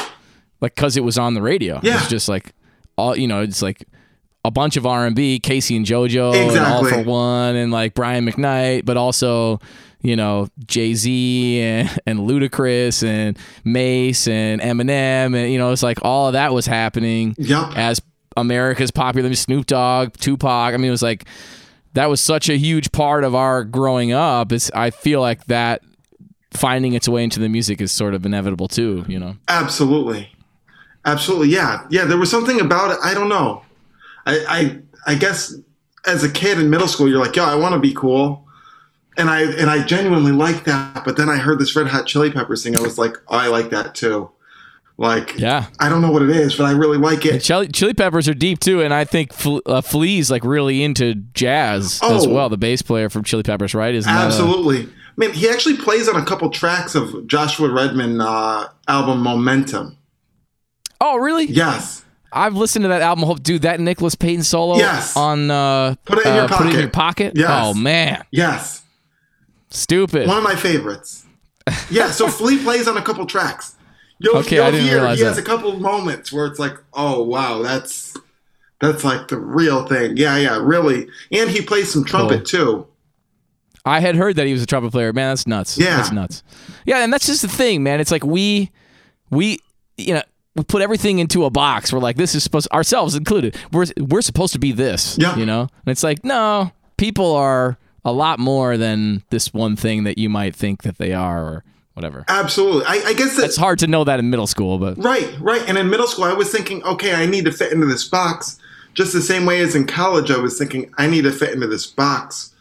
like 0.61 0.75
because 0.75 0.97
it 0.97 1.05
was 1.05 1.19
on 1.19 1.35
the 1.35 1.43
radio. 1.43 1.79
Yeah. 1.83 1.99
It's 1.99 2.09
just 2.09 2.29
like 2.29 2.53
all 2.97 3.17
you 3.17 3.29
know. 3.29 3.43
It's 3.43 3.61
like 3.63 3.85
a 4.45 4.51
bunch 4.51 4.77
of 4.77 4.87
R 4.87 5.05
and 5.07 5.15
B, 5.15 5.39
K-Ci 5.41 5.77
and 5.77 5.85
JoJo, 5.85 6.35
and 6.35 6.59
All 6.59 6.85
for 6.85 7.03
One, 7.03 7.55
and 7.57 7.71
like 7.71 7.93
Brian 7.95 8.25
McKnight, 8.27 8.85
but 8.87 8.97
also. 8.97 9.61
You 10.03 10.15
know 10.17 10.49
Jay 10.67 10.95
Z 10.95 11.61
and, 11.61 11.99
and 12.07 12.19
Ludacris 12.21 13.03
and 13.07 13.39
Mase 13.65 14.29
and 14.29 14.61
Eminem 14.61 15.35
and 15.37 15.51
you 15.53 15.59
know 15.59 15.73
it's 15.73 15.83
like 15.83 15.99
all 16.03 16.29
of 16.29 16.33
that 16.35 16.53
was 16.53 16.67
happening 16.67 17.35
Yep. 17.39 17.73
as 17.77 18.01
America's 18.37 18.91
popular 18.91 19.35
Snoop 19.35 19.67
Dogg, 19.67 20.13
Tupac. 20.19 20.75
I 20.75 20.77
mean, 20.77 20.89
it 20.89 20.91
was 20.91 21.03
like 21.03 21.25
that 21.95 22.11
was 22.11 22.21
such 22.21 22.49
a 22.51 22.57
huge 22.59 22.93
part 22.93 23.25
of 23.25 23.35
our 23.35 23.65
growing 23.65 24.13
up. 24.13 24.53
It's 24.53 24.71
I 24.73 24.91
feel 24.91 25.21
like 25.23 25.47
that 25.47 25.83
finding 26.53 26.93
its 26.93 27.09
way 27.09 27.25
into 27.25 27.41
the 27.41 27.49
music 27.49 27.81
is 27.81 27.91
sort 27.93 28.13
of 28.15 28.25
inevitable 28.27 28.69
too. 28.69 29.05
You 29.09 29.19
know. 29.19 29.37
Absolutely. 29.49 30.31
Absolutely. 31.05 31.49
Yeah. 31.49 31.87
Yeah. 31.91 32.05
There 32.05 32.19
was 32.19 32.31
something 32.31 32.61
about 32.61 32.91
it. 32.91 32.99
I 33.03 33.15
don't 33.15 33.29
know. 33.29 33.63
I, 34.27 34.81
I, 35.07 35.13
I 35.13 35.15
guess 35.15 35.55
as 36.07 36.25
a 36.25 36.31
kid 36.31 36.59
in 36.59 36.69
middle 36.69 36.89
school, 36.89 37.09
you're 37.09 37.21
like, 37.25 37.37
yo, 37.37 37.45
I 37.45 37.55
want 37.55 37.75
to 37.75 37.79
be 37.79 37.95
cool. 37.95 38.46
And 39.19 39.31
I, 39.31 39.43
and 39.43 39.71
I 39.71 39.83
genuinely 39.85 40.33
like 40.33 40.65
that. 40.65 41.05
But 41.05 41.17
then 41.17 41.29
I 41.29 41.37
heard 41.37 41.59
this 41.59 41.75
Red 41.75 41.89
Hot 41.89 42.07
Chili 42.07 42.31
Peppers 42.31 42.63
thing. 42.63 42.77
I 42.77 42.81
was 42.83 42.99
like, 42.99 43.17
oh, 43.29 43.37
I 43.39 43.47
like 43.49 43.71
that 43.71 43.95
too. 43.95 44.31
Like, 44.99 45.39
Yeah. 45.39 45.67
I 45.79 45.89
don't 45.91 46.01
know 46.03 46.11
what 46.11 46.23
it 46.23 46.31
is, 46.31 46.55
but 46.57 46.65
I 46.65 46.71
really 46.73 46.97
like 46.99 47.25
it. 47.27 47.41
Chili, 47.41 47.69
Chili 47.69 47.93
Peppers 47.95 48.29
are 48.29 48.35
deep 48.35 48.61
too, 48.61 48.81
and 48.83 48.95
I 48.95 49.05
think 49.05 49.33
Fle- 49.33 49.59
uh, 49.67 49.81
Flea's 49.83 50.31
like 50.31 50.43
really 50.45 50.83
into 50.83 51.15
jazz 51.35 52.01
as 52.03 52.27
Oh. 52.27 52.31
well. 52.31 52.49
The 52.49 52.57
bass 52.57 52.81
player 52.83 53.11
from 53.11 53.23
Chili 53.23 53.43
Peppers, 53.43 53.75
right? 53.75 53.95
Isn't 53.95 54.11
that 54.11 54.23
a- 54.23 54.27
Absolutely. 54.27 54.89
Man, 55.19 55.33
he 55.33 55.49
actually 55.49 55.77
plays 55.79 56.09
on 56.09 56.17
a 56.17 56.25
couple 56.25 56.49
tracks 56.51 56.95
of 56.95 57.27
Joshua 57.27 57.71
Redman 57.71 58.21
uh, 58.21 58.69
album 58.89 59.21
Momentum. 59.23 59.97
oh, 61.01 61.17
really? 61.17 61.45
Yes. 61.47 62.03
I've 62.33 62.55
listened 62.55 62.83
to 62.83 62.89
that 62.89 63.01
album. 63.03 63.25
Hope, 63.25 63.43
dude, 63.43 63.63
that 63.63 63.81
Nicholas 63.81 64.15
Payton 64.15 64.43
solo 64.45 64.77
Yes. 64.77 65.17
on 65.17 65.51
uh, 65.51 65.95
Put 66.05 66.19
It 66.19 66.27
in 66.27 66.35
Your 66.35 66.45
uh, 66.45 66.49
Put 66.49 66.67
it 66.67 66.69
in 66.69 66.73
Pocket. 66.73 66.81
your 66.81 66.91
pocket. 66.91 67.33
Yes. 67.37 67.51
Oh 67.51 67.73
man, 67.75 68.25
Yes. 68.31 68.83
Stupid. 69.77 70.27
One 70.29 70.39
of 70.39 70.45
my 70.45 70.57
favorites. 70.57 71.25
Yeah, 71.91 72.11
so 72.11 72.29
Flea 72.39 72.63
plays 72.63 72.89
on 72.89 72.97
a 72.97 73.03
couple 73.03 73.27
tracks. 73.27 73.75
You'll, 74.19 74.39
Okay, 74.39 74.57
you'll 74.57 74.65
I 74.65 74.71
didn't 74.71 74.87
hear 74.87 74.97
realize 74.97 75.19
he 75.19 75.25
has 75.25 75.37
that. 75.37 75.43
a 75.43 75.45
couple 75.45 75.79
moments 75.79 76.33
where 76.33 76.47
it's 76.47 76.59
like, 76.59 76.75
oh 76.95 77.23
wow, 77.23 77.63
that's 77.63 78.17
that's 78.81 79.05
like 79.05 79.29
the 79.29 79.39
real 79.39 79.87
thing. 79.87 80.17
Yeah, 80.17 80.37
yeah, 80.37 80.59
really. 80.61 81.07
And 81.33 81.51
he 81.51 81.61
plays 81.63 81.93
some 81.93 82.05
trumpet 82.05 82.45
too. 82.47 82.87
I 83.85 84.01
had 84.01 84.17
heard 84.17 84.37
that 84.37 84.47
he 84.47 84.53
was 84.53 84.63
a 84.63 84.67
trumpet 84.67 84.91
player. 84.91 85.13
Man, 85.13 85.31
that's 85.31 85.47
nuts. 85.47 85.79
Yeah. 85.79 85.97
That's 85.99 86.11
nuts. 86.13 86.43
Yeah, 86.87 87.05
and 87.05 87.13
that's 87.13 87.27
just 87.27 87.43
the 87.43 87.49
thing, 87.49 87.83
man. 87.83 88.01
It's 88.01 88.11
like 88.11 88.25
we 88.25 88.71
we 89.31 89.59
you 89.97 90.15
know, 90.15 90.23
we 90.57 90.65
put 90.65 90.83
everything 90.83 91.19
into 91.19 91.45
a 91.45 91.51
box. 91.51 91.93
We're 91.93 92.01
like, 92.01 92.17
this 92.17 92.35
is 92.35 92.43
supposed 92.43 92.71
ourselves 92.73 93.15
included. 93.15 93.57
We're 93.73 93.87
we're 93.99 94.23
supposed 94.23 94.53
to 94.55 94.59
be 94.59 94.73
this. 94.73 95.17
Yeah. 95.19 95.37
You 95.37 95.47
know? 95.47 95.61
And 95.61 95.71
it's 95.93 96.03
like, 96.03 96.25
no, 96.25 96.73
people 96.97 97.35
are 97.35 97.77
a 98.07 98.13
lot 98.13 98.39
more 98.39 98.77
than 98.79 99.23
this 99.31 99.53
one 99.53 99.77
thing 99.77 100.05
that 100.05 100.17
you 100.17 100.29
might 100.31 100.55
think 100.55 100.83
that 100.85 100.97
they 100.97 101.13
are 101.13 101.45
or 101.45 101.65
whatever. 101.95 102.25
Absolutely. 102.29 102.85
I, 102.87 103.03
I 103.09 103.13
guess 103.15 103.37
It's 103.39 103.57
hard 103.57 103.79
to 103.81 103.87
know 103.87 104.05
that 104.05 104.19
in 104.21 104.31
middle 104.31 104.47
school, 104.47 104.79
but 104.79 104.97
right, 105.03 105.29
right. 105.41 105.63
And 105.69 105.77
in 105.77 105.91
middle 105.91 106.07
school, 106.07 106.25
I 106.25 106.33
was 106.33 106.51
thinking, 106.51 106.83
okay, 106.85 107.15
I 107.15 107.27
need 107.27 107.45
to 107.47 107.53
fit 107.53 107.73
into 107.73 107.87
this 107.87 108.09
box. 108.09 108.59
Just 108.95 109.13
the 109.13 109.21
same 109.21 109.45
way 109.45 109.61
as 109.61 109.75
in 109.75 109.87
college, 109.87 110.31
I 110.31 110.39
was 110.39 110.57
thinking, 110.57 110.91
I 110.99 111.07
need 111.07 111.23
to 111.23 111.33
fit 111.33 111.53
into 111.53 111.67
this 111.67 111.85
box 111.87 112.55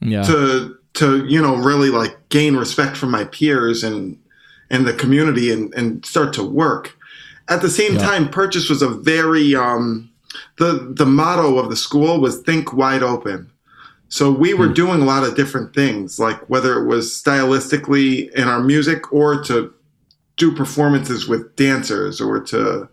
yeah. 0.00 0.22
to 0.24 0.76
to 0.94 1.24
you 1.26 1.40
know 1.40 1.56
really 1.56 1.90
like 1.90 2.16
gain 2.28 2.56
respect 2.56 2.96
from 2.96 3.10
my 3.10 3.24
peers 3.24 3.84
and 3.84 4.18
and 4.70 4.86
the 4.86 4.92
community 4.92 5.52
and 5.52 5.72
and 5.74 6.04
start 6.04 6.32
to 6.34 6.42
work 6.42 6.96
at 7.48 7.62
the 7.62 7.68
same 7.70 7.94
Yeah. 7.94 8.00
time 8.00 8.28
purchase 8.28 8.68
was 8.68 8.80
a 8.82 8.88
very 8.88 9.54
um 9.54 10.08
the 10.58 10.92
the 10.96 11.04
motto 11.06 11.58
of 11.58 11.68
the 11.68 11.76
school 11.76 12.20
was 12.20 12.40
think 12.42 12.72
wide 12.72 13.02
open 13.02 13.50
so 14.08 14.30
we 14.30 14.52
Hmm. 14.52 14.58
were 14.60 14.68
doing 14.68 15.02
a 15.02 15.04
lot 15.04 15.24
of 15.24 15.34
different 15.34 15.74
things 15.74 16.18
like 16.18 16.38
whether 16.50 16.78
it 16.80 16.86
was 16.86 17.10
stylistically 17.10 18.30
in 18.34 18.48
our 18.48 18.62
music 18.62 19.12
or 19.12 19.42
to 19.44 19.72
do 20.36 20.52
performances 20.52 21.28
with 21.28 21.54
dancers 21.56 22.20
or 22.20 22.40
to 22.40 22.88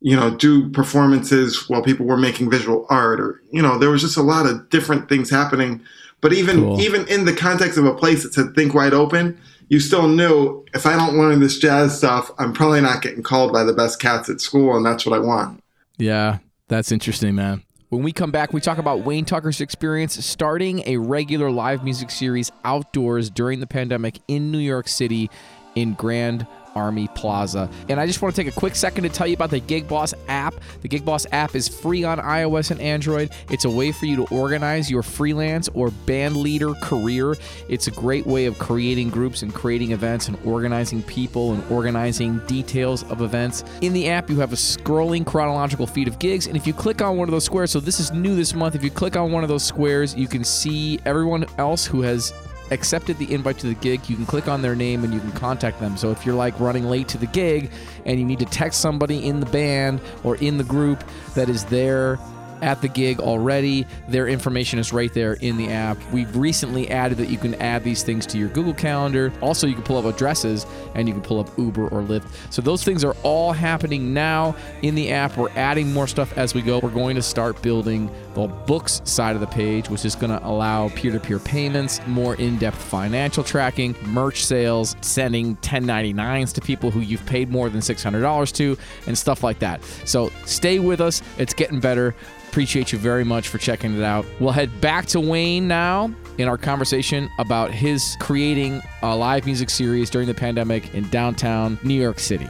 you 0.00 0.16
know 0.16 0.30
do 0.30 0.68
performances 0.70 1.68
while 1.68 1.82
people 1.82 2.06
were 2.06 2.16
making 2.18 2.50
visual 2.50 2.86
art 2.90 3.20
or 3.20 3.40
you 3.50 3.62
know 3.62 3.78
there 3.78 3.90
was 3.90 4.02
just 4.02 4.16
a 4.16 4.22
lot 4.22 4.46
of 4.46 4.68
different 4.70 5.08
things 5.08 5.30
happening 5.30 5.80
but 6.20 6.32
even 6.32 6.56
Cool. 6.62 6.80
even 6.80 7.06
in 7.08 7.24
the 7.24 7.32
context 7.34 7.78
of 7.78 7.84
a 7.84 7.94
place 7.94 8.22
that 8.22 8.34
said 8.34 8.54
think 8.54 8.74
wide 8.74 8.94
open 8.94 9.38
you 9.68 9.80
still 9.80 10.06
knew 10.08 10.64
if 10.74 10.86
i 10.86 10.94
don't 10.96 11.16
learn 11.18 11.40
this 11.40 11.58
jazz 11.58 11.96
stuff 11.96 12.30
i'm 12.38 12.52
probably 12.52 12.80
not 12.80 13.02
getting 13.02 13.22
called 13.22 13.52
by 13.52 13.64
the 13.64 13.72
best 13.72 14.00
cats 14.00 14.28
at 14.28 14.40
school 14.40 14.76
and 14.76 14.84
that's 14.84 15.04
what 15.06 15.14
i 15.14 15.18
want 15.18 15.62
Yeah, 15.98 16.38
that's 16.68 16.92
interesting, 16.92 17.34
man. 17.34 17.62
When 17.88 18.02
we 18.02 18.10
come 18.10 18.32
back, 18.32 18.52
we 18.52 18.60
talk 18.60 18.78
about 18.78 19.04
Wayne 19.04 19.24
Tucker's 19.24 19.60
experience 19.60 20.24
starting 20.26 20.82
a 20.86 20.96
regular 20.96 21.52
live 21.52 21.84
music 21.84 22.10
series 22.10 22.50
outdoors 22.64 23.30
during 23.30 23.60
the 23.60 23.66
pandemic 23.68 24.18
in 24.26 24.50
New 24.50 24.58
York 24.58 24.88
City 24.88 25.30
in 25.76 25.94
Grand 25.94 26.48
Army 26.76 27.08
Plaza. 27.14 27.68
And 27.88 27.98
I 27.98 28.06
just 28.06 28.22
want 28.22 28.36
to 28.36 28.42
take 28.42 28.52
a 28.52 28.56
quick 28.56 28.76
second 28.76 29.04
to 29.04 29.08
tell 29.08 29.26
you 29.26 29.34
about 29.34 29.50
the 29.50 29.60
Gig 29.60 29.88
Boss 29.88 30.12
app. 30.28 30.54
The 30.82 30.88
Gig 30.88 31.04
Boss 31.04 31.26
app 31.32 31.54
is 31.54 31.66
free 31.66 32.04
on 32.04 32.18
iOS 32.18 32.70
and 32.70 32.80
Android. 32.80 33.32
It's 33.50 33.64
a 33.64 33.70
way 33.70 33.90
for 33.90 34.06
you 34.06 34.16
to 34.16 34.26
organize 34.34 34.90
your 34.90 35.02
freelance 35.02 35.68
or 35.70 35.90
band 35.90 36.36
leader 36.36 36.74
career. 36.74 37.34
It's 37.68 37.86
a 37.86 37.90
great 37.90 38.26
way 38.26 38.44
of 38.44 38.58
creating 38.58 39.08
groups 39.10 39.42
and 39.42 39.52
creating 39.52 39.92
events 39.92 40.28
and 40.28 40.38
organizing 40.44 41.02
people 41.02 41.54
and 41.54 41.64
organizing 41.72 42.38
details 42.46 43.02
of 43.04 43.22
events. 43.22 43.64
In 43.80 43.94
the 43.94 44.08
app, 44.10 44.28
you 44.28 44.38
have 44.40 44.52
a 44.52 44.56
scrolling 44.56 45.24
chronological 45.24 45.86
feed 45.86 46.08
of 46.08 46.18
gigs. 46.18 46.46
And 46.46 46.56
if 46.56 46.66
you 46.66 46.74
click 46.74 47.00
on 47.00 47.16
one 47.16 47.26
of 47.26 47.32
those 47.32 47.44
squares, 47.44 47.70
so 47.70 47.80
this 47.80 47.98
is 47.98 48.12
new 48.12 48.36
this 48.36 48.54
month, 48.54 48.74
if 48.74 48.84
you 48.84 48.90
click 48.90 49.16
on 49.16 49.32
one 49.32 49.42
of 49.42 49.48
those 49.48 49.64
squares, 49.64 50.14
you 50.14 50.28
can 50.28 50.44
see 50.44 51.00
everyone 51.06 51.46
else 51.56 51.86
who 51.86 52.02
has 52.02 52.34
accepted 52.70 53.18
the 53.18 53.32
invite 53.32 53.58
to 53.58 53.66
the 53.66 53.74
gig, 53.74 54.08
you 54.08 54.16
can 54.16 54.26
click 54.26 54.48
on 54.48 54.62
their 54.62 54.74
name 54.74 55.04
and 55.04 55.12
you 55.12 55.20
can 55.20 55.32
contact 55.32 55.80
them. 55.80 55.96
So 55.96 56.10
if 56.10 56.26
you're 56.26 56.34
like 56.34 56.58
running 56.60 56.84
late 56.84 57.08
to 57.08 57.18
the 57.18 57.26
gig 57.26 57.70
and 58.04 58.18
you 58.18 58.24
need 58.24 58.38
to 58.40 58.46
text 58.46 58.80
somebody 58.80 59.26
in 59.26 59.40
the 59.40 59.46
band 59.46 60.00
or 60.24 60.36
in 60.36 60.58
the 60.58 60.64
group 60.64 61.04
that 61.34 61.48
is 61.48 61.64
there 61.64 62.18
at 62.62 62.80
the 62.80 62.88
gig 62.88 63.20
already, 63.20 63.86
their 64.08 64.26
information 64.26 64.78
is 64.78 64.92
right 64.92 65.12
there 65.12 65.34
in 65.34 65.56
the 65.56 65.68
app. 65.68 65.98
We've 66.10 66.34
recently 66.34 66.90
added 66.90 67.18
that 67.18 67.28
you 67.28 67.38
can 67.38 67.54
add 67.56 67.84
these 67.84 68.02
things 68.02 68.24
to 68.26 68.38
your 68.38 68.48
Google 68.48 68.74
Calendar. 68.74 69.32
Also, 69.42 69.66
you 69.66 69.74
can 69.74 69.82
pull 69.82 69.98
up 69.98 70.06
addresses 70.06 70.66
and 70.94 71.06
you 71.06 71.14
can 71.14 71.22
pull 71.22 71.38
up 71.38 71.50
Uber 71.58 71.88
or 71.88 72.02
Lyft. 72.02 72.24
So 72.50 72.62
those 72.62 72.82
things 72.82 73.04
are 73.04 73.14
all 73.22 73.52
happening 73.52 74.14
now 74.14 74.56
in 74.82 74.94
the 74.94 75.12
app. 75.12 75.36
We're 75.36 75.50
adding 75.50 75.92
more 75.92 76.06
stuff 76.06 76.36
as 76.38 76.54
we 76.54 76.62
go. 76.62 76.78
We're 76.78 76.90
going 76.90 77.16
to 77.16 77.22
start 77.22 77.60
building 77.60 78.10
the 78.36 78.46
books 78.46 79.00
side 79.04 79.34
of 79.34 79.40
the 79.40 79.46
page, 79.46 79.88
which 79.88 80.04
is 80.04 80.14
going 80.14 80.30
to 80.30 80.46
allow 80.46 80.90
peer 80.90 81.10
to 81.10 81.18
peer 81.18 81.38
payments, 81.38 82.06
more 82.06 82.34
in 82.34 82.58
depth 82.58 82.76
financial 82.76 83.42
tracking, 83.42 83.96
merch 84.08 84.44
sales, 84.44 84.94
sending 85.00 85.56
1099s 85.56 86.52
to 86.52 86.60
people 86.60 86.90
who 86.90 87.00
you've 87.00 87.24
paid 87.24 87.50
more 87.50 87.70
than 87.70 87.80
$600 87.80 88.52
to, 88.52 88.76
and 89.06 89.16
stuff 89.16 89.42
like 89.42 89.58
that. 89.60 89.82
So 90.04 90.30
stay 90.44 90.78
with 90.78 91.00
us. 91.00 91.22
It's 91.38 91.54
getting 91.54 91.80
better. 91.80 92.14
Appreciate 92.48 92.92
you 92.92 92.98
very 92.98 93.24
much 93.24 93.48
for 93.48 93.56
checking 93.56 93.96
it 93.96 94.02
out. 94.02 94.26
We'll 94.38 94.52
head 94.52 94.82
back 94.82 95.06
to 95.06 95.20
Wayne 95.20 95.66
now 95.66 96.12
in 96.36 96.46
our 96.46 96.58
conversation 96.58 97.30
about 97.38 97.70
his 97.70 98.16
creating 98.20 98.82
a 99.02 99.16
live 99.16 99.46
music 99.46 99.70
series 99.70 100.10
during 100.10 100.26
the 100.28 100.34
pandemic 100.34 100.94
in 100.94 101.08
downtown 101.08 101.78
New 101.82 101.98
York 101.98 102.18
City. 102.18 102.48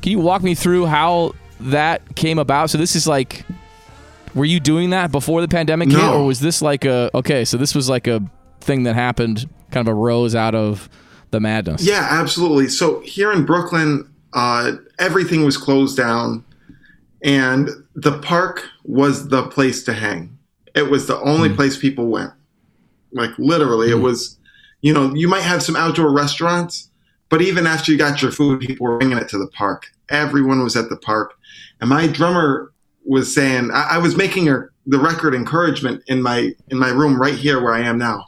Can 0.00 0.12
you 0.12 0.20
walk 0.20 0.44
me 0.44 0.54
through 0.54 0.86
how 0.86 1.34
that 1.60 2.16
came 2.16 2.38
about? 2.38 2.70
So 2.70 2.78
this 2.78 2.96
is 2.96 3.06
like 3.06 3.44
were 4.34 4.44
you 4.44 4.60
doing 4.60 4.90
that 4.90 5.10
before 5.10 5.40
the 5.40 5.48
pandemic 5.48 5.90
hit 5.90 6.00
or 6.00 6.24
was 6.24 6.40
this 6.40 6.62
like 6.62 6.84
a 6.84 7.10
okay, 7.14 7.44
so 7.44 7.56
this 7.56 7.74
was 7.74 7.88
like 7.88 8.06
a 8.06 8.22
thing 8.60 8.84
that 8.84 8.94
happened 8.94 9.48
kind 9.70 9.86
of 9.86 9.94
arose 9.94 10.34
out 10.34 10.54
of 10.54 10.88
the 11.30 11.40
madness. 11.40 11.84
Yeah, 11.84 12.06
absolutely. 12.10 12.68
So 12.68 13.00
here 13.00 13.32
in 13.32 13.44
Brooklyn, 13.44 14.10
uh, 14.32 14.72
everything 14.98 15.44
was 15.44 15.56
closed 15.56 15.96
down, 15.96 16.44
and 17.22 17.68
the 17.94 18.18
park 18.20 18.64
was 18.84 19.28
the 19.28 19.42
place 19.48 19.84
to 19.84 19.92
hang. 19.92 20.38
It 20.74 20.90
was 20.90 21.06
the 21.06 21.18
only 21.20 21.52
place 21.52 21.76
people 21.76 22.06
went. 22.06 22.32
Like 23.12 23.30
literally, 23.38 23.90
it 23.90 24.00
was. 24.00 24.36
You 24.80 24.92
know, 24.92 25.12
you 25.12 25.26
might 25.26 25.42
have 25.42 25.60
some 25.60 25.74
outdoor 25.74 26.12
restaurants, 26.12 26.88
but 27.30 27.42
even 27.42 27.66
after 27.66 27.90
you 27.90 27.98
got 27.98 28.22
your 28.22 28.30
food, 28.30 28.60
people 28.60 28.86
were 28.86 28.96
bringing 28.96 29.18
it 29.18 29.28
to 29.30 29.38
the 29.38 29.48
park. 29.48 29.88
Everyone 30.08 30.62
was 30.62 30.76
at 30.76 30.88
the 30.88 30.96
park, 30.96 31.36
and 31.80 31.90
my 31.90 32.06
drummer 32.06 32.72
was 33.04 33.32
saying, 33.34 33.70
I, 33.72 33.92
I 33.92 33.98
was 33.98 34.16
making 34.16 34.48
a, 34.48 34.66
the 34.86 34.98
record 34.98 35.34
encouragement 35.34 36.02
in 36.06 36.22
my 36.22 36.52
in 36.68 36.78
my 36.78 36.88
room 36.90 37.20
right 37.20 37.34
here 37.34 37.62
where 37.62 37.74
I 37.74 37.80
am 37.80 37.98
now 37.98 38.26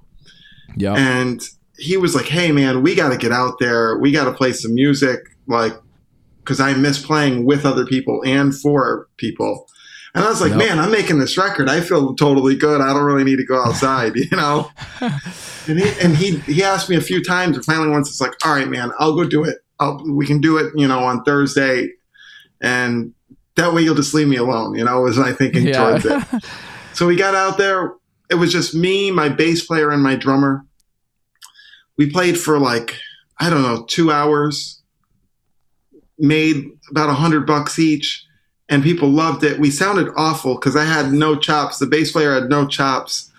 Yeah. 0.76 0.94
and 0.94 1.40
he 1.78 1.96
was 1.96 2.14
like, 2.14 2.26
"Hey, 2.26 2.52
man, 2.52 2.82
we 2.82 2.94
got 2.94 3.08
to 3.08 3.16
get 3.16 3.32
out 3.32 3.58
there. 3.58 3.96
We 3.98 4.12
got 4.12 4.24
to 4.26 4.32
play 4.32 4.52
some 4.52 4.74
music, 4.74 5.20
like, 5.46 5.72
because 6.44 6.60
I 6.60 6.74
miss 6.74 7.04
playing 7.04 7.46
with 7.46 7.64
other 7.64 7.86
people 7.86 8.22
and 8.26 8.54
for 8.54 9.08
people." 9.16 9.66
And 10.14 10.24
I 10.24 10.28
was 10.28 10.40
like, 10.42 10.50
Yep. 10.50 10.58
"Man, 10.58 10.78
I'm 10.78 10.90
making 10.90 11.18
this 11.20 11.38
record. 11.38 11.70
I 11.70 11.80
feel 11.80 12.14
totally 12.16 12.54
good. 12.56 12.80
I 12.82 12.92
don't 12.92 13.04
really 13.04 13.24
need 13.24 13.36
to 13.38 13.46
go 13.46 13.62
outside, 13.64 14.12
you 14.16 14.28
know." 14.36 14.70
and 15.00 15.78
he 15.78 15.88
and 16.02 16.16
he 16.16 16.38
he 16.40 16.62
asked 16.62 16.90
me 16.90 16.96
a 16.96 17.00
few 17.00 17.22
times, 17.24 17.56
and 17.56 17.64
finally 17.64 17.88
once 17.88 18.10
it's 18.10 18.20
like, 18.20 18.34
"All 18.44 18.52
right, 18.52 18.68
man, 18.68 18.92
I'll 18.98 19.14
go 19.16 19.24
do 19.24 19.42
it. 19.44 19.56
I'll, 19.78 20.04
we 20.12 20.26
can 20.26 20.40
do 20.42 20.58
it, 20.58 20.70
you 20.76 20.86
know, 20.86 20.98
on 20.98 21.22
Thursday, 21.24 21.88
and 22.60 23.14
that 23.60 23.72
way 23.74 23.82
you'll 23.82 23.94
just 23.94 24.14
leave 24.14 24.28
me 24.28 24.36
alone." 24.36 24.74
You 24.76 24.84
know, 24.84 25.00
was 25.02 25.18
my 25.18 25.32
thinking 25.32 25.66
Yeah. 25.66 25.98
towards 26.00 26.04
it. 26.06 26.44
So 26.94 27.06
we 27.06 27.16
got 27.16 27.34
out 27.34 27.58
there. 27.58 27.92
It 28.30 28.36
was 28.36 28.52
just 28.52 28.74
me, 28.74 29.10
my 29.10 29.28
bass 29.28 29.64
player, 29.64 29.90
and 29.90 30.02
my 30.02 30.16
drummer. 30.16 30.64
We 31.96 32.10
played 32.10 32.38
for 32.38 32.58
like 32.58 32.96
I 33.38 33.50
don't 33.50 33.62
know 33.62 33.84
two 33.88 34.10
hours. 34.12 34.80
Made 36.18 36.66
about 36.90 37.08
a 37.08 37.14
hundred 37.14 37.46
bucks 37.46 37.78
each, 37.78 38.26
and 38.68 38.82
people 38.82 39.08
loved 39.08 39.42
it. 39.42 39.58
We 39.58 39.70
sounded 39.70 40.08
awful 40.16 40.54
because 40.56 40.76
I 40.76 40.84
had 40.84 41.12
no 41.12 41.34
chops. 41.34 41.78
The 41.78 41.86
bass 41.86 42.12
player 42.12 42.34
had 42.34 42.50
no 42.50 42.66
chops. 42.66 43.30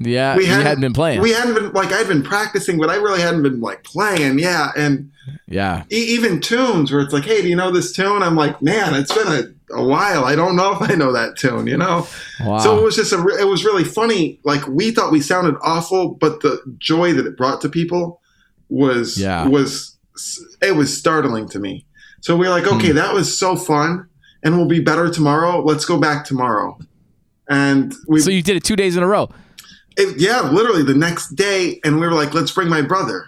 yeah, 0.00 0.36
We 0.36 0.46
hadn't- 0.46 0.66
hadn't 0.66 0.80
been 0.80 0.92
playing. 0.92 1.20
We 1.20 1.30
hadn't 1.30 1.54
been 1.54 1.70
like 1.72 1.92
I'd 1.92 2.08
been 2.08 2.24
practicing, 2.24 2.76
but 2.78 2.90
I 2.90 2.96
really 2.96 3.20
hadn't 3.20 3.44
been 3.44 3.60
like 3.60 3.84
playing. 3.84 4.40
Yeah, 4.40 4.72
and 4.76 5.12
yeah, 5.46 5.84
e- 5.92 5.96
even 6.16 6.40
tunes 6.40 6.90
where 6.90 7.00
it's 7.00 7.12
like, 7.12 7.24
hey, 7.24 7.40
do 7.40 7.48
you 7.48 7.54
know 7.54 7.70
this 7.70 7.92
tune? 7.92 8.20
I'm 8.24 8.34
like, 8.34 8.60
man, 8.60 8.94
it's 8.94 9.14
been 9.14 9.28
a, 9.28 9.44
a 9.74 9.84
while. 9.84 10.24
I 10.24 10.34
don't 10.36 10.56
know 10.56 10.72
if 10.72 10.90
I 10.90 10.94
know 10.94 11.12
that 11.12 11.36
tune. 11.36 11.66
You 11.66 11.76
know. 11.76 12.06
wow. 12.40 12.58
So 12.58 12.78
it 12.78 12.82
was 12.82 12.96
just 12.96 13.12
a, 13.12 13.18
re- 13.18 13.40
it 13.40 13.46
was 13.46 13.64
really 13.64 13.84
funny. 13.84 14.40
Like 14.44 14.66
we 14.68 14.90
thought 14.90 15.12
we 15.12 15.20
sounded 15.20 15.56
awful, 15.62 16.14
but 16.14 16.40
the 16.40 16.60
joy 16.78 17.12
that 17.14 17.26
it 17.26 17.36
brought 17.36 17.60
to 17.62 17.68
people 17.68 18.20
was 18.68 19.18
Yeah. 19.18 19.46
was 19.48 19.96
it 20.62 20.76
was 20.76 20.96
startling 20.96 21.48
to 21.50 21.58
me. 21.58 21.86
So 22.20 22.36
we 22.36 22.46
are 22.46 22.50
like, 22.50 22.66
okay, 22.66 22.90
Hmm. 22.90 22.96
that 22.96 23.12
was 23.14 23.36
so 23.36 23.54
fun, 23.56 24.08
and 24.42 24.56
we'll 24.56 24.68
be 24.68 24.80
better 24.80 25.10
tomorrow. 25.10 25.60
Let's 25.62 25.84
go 25.84 25.98
back 25.98 26.24
tomorrow. 26.24 26.78
And 27.48 27.92
we, 28.08 28.20
so 28.20 28.30
you 28.30 28.42
did 28.42 28.56
it 28.56 28.64
two 28.64 28.76
days 28.76 28.96
in 28.96 29.02
a 29.02 29.06
row. 29.06 29.28
it, 29.98 30.18
yeah, 30.18 30.40
literally 30.40 30.82
the 30.82 30.94
next 30.94 31.34
day, 31.36 31.80
and 31.84 32.00
we 32.00 32.06
were 32.06 32.12
like, 32.14 32.32
let's 32.32 32.50
bring 32.50 32.68
my 32.68 32.80
brother. 32.82 33.26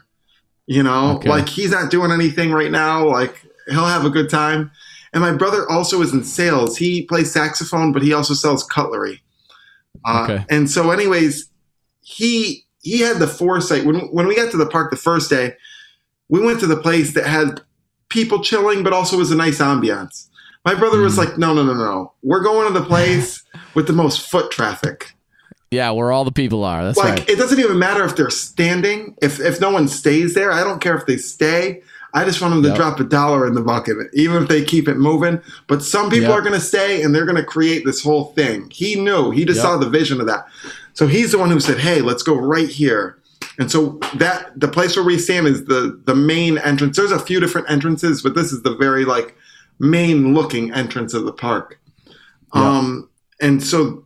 You 0.67 0.83
know, 0.83 1.17
Okay. 1.17 1.29
like 1.29 1.49
he's 1.49 1.71
not 1.71 1.91
doing 1.91 2.11
anything 2.11 2.51
right 2.51 2.71
now. 2.71 3.07
Like 3.09 3.41
he'll 3.69 3.85
have 3.87 4.05
a 4.05 4.11
good 4.11 4.31
time. 4.31 4.71
And 5.17 5.23
my 5.25 5.33
brother 5.33 5.67
also 5.71 6.03
is 6.03 6.13
in 6.13 6.23
sales. 6.25 6.77
He 6.77 7.03
plays 7.07 7.33
saxophone, 7.33 7.91
but 7.91 8.03
he 8.03 8.13
also 8.13 8.35
sells 8.35 8.63
cutlery. 8.63 9.23
Uh, 10.05 10.25
Okay. 10.29 10.45
And 10.51 10.71
so, 10.71 10.91
anyways, 10.91 11.49
he 12.03 12.67
he 12.83 13.01
had 13.01 13.19
the 13.19 13.27
foresight 13.27 13.87
when 13.87 13.97
when 14.13 14.27
we 14.27 14.37
got 14.37 14.51
to 14.51 14.59
the 14.59 14.67
park 14.67 14.91
the 14.91 14.97
first 14.99 15.31
day. 15.31 15.55
We 16.29 16.41
went 16.45 16.61
to 16.61 16.67
the 16.67 16.77
place 16.77 17.15
that 17.15 17.25
had 17.27 17.63
people 18.11 18.43
chilling, 18.43 18.83
but 18.83 18.93
also 18.93 19.17
was 19.17 19.31
a 19.31 19.37
nice 19.37 19.59
ambiance. 19.59 20.29
My 20.67 20.75
brother 20.75 21.01
was 21.01 21.15
Mhm. 21.15 21.19
like, 21.19 21.39
"No, 21.39 21.55
no, 21.55 21.65
no, 21.65 21.73
no. 21.73 22.13
We're 22.23 22.43
going 22.43 22.71
to 22.71 22.79
the 22.79 22.85
place 22.85 23.43
with 23.75 23.87
the 23.87 23.95
most 23.95 24.21
foot 24.31 24.51
traffic." 24.51 25.15
Yeah, 25.71 25.93
where 25.93 26.13
all 26.13 26.25
the 26.27 26.31
people 26.33 26.63
are. 26.63 26.85
That's 26.85 26.99
like 26.99 27.21
right. 27.21 27.29
it 27.31 27.39
doesn't 27.39 27.59
even 27.59 27.79
matter 27.79 28.05
if 28.05 28.17
they're 28.17 28.29
standing 28.31 29.17
if 29.23 29.41
if 29.41 29.61
no 29.63 29.71
one 29.71 29.89
stays 29.89 30.35
there 30.35 30.53
i 30.53 30.63
don't 30.63 30.81
care 30.81 30.97
if 30.97 31.07
they 31.07 31.17
stay 31.17 31.83
i 32.17 32.25
just 32.25 32.41
want 32.41 32.53
them 32.53 32.63
to 32.63 32.69
Yep. 32.71 32.77
drop 32.77 33.01
a 33.01 33.05
dollar 33.05 33.47
in 33.47 33.55
the 33.55 33.61
bucket 33.61 33.97
even 34.15 34.43
if 34.43 34.49
they 34.49 34.65
keep 34.65 34.89
it 34.89 34.97
moving 34.97 35.41
but 35.69 35.83
some 35.83 36.11
people 36.11 36.29
Yep. 36.31 36.39
are 36.39 36.41
going 36.43 36.55
to 36.55 36.61
stay 36.61 37.03
and 37.03 37.15
they're 37.15 37.25
going 37.27 37.37
to 37.37 37.45
create 37.45 37.85
this 37.85 38.03
whole 38.03 38.27
thing 38.33 38.69
he 38.71 38.97
knew 38.97 39.31
he 39.31 39.45
just 39.45 39.59
Yep. 39.59 39.65
saw 39.65 39.77
the 39.77 39.89
vision 39.89 40.21
of 40.21 40.27
that 40.27 40.47
so 40.95 41.07
he's 41.07 41.31
the 41.33 41.39
one 41.39 41.51
who 41.51 41.61
said 41.61 41.79
hey 41.79 42.01
let's 42.01 42.23
go 42.25 42.35
right 42.35 42.69
here 42.69 43.19
and 43.59 43.71
so 43.71 43.99
that 44.17 44.51
the 44.59 44.69
place 44.69 44.97
where 44.97 45.05
we 45.05 45.19
stand 45.19 45.47
is 45.47 45.65
the 45.67 46.01
the 46.07 46.15
main 46.15 46.59
entrance 46.59 46.97
there's 46.97 47.13
a 47.13 47.19
few 47.21 47.39
different 47.41 47.71
entrances 47.71 48.23
but 48.23 48.35
this 48.35 48.53
is 48.53 48.63
the 48.63 48.75
very 48.77 49.05
like 49.05 49.37
main 49.79 50.35
looking 50.35 50.73
entrance 50.73 51.15
of 51.15 51.25
the 51.25 51.33
park 51.33 51.79
um 52.53 53.09
and 53.41 53.63
so 53.63 54.03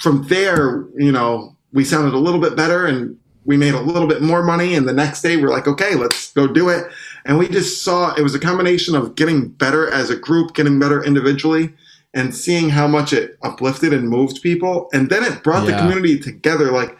from 0.00 0.24
there, 0.28 0.86
you 0.96 1.10
know, 1.10 1.56
we 1.72 1.82
sounded 1.84 2.14
a 2.14 2.18
little 2.18 2.40
bit 2.40 2.54
better 2.54 2.86
and 2.86 3.16
we 3.46 3.56
made 3.56 3.74
a 3.74 3.80
little 3.80 4.06
bit 4.06 4.22
more 4.22 4.42
money. 4.44 4.74
And 4.74 4.86
the 4.86 4.92
next 4.92 5.22
day, 5.22 5.36
we're 5.36 5.48
like, 5.48 5.66
okay, 5.66 5.94
let's 5.96 6.32
go 6.32 6.46
do 6.46 6.68
it. 6.68 6.86
And 7.28 7.38
we 7.38 7.46
just 7.46 7.84
saw 7.84 8.14
it 8.14 8.22
was 8.22 8.34
a 8.34 8.40
combination 8.40 8.96
of 8.96 9.14
getting 9.14 9.48
better 9.48 9.88
as 9.90 10.08
a 10.08 10.16
group, 10.16 10.54
getting 10.54 10.78
better 10.78 11.04
individually, 11.04 11.74
and 12.14 12.34
seeing 12.34 12.70
how 12.70 12.88
much 12.88 13.12
it 13.12 13.38
uplifted 13.42 13.92
and 13.92 14.08
moved 14.08 14.40
people. 14.42 14.88
And 14.94 15.10
then 15.10 15.22
it 15.22 15.44
brought 15.44 15.66
the 15.66 15.76
community 15.76 16.18
together. 16.18 16.72
Like, 16.72 16.96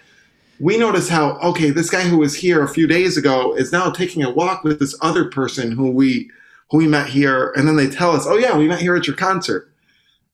we 0.60 0.76
noticed 0.76 1.08
how, 1.08 1.38
okay, 1.38 1.70
this 1.70 1.88
guy 1.88 2.02
who 2.02 2.18
was 2.18 2.34
here 2.34 2.62
a 2.62 2.68
few 2.68 2.86
days 2.86 3.16
ago 3.16 3.56
is 3.56 3.72
now 3.72 3.90
taking 3.90 4.22
a 4.22 4.30
walk 4.30 4.64
with 4.64 4.78
this 4.78 4.94
other 5.00 5.24
person 5.30 5.72
who 5.72 5.90
we 5.90 6.30
who 6.70 6.76
we 6.76 6.86
met 6.86 7.08
here. 7.08 7.52
And 7.56 7.66
then 7.66 7.76
they 7.76 7.88
tell 7.88 8.10
us, 8.10 8.26
oh, 8.26 8.36
yeah, 8.36 8.54
we 8.54 8.68
met 8.68 8.80
here 8.80 8.94
at 8.94 9.06
your 9.06 9.16
concert. 9.16 9.72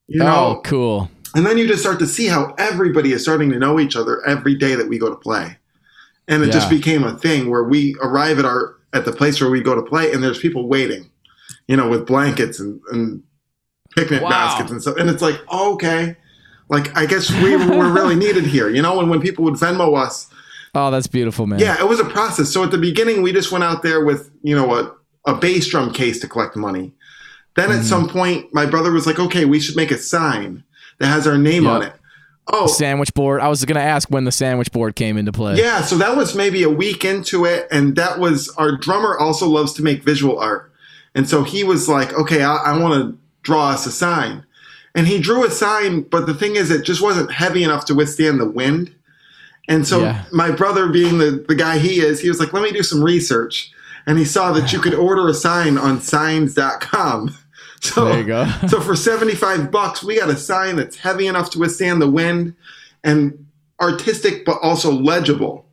You 0.09 0.23
oh, 0.23 0.27
know, 0.27 0.35
oh, 0.35 0.61
cool. 0.65 1.11
and 1.37 1.47
then 1.47 1.57
you 1.57 1.69
just 1.69 1.83
start 1.83 2.01
to 2.01 2.07
see 2.09 2.27
how 2.27 2.53
everybody 2.59 3.13
is 3.13 3.23
starting 3.23 3.51
to 3.53 3.61
know 3.61 3.79
each 3.79 3.95
other 3.95 4.27
every 4.27 4.57
day 4.57 4.75
that 4.75 4.89
we 4.89 4.99
go 4.99 5.09
to 5.09 5.17
play. 5.17 5.57
And 6.27 6.43
it 6.43 6.51
just 6.51 6.69
became 6.71 7.05
a 7.05 7.17
thing 7.17 7.49
where 7.49 7.65
we 7.65 7.95
arrive 8.03 8.39
at 8.39 8.45
our 8.45 8.77
at 8.95 9.05
the 9.05 9.13
place 9.13 9.41
where 9.41 9.51
we 9.51 9.61
go 9.61 9.75
to 9.75 9.83
play 9.83 10.13
and 10.13 10.23
there's 10.23 10.39
people 10.39 10.69
waiting, 10.69 11.11
you 11.69 11.77
know, 11.77 11.89
with 11.89 12.07
blankets 12.07 12.61
and, 12.61 12.81
and 12.93 13.23
picnic 13.97 14.23
Wow. 14.23 14.31
baskets 14.31 14.71
and 14.71 14.81
stuff. 14.81 14.97
And 14.97 15.11
it's 15.11 15.21
like, 15.21 15.39
oh, 15.49 15.75
okay. 15.75 16.17
Like 16.71 16.97
I 16.97 17.05
guess 17.05 17.31
we 17.31 17.57
were 17.57 17.93
really 17.93 18.15
needed 18.25 18.45
here, 18.47 18.69
you 18.71 18.81
know, 18.81 19.01
and 19.01 19.11
when 19.11 19.21
people 19.21 19.45
would 19.45 19.55
Venmo 19.55 19.97
us, 19.99 20.29
Oh, 20.77 20.91
that's 20.91 21.07
beautiful, 21.07 21.47
man. 21.47 21.61
yeah, 21.61 21.79
it 21.79 21.87
was 21.89 22.01
a 22.01 22.05
process. 22.05 22.51
So 22.53 22.65
at 22.65 22.73
the 22.73 22.79
beginning, 22.79 23.23
we 23.23 23.33
just 23.33 23.53
went 23.53 23.63
out 23.63 23.83
there 23.85 24.05
with, 24.05 24.31
you 24.43 24.57
know, 24.57 24.75
a, 24.75 24.93
a 25.31 25.35
bass 25.37 25.69
drum 25.69 25.93
case 25.93 26.19
to 26.21 26.29
collect 26.29 26.57
money. 26.57 26.93
Then 27.55 27.71
at 27.71 27.81
Mhm. 27.83 27.85
some 27.85 28.09
point, 28.09 28.53
my 28.53 28.67
brother 28.67 28.91
was 28.91 29.07
like, 29.07 29.21
okay, 29.21 29.45
we 29.45 29.61
should 29.61 29.77
make 29.77 29.93
a 29.93 29.99
sign 29.99 30.65
that 30.99 31.07
has 31.07 31.27
our 31.29 31.39
name 31.39 31.67
on 31.69 31.83
it. 31.83 31.93
Oh, 32.47 32.67
Sandwich 32.67 33.15
board. 33.15 33.41
I 33.41 33.49
was 33.49 33.65
going 33.65 33.77
to 33.77 33.83
ask 33.83 34.11
when 34.11 34.25
the 34.25 34.33
sandwich 34.33 34.71
board 34.71 34.95
came 34.97 35.17
into 35.17 35.33
play. 35.33 35.57
yeah. 35.57 35.81
So 35.83 35.97
that 35.97 36.17
was 36.17 36.35
maybe 36.35 36.63
a 36.63 36.69
week 36.69 37.05
into 37.05 37.45
it. 37.47 37.67
And 37.71 37.97
that 37.97 38.19
was 38.19 38.51
our 38.59 38.77
drummer 38.77 39.17
also 39.19 39.49
loves 39.49 39.73
to 39.75 39.83
make 39.83 40.03
visual 40.03 40.39
art. 40.39 40.71
And 41.15 41.29
so 41.29 41.43
he 41.43 41.65
was 41.65 41.89
like, 41.89 42.13
okay, 42.13 42.43
I, 42.43 42.57
I 42.57 42.79
want 42.79 42.95
to 43.03 43.19
draw 43.43 43.71
us 43.71 43.87
a 43.87 43.91
sign. 43.91 44.45
And 44.95 45.07
he 45.09 45.19
drew 45.21 45.45
a 45.45 45.51
sign, 45.51 46.03
but 46.03 46.27
the 46.27 46.35
thing 46.35 46.57
is, 46.57 46.71
it 46.71 46.85
just 46.85 47.01
wasn't 47.03 47.33
heavy 47.33 47.65
enough 47.65 47.87
to 47.87 47.95
withstand 47.95 48.39
the 48.41 48.49
wind. 48.49 48.95
And 49.67 49.87
so 49.87 50.03
Yeah. 50.03 50.25
my 50.31 50.51
brother, 50.51 50.89
being 50.89 51.19
the, 51.19 51.45
the 51.49 51.55
guy 51.55 51.79
he 51.79 52.01
is, 52.01 52.21
he 52.21 52.29
was 52.29 52.39
like, 52.39 52.53
let 52.53 52.63
me 52.63 52.71
do 52.73 52.83
some 52.83 53.03
research. 53.03 53.73
And 54.07 54.19
he 54.19 54.25
saw 54.27 54.53
that 54.53 54.71
you 54.73 54.81
could 54.81 54.95
order 54.95 55.27
a 55.29 55.35
sign 55.35 55.79
on 55.79 56.01
signs.com. 56.03 57.35
So, 57.85 58.07
There 58.07 58.19
you 58.21 58.25
go. 58.25 58.47
so 58.69 58.81
for 58.81 58.97
75 58.97 59.71
bucks, 59.71 60.03
we 60.03 60.19
got 60.19 60.31
a 60.31 60.37
sign 60.37 60.77
that's 60.77 60.97
heavy 60.97 61.27
enough 61.27 61.51
to 61.51 61.59
withstand 61.59 62.01
the 62.01 62.11
wind 62.11 62.55
and 63.03 63.47
artistic, 63.81 64.45
but 64.47 64.59
also 64.63 64.91
legible. 64.91 65.67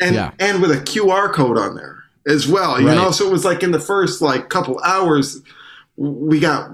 And, 0.00 0.14
Yeah. 0.14 0.30
and 0.38 0.62
with 0.62 0.70
a 0.70 0.76
QR 0.80 1.32
code 1.32 1.58
on 1.58 1.74
there 1.74 1.98
as 2.28 2.46
well, 2.46 2.80
you 2.80 2.86
Right. 2.88 2.94
know? 2.96 3.10
So 3.10 3.26
it 3.26 3.32
was 3.32 3.44
like 3.44 3.62
in 3.62 3.72
the 3.72 3.80
first 3.80 4.22
like 4.22 4.48
couple 4.50 4.78
hours, 4.84 5.40
we 5.96 6.38
got 6.38 6.70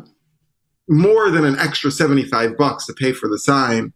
more 0.89 1.31
than 1.31 1.45
an 1.45 1.59
extra 1.59 1.91
75 1.91 2.57
bucks 2.57 2.87
to 2.87 2.93
pay 2.93 3.13
for 3.13 3.29
the 3.29 3.39
sign. 3.39 3.93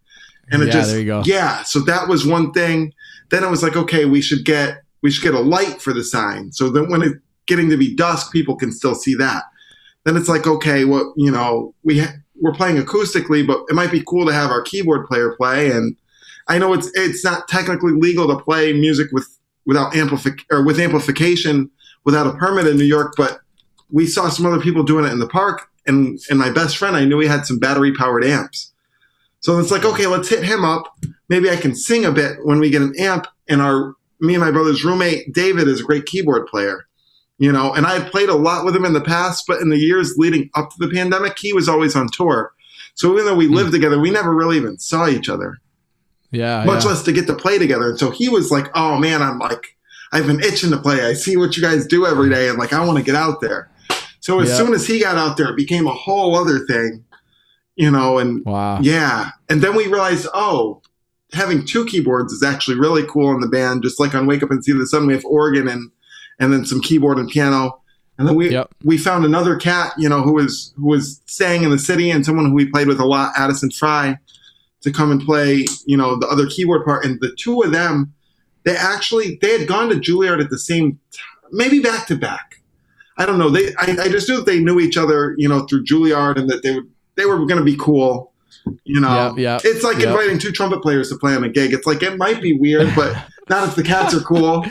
And 0.51 0.61
it 0.61 0.67
Yeah, 0.67 0.71
just, 0.73 0.89
there 0.91 0.99
you 0.99 1.05
go. 1.05 1.21
yeah. 1.25 1.63
So 1.63 1.79
that 1.81 2.07
was 2.07 2.25
one 2.25 2.51
thing. 2.51 2.93
Then 3.31 3.43
it 3.43 3.49
was 3.49 3.63
like, 3.63 3.75
okay, 3.75 4.05
we 4.05 4.21
should 4.21 4.43
get, 4.45 4.81
we 5.01 5.11
should 5.11 5.23
get 5.23 5.33
a 5.33 5.39
light 5.39 5.81
for 5.81 5.93
the 5.93 6.03
sign. 6.03 6.51
So 6.51 6.69
that 6.71 6.89
when 6.89 7.01
it's 7.03 7.15
getting 7.47 7.69
to 7.69 7.77
be 7.77 7.95
dusk, 7.95 8.31
people 8.31 8.55
can 8.55 8.71
still 8.71 8.95
see 8.95 9.15
that. 9.15 9.43
Then 10.03 10.17
it's 10.17 10.29
like, 10.29 10.47
okay, 10.47 10.85
well, 10.85 11.13
you 11.15 11.31
know, 11.31 11.73
we 11.83 11.99
ha- 11.99 12.13
we're 12.41 12.53
playing 12.53 12.77
acoustically, 12.77 13.45
but 13.45 13.63
it 13.69 13.73
might 13.73 13.91
be 13.91 14.03
cool 14.05 14.25
to 14.25 14.33
have 14.33 14.51
our 14.51 14.61
keyboard 14.61 15.07
player 15.07 15.35
play. 15.35 15.71
And 15.71 15.95
I 16.47 16.57
know 16.57 16.73
it's 16.73 16.91
it's 16.93 17.23
not 17.23 17.47
technically 17.47 17.93
legal 17.93 18.27
to 18.27 18.43
play 18.43 18.73
music 18.73 19.07
with 19.11 19.27
without 19.65 19.93
amplific 19.93 20.41
or 20.51 20.63
with 20.63 20.79
amplification 20.79 21.69
without 22.03 22.27
a 22.27 22.33
permit 22.33 22.67
in 22.67 22.77
New 22.77 22.83
York, 22.83 23.13
but 23.15 23.39
we 23.91 24.05
saw 24.05 24.27
some 24.29 24.45
other 24.45 24.59
people 24.59 24.83
doing 24.83 25.05
it 25.05 25.11
in 25.11 25.19
the 25.19 25.27
park, 25.27 25.69
and 25.85 26.19
and 26.29 26.39
my 26.39 26.49
best 26.49 26.77
friend, 26.77 26.95
I 26.95 27.05
knew 27.05 27.19
he 27.19 27.27
had 27.27 27.45
some 27.45 27.59
battery 27.59 27.93
powered 27.93 28.25
amps. 28.25 28.71
So 29.39 29.59
it's 29.59 29.71
like, 29.71 29.85
okay, 29.85 30.07
let's 30.07 30.29
hit 30.29 30.43
him 30.43 30.63
up. 30.63 30.97
Maybe 31.29 31.49
I 31.49 31.57
can 31.57 31.75
sing 31.75 32.05
a 32.05 32.11
bit 32.11 32.37
when 32.43 32.59
we 32.59 32.69
get 32.69 32.81
an 32.81 32.93
amp. 32.97 33.27
And 33.47 33.61
our 33.61 33.95
me 34.19 34.35
and 34.35 34.43
my 34.43 34.51
brother's 34.51 34.83
roommate 34.83 35.33
David 35.33 35.67
is 35.67 35.81
a 35.81 35.83
great 35.83 36.05
keyboard 36.05 36.47
player 36.47 36.87
you 37.43 37.51
know 37.51 37.73
and 37.73 37.85
i 37.85 37.99
had 37.99 38.09
played 38.11 38.29
a 38.29 38.35
lot 38.35 38.63
with 38.63 38.75
him 38.75 38.85
in 38.85 38.93
the 38.93 39.01
past 39.01 39.43
but 39.47 39.59
in 39.61 39.69
the 39.69 39.77
years 39.77 40.13
leading 40.17 40.49
up 40.55 40.69
to 40.69 40.75
the 40.79 40.93
pandemic 40.93 41.37
he 41.37 41.51
was 41.53 41.67
always 41.67 41.95
on 41.95 42.07
tour 42.13 42.51
so 42.95 43.11
even 43.13 43.25
though 43.25 43.35
we 43.35 43.47
hmm. 43.47 43.55
lived 43.55 43.71
together 43.71 43.99
we 43.99 44.09
never 44.09 44.33
really 44.33 44.55
even 44.57 44.77
saw 44.77 45.07
each 45.07 45.27
other 45.29 45.57
Yeah. 46.31 46.63
much 46.63 46.83
yeah. 46.83 46.91
less 46.91 47.03
to 47.03 47.11
get 47.11 47.27
to 47.27 47.35
play 47.35 47.57
together 47.57 47.89
and 47.89 47.99
so 47.99 48.11
he 48.11 48.29
was 48.29 48.49
like 48.49 48.67
oh 48.75 48.97
man 48.97 49.21
i'm 49.21 49.39
like 49.39 49.75
i've 50.13 50.25
been 50.25 50.39
itching 50.39 50.71
to 50.71 50.77
play 50.77 51.05
i 51.05 51.13
see 51.13 51.35
what 51.35 51.57
you 51.57 51.61
guys 51.61 51.85
do 51.85 52.05
every 52.05 52.29
day 52.29 52.47
and 52.49 52.57
like 52.57 52.71
i 52.73 52.83
want 52.85 52.97
to 52.97 53.03
get 53.03 53.15
out 53.15 53.41
there 53.41 53.69
so 54.21 54.39
as 54.39 54.49
Yeah. 54.49 54.55
soon 54.55 54.73
as 54.73 54.87
he 54.87 55.01
got 55.01 55.17
out 55.17 55.35
there 55.37 55.49
it 55.49 55.57
became 55.57 55.85
a 55.85 55.91
whole 55.93 56.35
other 56.35 56.59
thing 56.65 57.03
you 57.75 57.91
know 57.91 58.19
and 58.19 58.45
Wow. 58.45 58.79
yeah. 58.81 59.31
And 59.49 59.61
then 59.61 59.75
we 59.75 59.87
realized, 59.87 60.27
oh, 60.33 60.81
having 61.33 61.65
two 61.65 61.85
keyboards 61.85 62.31
is 62.31 62.43
actually 62.43 62.77
really 62.77 63.03
cool 63.07 63.31
in 63.33 63.41
the 63.41 63.47
band. 63.47 63.81
Just 63.83 63.99
like 63.99 64.13
on 64.15 64.27
Wake 64.27 64.43
Up 64.43 64.51
and 64.51 64.63
See 64.63 64.71
the 64.71 64.85
Sun, 64.85 65.07
we 65.07 65.13
have 65.13 65.25
organ 65.25 65.67
and 65.67 65.89
and 66.39 66.51
then 66.51 66.65
some 66.65 66.81
keyboard 66.81 67.17
and 67.17 67.29
piano. 67.29 67.79
And 68.17 68.27
then 68.27 68.35
we 68.35 68.51
Yep. 68.51 68.69
we 68.83 68.97
found 68.97 69.25
another 69.25 69.55
cat, 69.55 69.93
you 69.97 70.07
know, 70.07 70.21
who 70.21 70.33
was 70.33 70.73
who 70.77 70.87
was 70.87 71.21
staying 71.25 71.63
in 71.63 71.71
the 71.71 71.79
city 71.79 72.11
and 72.11 72.25
someone 72.25 72.45
who 72.45 72.53
we 72.53 72.65
played 72.67 72.87
with 72.87 72.99
a 72.99 73.05
lot, 73.05 73.33
Addison 73.35 73.71
Fry, 73.71 74.17
to 74.81 74.91
come 74.91 75.11
and 75.11 75.21
play, 75.21 75.65
you 75.85 75.97
know, 75.97 76.15
the 76.15 76.27
other 76.27 76.45
keyboard 76.47 76.85
part. 76.85 77.05
And 77.05 77.19
the 77.21 77.35
two 77.37 77.61
of 77.63 77.71
them, 77.71 78.13
they 78.65 78.75
actually 78.75 79.39
they 79.41 79.57
had 79.57 79.67
gone 79.67 79.89
to 79.89 79.95
Juilliard 79.95 80.43
at 80.43 80.49
the 80.51 80.59
same 80.59 80.99
time, 81.11 81.49
maybe 81.51 81.79
back 81.79 82.05
to 82.07 82.15
back. 82.15 82.61
I 83.17 83.25
don't 83.25 83.39
know. 83.39 83.49
They 83.49 83.73
I, 83.79 83.97
I 84.03 84.09
just 84.09 84.29
knew 84.29 84.37
that 84.37 84.45
they 84.45 84.59
knew 84.59 84.79
each 84.79 84.97
other, 84.97 85.33
you 85.37 85.49
know, 85.49 85.61
through 85.65 85.83
Juilliard 85.85 86.37
and 86.37 86.49
that 86.49 86.61
they 86.63 86.73
would 86.75 86.89
they 87.15 87.25
were 87.25 87.45
gonna 87.45 87.63
be 87.63 87.77
cool. 87.77 88.31
You 88.85 89.01
know, 89.01 89.33
Yeah, 89.37 89.59
yeah, 89.59 89.59
it's 89.63 89.83
like 89.83 89.97
yeah. 89.99 90.11
inviting 90.11 90.37
two 90.39 90.51
trumpet 90.51 90.81
players 90.81 91.09
to 91.09 91.17
play 91.17 91.35
on 91.35 91.43
a 91.43 91.49
gig. 91.49 91.73
It's 91.73 91.85
like 91.85 92.01
it 92.03 92.17
might 92.17 92.41
be 92.41 92.57
weird, 92.57 92.93
but 92.95 93.15
not 93.49 93.67
if 93.67 93.75
the 93.75 93.83
cats 93.83 94.13
are 94.13 94.21
cool. 94.21 94.65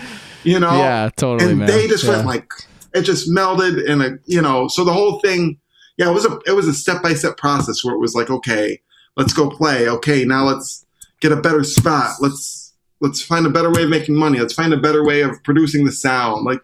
You 0.44 0.58
know, 0.60 0.72
yeah, 0.72 1.10
totally, 1.16 1.50
and 1.50 1.58
man. 1.60 1.68
they 1.68 1.86
just 1.86 2.04
yeah. 2.04 2.10
went 2.10 2.26
like 2.26 2.52
it 2.94 3.02
just 3.02 3.30
melded 3.30 3.88
and 3.90 4.02
a 4.02 4.18
you 4.26 4.42
know 4.42 4.68
so 4.68 4.84
the 4.84 4.92
whole 4.92 5.18
thing 5.20 5.58
yeah 5.96 6.08
it 6.10 6.12
was 6.12 6.24
a 6.26 6.38
it 6.46 6.52
was 6.52 6.68
a 6.68 6.74
step 6.74 7.02
by 7.02 7.14
step 7.14 7.36
process 7.36 7.84
where 7.84 7.94
it 7.94 7.98
was 7.98 8.14
like 8.14 8.28
okay 8.30 8.80
let's 9.16 9.32
go 9.32 9.48
play 9.48 9.88
okay 9.88 10.24
now 10.24 10.44
let's 10.44 10.84
get 11.20 11.32
a 11.32 11.36
better 11.36 11.64
spot 11.64 12.16
let's 12.20 12.74
let's 13.00 13.22
find 13.22 13.46
a 13.46 13.50
better 13.50 13.70
way 13.70 13.84
of 13.84 13.88
making 13.88 14.14
money 14.14 14.38
let's 14.40 14.52
find 14.52 14.72
a 14.74 14.76
better 14.76 15.04
way 15.04 15.22
of 15.22 15.42
producing 15.42 15.84
the 15.86 15.92
sound 15.92 16.44
like 16.44 16.60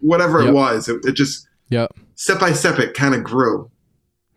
whatever 0.00 0.40
Yep. 0.40 0.48
it 0.48 0.52
was 0.52 0.88
it, 0.88 1.04
it 1.04 1.12
just 1.12 1.48
Yep. 1.70 1.92
step 2.14 2.38
by 2.38 2.52
step 2.52 2.78
it 2.78 2.94
kind 2.94 3.14
of 3.14 3.24
grew 3.24 3.70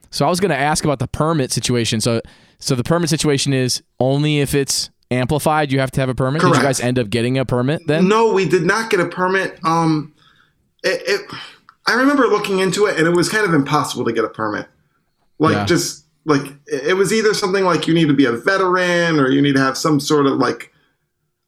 So 0.09 0.25
I 0.25 0.29
was 0.29 0.39
going 0.39 0.51
to 0.51 0.57
ask 0.57 0.85
about 0.85 0.99
the 0.99 1.07
permit 1.07 1.51
situation. 1.51 1.99
So 2.01 2.21
so 2.59 2.73
the 2.73 2.83
permit 2.83 3.09
situation 3.09 3.53
is 3.53 3.83
only 3.99 4.39
if 4.39 4.55
it's 4.55 4.89
amplified, 5.11 5.71
you 5.71 5.79
have 5.79 5.91
to 5.91 5.99
have 6.01 6.09
a 6.09 6.15
permit. 6.15 6.41
Did 6.41 6.49
you 6.55 6.61
guys 6.61 6.79
end 6.79 6.99
up 6.99 7.09
getting 7.09 7.37
a 7.37 7.45
permit 7.45 7.85
then? 7.87 8.07
No, 8.07 8.33
we 8.33 8.47
did 8.47 8.63
not 8.63 8.89
get 8.89 8.99
a 8.99 9.07
permit. 9.07 9.59
Um, 9.63 10.13
it, 10.83 11.01
it, 11.07 11.21
I 11.87 11.93
remember 11.93 12.27
looking 12.27 12.59
into 12.59 12.85
it, 12.85 12.97
and 12.97 13.07
it 13.07 13.11
was 13.15 13.29
kind 13.29 13.45
of 13.45 13.53
impossible 13.53 14.05
to 14.05 14.13
get 14.13 14.25
a 14.25 14.29
permit. 14.29 14.67
Like 15.39 15.53
Yeah. 15.53 15.65
just 15.65 16.05
like 16.25 16.41
it 16.65 16.87
it 16.87 16.93
was 16.95 17.13
either 17.13 17.33
something 17.33 17.63
like 17.63 17.87
you 17.87 17.93
need 17.93 18.07
to 18.07 18.13
be 18.13 18.25
a 18.25 18.31
veteran, 18.33 19.19
or 19.19 19.29
you 19.29 19.41
need 19.41 19.55
to 19.55 19.61
have 19.61 19.77
some 19.77 19.99
sort 19.99 20.25
of 20.25 20.33
like, 20.39 20.73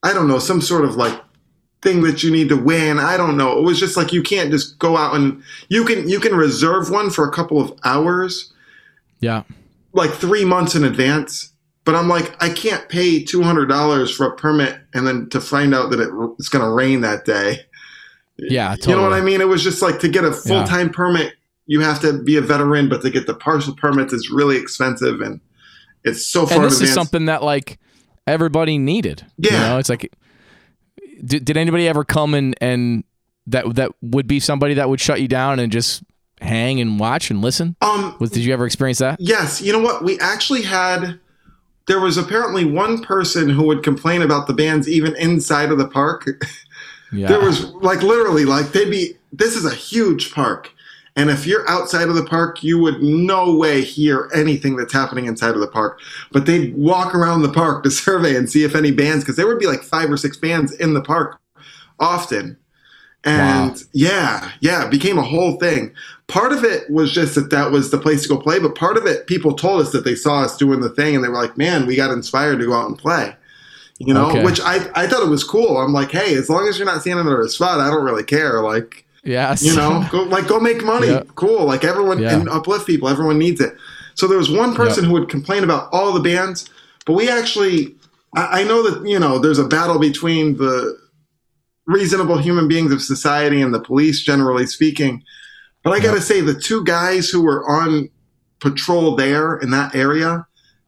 I 0.03 0.13
don't 0.13 0.27
know, 0.27 0.39
some 0.39 0.61
sort 0.61 0.85
of 0.85 0.95
like 0.95 1.19
thing 1.81 2.01
that 2.03 2.23
you 2.23 2.31
need 2.31 2.49
to 2.49 2.55
win. 2.57 2.99
I 2.99 3.17
don't 3.17 3.35
know. 3.37 3.57
It 3.57 3.63
was 3.63 3.79
just 3.79 3.95
like 3.97 4.11
you 4.13 4.21
can't 4.21 4.51
just 4.51 4.77
go 4.79 4.95
out 4.97 5.15
and 5.15 5.41
you 5.69 5.83
can 5.85 6.07
you 6.07 6.19
can 6.19 6.35
reserve 6.35 6.89
one 6.89 7.09
for 7.09 7.27
a 7.27 7.31
couple 7.31 7.59
of 7.61 7.77
hours, 7.83 8.53
Yeah. 9.21 9.43
like 9.93 10.11
three 10.11 10.45
months 10.45 10.75
in 10.75 10.83
advance. 10.83 11.51
But 11.85 11.95
I'm 11.95 12.07
like, 12.07 12.35
I 12.43 12.49
can't 12.49 12.87
pay 12.89 13.23
two 13.23 13.41
hundred 13.41 13.67
dollars 13.67 14.11
for 14.15 14.27
a 14.27 14.35
permit 14.35 14.77
and 14.93 15.07
then 15.07 15.29
to 15.29 15.41
find 15.41 15.73
out 15.73 15.89
that 15.91 15.99
it, 15.99 16.09
it's 16.37 16.49
going 16.49 16.63
to 16.63 16.69
rain 16.71 17.01
that 17.01 17.25
day. 17.25 17.61
Yeah, 18.37 18.75
You 18.87 18.95
know 18.95 19.01
what. 19.03 19.13
I 19.13 19.21
mean? 19.21 19.41
It 19.41 19.47
was 19.47 19.63
just 19.63 19.81
like 19.81 19.99
to 19.99 20.07
get 20.07 20.23
a 20.23 20.31
full 20.31 20.63
time 20.63 20.89
permit, 20.91 21.33
you 21.65 21.81
have 21.81 21.99
to 22.01 22.21
be 22.21 22.37
a 22.37 22.41
veteran, 22.41 22.87
but 22.89 23.01
to 23.01 23.09
get 23.09 23.27
the 23.27 23.33
partial 23.33 23.75
permits 23.75 24.13
is 24.13 24.29
really 24.31 24.55
expensive 24.57 25.19
and 25.21 25.41
it's 26.03 26.25
so 26.25 26.45
far 26.45 26.57
And 26.57 26.65
this 26.65 26.73
advance. 26.75 26.89
is 26.89 26.93
something 26.93 27.25
that 27.25 27.43
like 27.43 27.79
everybody 28.27 28.77
needed. 28.77 29.25
You 29.37 29.49
Yeah. 29.51 29.59
know, 29.61 29.77
it's 29.77 29.89
like 29.89 30.13
did, 31.23 31.43
did 31.45 31.57
anybody 31.57 31.87
ever 31.87 32.03
come 32.05 32.33
and 32.33 32.55
and 32.61 33.03
that 33.47 33.75
that 33.75 33.91
would 34.01 34.27
be 34.27 34.39
somebody 34.39 34.75
that 34.75 34.89
would 34.89 35.01
shut 35.01 35.21
you 35.21 35.27
down 35.27 35.59
and 35.59 35.71
just 35.71 36.03
hang 36.39 36.79
and 36.79 36.99
watch 36.99 37.29
and 37.31 37.41
listen? 37.41 37.75
um, 37.81 38.15
Was 38.19 38.29
did 38.31 38.45
you 38.45 38.53
ever 38.53 38.65
experience 38.65 38.99
that? 38.99 39.19
yes, 39.19 39.61
you 39.61 39.73
know 39.73 39.79
what? 39.79 40.03
We 40.03 40.19
actually 40.19 40.61
had. 40.61 41.19
There 41.89 41.99
was 41.99 42.17
apparently 42.17 42.65
one 42.65 43.01
person 43.01 43.49
who 43.49 43.63
would 43.63 43.81
complain 43.81 44.21
about 44.21 44.45
the 44.45 44.53
bands 44.53 44.87
even 44.87 45.15
inside 45.15 45.71
of 45.71 45.79
the 45.79 45.87
park. 45.87 46.29
Yeah. 47.11 47.27
There 47.27 47.39
was 47.39 47.71
like 47.73 48.03
literally 48.03 48.45
like 48.45 48.71
they'd 48.71 48.91
be. 48.91 49.15
This 49.33 49.55
is 49.55 49.65
a 49.65 49.73
huge 49.73 50.31
park, 50.31 50.71
and 51.15 51.31
if 51.31 51.47
you're 51.47 51.67
outside 51.67 52.07
of 52.07 52.13
the 52.13 52.23
park, 52.23 52.63
you 52.63 52.77
would 52.77 53.01
no 53.01 53.55
way 53.55 53.81
hear 53.81 54.29
anything 54.31 54.75
that's 54.75 54.93
happening 54.93 55.25
inside 55.25 55.55
of 55.55 55.59
the 55.59 55.67
park. 55.67 55.99
But 56.31 56.45
they'd 56.45 56.75
walk 56.77 57.15
around 57.15 57.41
the 57.41 57.51
park 57.51 57.81
to 57.83 57.89
survey 58.05 58.35
and 58.35 58.47
see 58.47 58.63
if 58.63 58.75
any 58.75 58.91
bands, 58.91 59.23
because 59.23 59.37
there 59.37 59.47
would 59.47 59.57
be 59.57 59.65
like 59.65 59.81
five 59.81 60.11
or 60.11 60.17
six 60.17 60.37
bands 60.37 60.71
in 60.73 60.93
the 60.93 61.01
park 61.01 61.39
often. 61.99 62.57
And 63.25 63.71
Wow. 63.71 63.77
yeah, 63.93 64.51
yeah, 64.61 64.85
it 64.85 64.91
became 64.91 65.17
a 65.17 65.23
whole 65.23 65.57
thing. 65.57 65.91
Part 66.27 66.51
of 66.53 66.63
it 66.63 66.89
was 66.89 67.11
just 67.11 67.35
that 67.35 67.49
that 67.49 67.71
was 67.71 67.89
the 67.91 67.97
place 67.97 68.23
to 68.23 68.29
go 68.29 68.37
play, 68.37 68.59
but 68.59 68.75
part 68.75 68.97
of 68.97 69.05
it, 69.05 69.27
people 69.27 69.53
told 69.53 69.81
us 69.81 69.91
that 69.91 70.05
they 70.05 70.15
saw 70.15 70.41
us 70.43 70.55
doing 70.57 70.79
the 70.79 70.89
thing 70.89 71.15
and 71.15 71.23
they 71.23 71.27
were 71.29 71.35
like, 71.41 71.57
man, 71.57 71.85
we 71.85 71.95
got 71.95 72.11
inspired 72.11 72.59
to 72.59 72.65
go 72.65 72.73
out 72.73 72.87
and 72.87 72.97
play. 72.97 73.35
You 73.97 74.13
know, 74.13 74.29
Okay. 74.29 74.45
which 74.45 74.61
I, 74.61 74.75
I 74.95 75.07
thought 75.07 75.23
it 75.23 75.29
was 75.29 75.43
cool. 75.43 75.77
I'm 75.77 75.91
like, 75.91 76.11
hey, 76.11 76.35
as 76.35 76.49
long 76.49 76.67
as 76.69 76.77
you're 76.77 76.85
not 76.85 77.01
standing 77.01 77.25
under 77.25 77.41
a 77.41 77.49
spot, 77.49 77.81
I 77.81 77.89
don't 77.89 78.05
really 78.05 78.23
care. 78.23 78.61
Like, 78.61 79.05
yes. 79.25 79.61
you 79.63 79.75
know, 79.75 80.07
go 80.11 80.23
like 80.23 80.47
go 80.47 80.59
make 80.59 80.83
money. 80.85 81.07
Yeah. 81.07 81.23
Cool. 81.35 81.65
Like 81.65 81.83
everyone 81.83 82.19
Yeah. 82.19 82.35
and 82.39 82.47
uplift 82.47 82.87
people. 82.87 83.09
Everyone 83.09 83.37
needs 83.37 83.59
it. 83.59 83.75
So 84.15 84.27
there 84.27 84.37
was 84.37 84.49
one 84.51 84.75
person 84.75 85.03
who 85.05 85.13
would 85.13 85.29
complain 85.29 85.63
about 85.65 85.89
all 85.91 86.13
the 86.13 86.19
bands, 86.21 86.69
but 87.05 87.13
we 87.13 87.27
actually 87.29 87.95
I, 88.35 88.61
I 88.61 88.63
know 88.65 88.87
that, 88.89 89.05
you 89.09 89.17
know, 89.19 89.39
there's 89.39 89.57
a 89.59 89.67
battle 89.67 89.97
between 89.97 90.57
the 90.57 90.98
reasonable 91.89 92.37
human 92.37 92.67
beings 92.67 92.91
of 92.91 93.01
society 93.01 93.61
and 93.61 93.73
the 93.73 93.79
police, 93.81 94.21
generally 94.21 94.67
speaking. 94.67 95.23
But 95.83 95.91
I 95.91 95.99
gotta 95.99 96.21
say, 96.21 96.39
the 96.41 96.53
two 96.53 96.83
guys 96.83 97.29
who 97.29 97.41
were 97.43 97.67
on 97.67 98.09
patrol 98.59 99.15
there 99.15 99.57
in 99.57 99.71
that 99.71 99.95
area, 99.95 100.45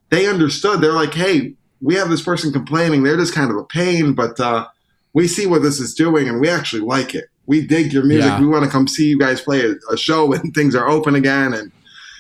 they 0.10 0.28
understood. 0.28 0.80
They're 0.82 0.91
like, 0.93 1.14
hey, 1.14 1.56
we 1.82 1.95
have 1.95 2.10
this 2.10 2.22
person 2.22 2.52
complaining. 2.54 3.04
They're 3.04 3.18
just 3.18 3.34
kind 3.34 3.49
of 3.49 3.58
a 3.58 3.64
pain, 3.64 4.14
but 4.14 4.39
uh, 4.39 4.68
we 5.14 5.28
see 5.28 5.47
what 5.47 5.64
this 5.64 5.80
is 5.80 5.93
doing 5.95 6.28
and 6.30 6.39
we 6.39 6.49
actually 6.49 6.84
like 6.84 7.16
it. 7.16 7.26
We 7.47 7.66
dig 7.66 7.91
your 7.91 8.04
music. 8.04 8.30
Yeah. 8.30 8.39
We 8.39 8.45
want 8.47 8.66
to 8.66 8.70
come 8.70 8.88
see 8.88 9.08
you 9.10 9.18
guys 9.18 9.41
play 9.41 9.62
a, 9.66 9.74
a 9.91 9.97
show 9.97 10.26
when 10.28 10.52
things 10.54 10.76
are 10.76 10.88
open 10.88 11.16
again. 11.16 11.54
And 11.54 11.72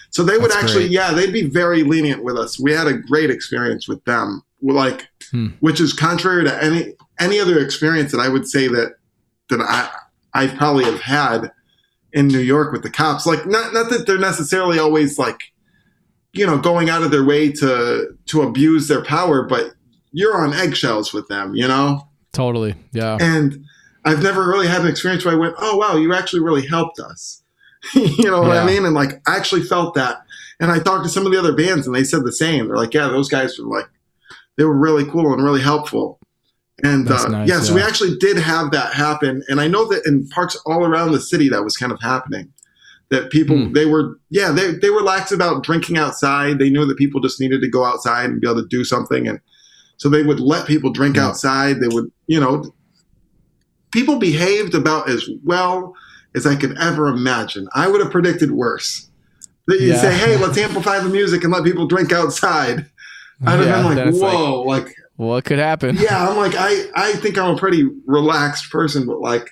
so 0.09 0.23
they 0.23 0.37
would 0.37 0.49
That's 0.51 0.63
actually, 0.63 0.85
great. 0.85 0.91
yeah, 0.91 1.13
they'd 1.13 1.31
be 1.31 1.43
very 1.47 1.83
lenient 1.83 2.23
with 2.23 2.37
us. 2.37 2.59
We 2.59 2.71
had 2.73 2.87
a 2.87 2.93
great 2.93 3.29
experience 3.29 3.87
with 3.87 4.03
them. 4.05 4.41
Like, 4.63 5.07
Hmm. 5.31 5.47
which 5.61 5.79
is 5.79 5.93
contrary 5.93 6.43
to 6.43 6.63
any 6.63 6.93
any 7.21 7.39
other 7.39 7.59
experience 7.59 8.11
that 8.11 8.19
I 8.19 8.27
would 8.29 8.47
say 8.47 8.67
that 8.67 8.95
that 9.49 9.61
I 9.61 9.89
I 10.33 10.47
probably 10.47 10.85
have 10.85 11.01
had 11.01 11.51
in 12.13 12.27
New 12.27 12.39
York 12.39 12.71
with 12.73 12.83
the 12.83 12.89
cops. 12.89 13.25
Like 13.25 13.45
not 13.45 13.73
not 13.73 13.89
that 13.89 14.05
they're 14.07 14.17
necessarily 14.17 14.79
always 14.79 15.17
like 15.17 15.39
you 16.33 16.45
know 16.45 16.57
going 16.57 16.89
out 16.89 17.03
of 17.03 17.11
their 17.11 17.23
way 17.25 17.51
to 17.53 18.17
to 18.27 18.41
abuse 18.41 18.87
their 18.87 19.03
power, 19.03 19.43
but 19.43 19.73
you're 20.11 20.37
on 20.37 20.53
eggshells 20.53 21.13
with 21.13 21.27
them, 21.29 21.55
you 21.55 21.65
know? 21.67 22.05
Totally. 22.33 22.75
Yeah. 22.91 23.17
And 23.21 23.63
I've 24.03 24.21
never 24.21 24.45
really 24.47 24.67
had 24.67 24.81
an 24.81 24.87
experience 24.87 25.23
where 25.23 25.33
I 25.35 25.37
went, 25.37 25.55
"Oh 25.57 25.77
wow, 25.77 25.95
you 25.95 26.13
actually 26.13 26.41
really 26.41 26.65
helped 26.67 26.99
us." 26.99 27.43
you 27.93 28.29
know 28.29 28.41
what 28.41 28.53
Yeah. 28.53 28.63
I 28.63 28.65
mean? 28.65 28.85
And 28.85 28.93
like 28.93 29.21
I 29.27 29.35
actually 29.37 29.63
felt 29.63 29.95
that. 29.95 30.21
And 30.59 30.71
I 30.71 30.79
talked 30.79 31.03
to 31.03 31.09
some 31.09 31.25
of 31.25 31.31
the 31.31 31.39
other 31.39 31.55
bands 31.55 31.87
and 31.87 31.95
they 31.95 32.03
said 32.03 32.23
the 32.23 32.31
same. 32.31 32.67
They're 32.67 32.77
like, 32.77 32.93
"Yeah, 32.93 33.07
those 33.07 33.29
guys 33.29 33.57
were 33.59 33.67
like 33.67 33.89
they 34.57 34.63
were 34.65 34.77
really 34.77 35.05
cool 35.05 35.33
and 35.33 35.43
really 35.43 35.61
helpful." 35.61 36.19
And 36.83 37.09
uh, 37.09 37.27
nice, 37.27 37.47
yeah, 37.49 37.59
so 37.61 37.73
we 37.75 37.81
actually 37.81 38.17
did 38.17 38.37
have 38.37 38.71
that 38.71 38.93
happen. 38.93 39.43
And 39.47 39.61
I 39.61 39.67
know 39.67 39.85
that 39.89 40.05
in 40.05 40.27
parks 40.29 40.55
all 40.65 40.83
around 40.85 41.11
the 41.11 41.19
city 41.19 41.47
that 41.49 41.63
was 41.63 41.77
kind 41.77 41.91
of 41.91 42.01
happening. 42.01 42.51
That 43.09 43.29
people 43.29 43.57
Hmm. 43.57 43.73
they 43.73 43.85
were 43.85 44.17
yeah, 44.29 44.51
they 44.51 44.71
they 44.71 44.89
were 44.89 45.01
lax 45.01 45.31
about 45.31 45.63
drinking 45.63 45.97
outside. 45.97 46.59
They 46.59 46.69
knew 46.69 46.85
that 46.85 46.97
people 46.97 47.19
just 47.21 47.39
needed 47.41 47.61
to 47.61 47.69
go 47.69 47.83
outside 47.83 48.29
and 48.29 48.39
be 48.39 48.47
able 48.49 48.61
to 48.61 48.67
do 48.67 48.83
something 48.83 49.27
and 49.27 49.39
so 49.97 50.09
they 50.09 50.23
would 50.23 50.39
let 50.39 50.65
people 50.65 50.91
drink 50.91 51.15
Yeah. 51.17 51.27
outside. 51.27 51.79
They 51.79 51.87
would, 51.87 52.09
you 52.27 52.39
know, 52.39 52.73
people 53.91 54.17
behaved 54.17 54.73
about 54.73 55.09
as 55.09 55.29
well 55.43 55.93
as 56.33 56.45
I 56.47 56.55
could 56.55 56.77
ever 56.79 57.07
imagine. 57.07 57.67
I 57.75 57.87
would 57.87 58.01
have 58.01 58.11
predicted 58.11 58.51
worse. 58.51 59.07
That 59.67 59.79
you 59.79 59.89
Yeah. 59.89 60.01
say, 60.01 60.13
"Hey, 60.13 60.37
let's 60.37 60.57
amplify 60.65 60.99
the 60.99 61.09
music 61.09 61.43
and 61.43 61.53
let 61.53 61.63
people 61.63 61.87
drink 61.87 62.11
outside." 62.11 62.85
I'd 63.45 63.59
have 63.59 63.67
Yeah, 63.67 63.81
been 63.81 63.95
like, 63.95 64.07
it's 64.07 64.19
like, 64.19 64.33
"Whoa!" 64.37 64.61
Like, 64.63 64.95
what 65.27 65.45
could 65.45 65.59
happen? 65.59 65.97
yeah, 65.97 66.27
I'm 66.27 66.37
like, 66.37 66.53
I 66.55 66.85
I 66.95 67.13
think 67.13 67.37
I'm 67.37 67.55
a 67.55 67.57
pretty 67.57 67.87
relaxed 68.05 68.71
person, 68.71 69.05
but 69.05 69.19
like, 69.19 69.49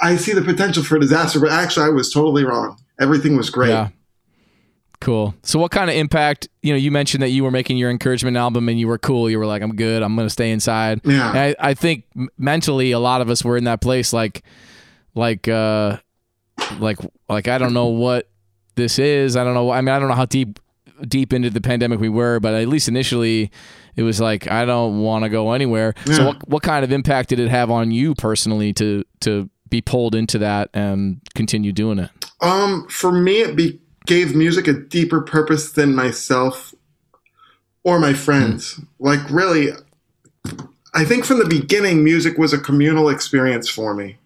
I 0.00 0.16
see 0.16 0.32
the 0.32 0.42
potential 0.42 0.82
for 0.82 0.98
disaster. 0.98 1.40
But 1.40 1.50
actually, 1.50 1.86
I 1.86 1.90
was 1.90 2.12
totally 2.12 2.44
wrong. 2.44 2.76
Everything 3.00 3.36
was 3.36 3.50
great. 3.50 3.70
Yeah. 3.70 3.88
Cool. 5.00 5.34
So, 5.42 5.58
what 5.58 5.70
kind 5.70 5.90
of 5.90 5.96
impact? 5.96 6.48
You 6.62 6.72
know, 6.72 6.78
you 6.78 6.90
mentioned 6.90 7.22
that 7.22 7.28
you 7.28 7.44
were 7.44 7.50
making 7.50 7.76
your 7.76 7.90
encouragement 7.90 8.36
album 8.36 8.68
and 8.68 8.78
you 8.78 8.88
were 8.88 8.98
cool. 8.98 9.28
You 9.28 9.38
were 9.38 9.46
like, 9.46 9.62
"I'm 9.62 9.76
good. 9.76 10.02
I'm 10.02 10.14
going 10.16 10.26
to 10.26 10.32
stay 10.32 10.50
inside." 10.50 11.00
Yeah. 11.04 11.28
And 11.30 11.38
I, 11.38 11.56
I 11.58 11.74
think 11.74 12.04
mentally, 12.38 12.92
a 12.92 12.98
lot 12.98 13.20
of 13.20 13.28
us 13.28 13.44
were 13.44 13.56
in 13.56 13.64
that 13.64 13.80
place, 13.80 14.12
like, 14.12 14.42
like, 15.14 15.46
uh, 15.48 15.98
like, 16.78 16.98
like 17.28 17.48
I 17.48 17.58
don't 17.58 17.74
know 17.74 17.88
what 17.88 18.30
this 18.76 18.98
is. 18.98 19.36
I 19.36 19.44
don't 19.44 19.54
know. 19.54 19.70
I 19.70 19.80
mean, 19.80 19.94
I 19.94 19.98
don't 19.98 20.08
know 20.08 20.14
how 20.14 20.26
deep, 20.26 20.58
deep 21.02 21.32
into 21.32 21.50
the 21.50 21.60
pandemic 21.60 22.00
we 22.00 22.08
were, 22.08 22.40
but 22.40 22.54
at 22.54 22.68
least 22.68 22.88
initially, 22.88 23.50
it 23.96 24.02
was 24.02 24.20
like 24.20 24.50
I 24.50 24.64
don't 24.64 25.00
want 25.00 25.24
to 25.24 25.28
go 25.28 25.52
anywhere. 25.52 25.94
So, 26.06 26.26
what, 26.26 26.48
what 26.48 26.62
kind 26.62 26.84
of 26.84 26.92
impact 26.92 27.30
did 27.30 27.38
it 27.38 27.48
have 27.48 27.70
on 27.70 27.90
you 27.90 28.14
personally 28.14 28.72
to 28.74 29.04
to 29.20 29.50
be 29.68 29.80
pulled 29.80 30.14
into 30.14 30.38
that 30.38 30.70
and 30.72 31.20
continue 31.34 31.72
doing 31.72 31.98
it? 31.98 32.10
Um, 32.40 32.86
for 32.88 33.10
me, 33.10 33.40
it 33.40 33.56
be, 33.56 33.80
gave 34.06 34.34
music 34.34 34.68
a 34.68 34.72
deeper 34.72 35.20
purpose 35.20 35.72
than 35.72 35.94
myself 35.94 36.74
or 37.82 37.98
my 37.98 38.12
friends. 38.12 38.80
Like, 38.98 39.20
really, 39.30 39.70
I 40.94 41.04
think 41.04 41.24
from 41.24 41.38
the 41.38 41.46
beginning, 41.46 42.04
music 42.04 42.38
was 42.38 42.52
a 42.52 42.58
communal 42.58 43.08
experience 43.08 43.68
for 43.68 43.94
me, 43.94 44.18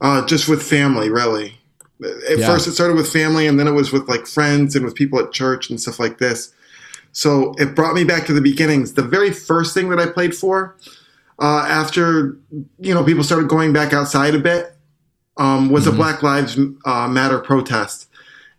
uh, 0.00 0.26
just 0.26 0.48
with 0.48 0.62
family, 0.62 1.08
really. 1.08 1.55
At 2.30 2.38
Yeah. 2.38 2.46
first, 2.46 2.66
it 2.66 2.72
started 2.72 2.96
with 2.96 3.10
family, 3.10 3.46
and 3.46 3.58
then 3.58 3.66
it 3.66 3.72
was 3.72 3.92
with 3.92 4.08
like 4.08 4.26
friends 4.26 4.76
and 4.76 4.84
with 4.84 4.94
people 4.94 5.18
at 5.18 5.32
church 5.32 5.70
and 5.70 5.80
stuff 5.80 5.98
like 5.98 6.18
this. 6.18 6.52
So 7.12 7.54
it 7.58 7.74
brought 7.74 7.94
me 7.94 8.04
back 8.04 8.26
to 8.26 8.34
the 8.34 8.42
beginnings. 8.42 8.92
The 8.92 9.02
very 9.02 9.30
first 9.32 9.72
thing 9.72 9.88
that 9.88 9.98
I 9.98 10.06
played 10.06 10.34
for, 10.34 10.76
uh, 11.40 11.64
after 11.68 12.36
you 12.78 12.92
know 12.92 13.02
people 13.02 13.24
started 13.24 13.48
going 13.48 13.72
back 13.72 13.92
outside 13.94 14.34
a 14.34 14.38
bit, 14.38 14.76
um, 15.38 15.70
was 15.70 15.84
Mhm. 15.86 15.88
a 15.88 15.92
Black 15.92 16.22
Lives 16.22 16.58
uh, 16.84 17.08
Matter 17.08 17.38
protest, 17.38 18.08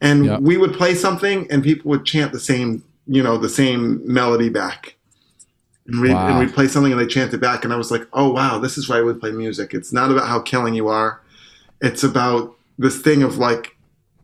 and 0.01 0.25
Yep. 0.25 0.41
we 0.41 0.57
would 0.57 0.73
play 0.73 0.95
something, 0.95 1.45
and 1.51 1.63
people 1.63 1.89
would 1.91 2.05
chant 2.05 2.31
the 2.31 2.39
same, 2.39 2.83
you 3.05 3.21
know, 3.21 3.37
the 3.37 3.49
same 3.49 4.01
melody 4.03 4.49
back. 4.49 4.95
And 5.87 6.01
we 6.01 6.09
Wow. 6.13 6.27
and 6.27 6.39
we'd 6.39 6.53
play 6.53 6.67
something 6.67 6.91
and 6.91 6.99
they 6.99 7.05
chant 7.05 7.33
it 7.35 7.39
back, 7.39 7.63
and 7.63 7.71
I 7.71 7.77
was 7.77 7.91
like, 7.91 8.07
oh 8.13 8.29
wow, 8.31 8.57
this 8.57 8.77
is 8.79 8.89
why 8.89 9.01
we 9.01 9.13
play 9.13 9.31
music. 9.31 9.75
It's 9.75 9.93
not 9.93 10.09
about 10.11 10.27
how 10.27 10.39
killing 10.39 10.73
you 10.73 10.87
are. 10.87 11.21
It's 11.81 12.03
about 12.03 12.55
this 12.77 13.01
thing 13.01 13.23
of 13.23 13.37
like, 13.37 13.75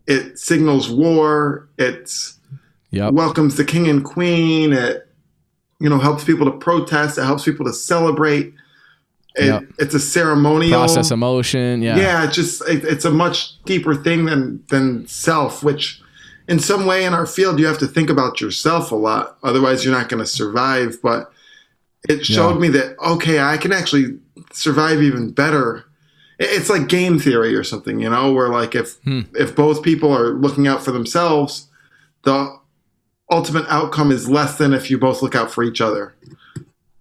it 0.08 0.38
signals 0.39 0.89
war. 0.89 1.68
It's 1.78 2.39
Yep. 2.91 3.14
welcomes 3.14 3.56
the 3.56 3.66
king 3.66 3.88
and 3.88 4.04
queen. 4.04 4.72
It 4.74 5.08
you 5.80 5.89
know 5.89 5.97
helps 5.99 6.24
people 6.24 6.45
to 6.45 6.51
protest. 6.58 7.18
It 7.18 7.24
helps 7.24 7.43
people 7.45 7.66
to 7.66 7.74
celebrate. 7.74 8.54
It, 9.36 9.45
Yep. 9.45 9.64
It's 9.80 9.95
a 9.95 9.99
ceremonial 9.99 10.78
Process 10.80 11.10
emotion. 11.10 11.82
Yeah. 11.82 11.97
yeah, 11.97 12.24
it's 12.26 12.36
just 12.36 12.62
it, 12.70 12.84
it's 12.84 13.04
a 13.06 13.10
much 13.12 13.62
deeper 13.64 13.95
thing 13.95 14.26
than 14.26 14.64
than 14.70 15.08
self 15.08 15.64
which 15.64 15.99
in 16.47 16.60
some 16.60 16.86
way 16.86 17.04
in 17.06 17.14
our 17.14 17.26
field 17.26 17.58
you 17.60 17.66
have 17.66 17.80
to 17.80 17.88
think 17.88 18.10
about 18.12 18.39
yourself 18.41 18.91
a 18.91 18.95
lot 18.95 19.38
otherwise 19.43 19.84
you're 19.84 19.93
not 19.93 20.10
going 20.10 20.20
to 20.22 20.30
survive 20.30 20.97
but 21.01 21.32
it 22.10 22.26
showed 22.26 22.56
Yeah. 22.56 22.60
me 22.60 22.68
that 22.70 22.99
okay 22.99 23.39
i 23.39 23.56
can 23.58 23.72
actually 23.72 24.18
survive 24.51 25.01
even 25.01 25.32
better 25.32 25.78
It- 25.78 25.84
it's 26.49 26.69
like 26.69 26.87
game 26.87 27.19
theory 27.19 27.53
or 27.55 27.63
something 27.63 27.99
you 27.99 28.09
know 28.09 28.31
where 28.33 28.49
like 28.49 28.75
if 28.75 28.95
Hmm. 29.03 29.21
if 29.35 29.55
both 29.55 29.81
people 29.83 30.11
are 30.11 30.33
looking 30.33 30.67
out 30.67 30.83
for 30.83 30.91
themselves 30.91 31.67
the 32.23 32.55
ultimate 33.31 33.65
outcome 33.69 34.11
is 34.11 34.29
less 34.29 34.57
than 34.57 34.73
if 34.73 34.89
you 34.91 34.97
both 34.97 35.21
look 35.21 35.35
out 35.35 35.51
for 35.51 35.63
each 35.63 35.81
other 35.81 36.13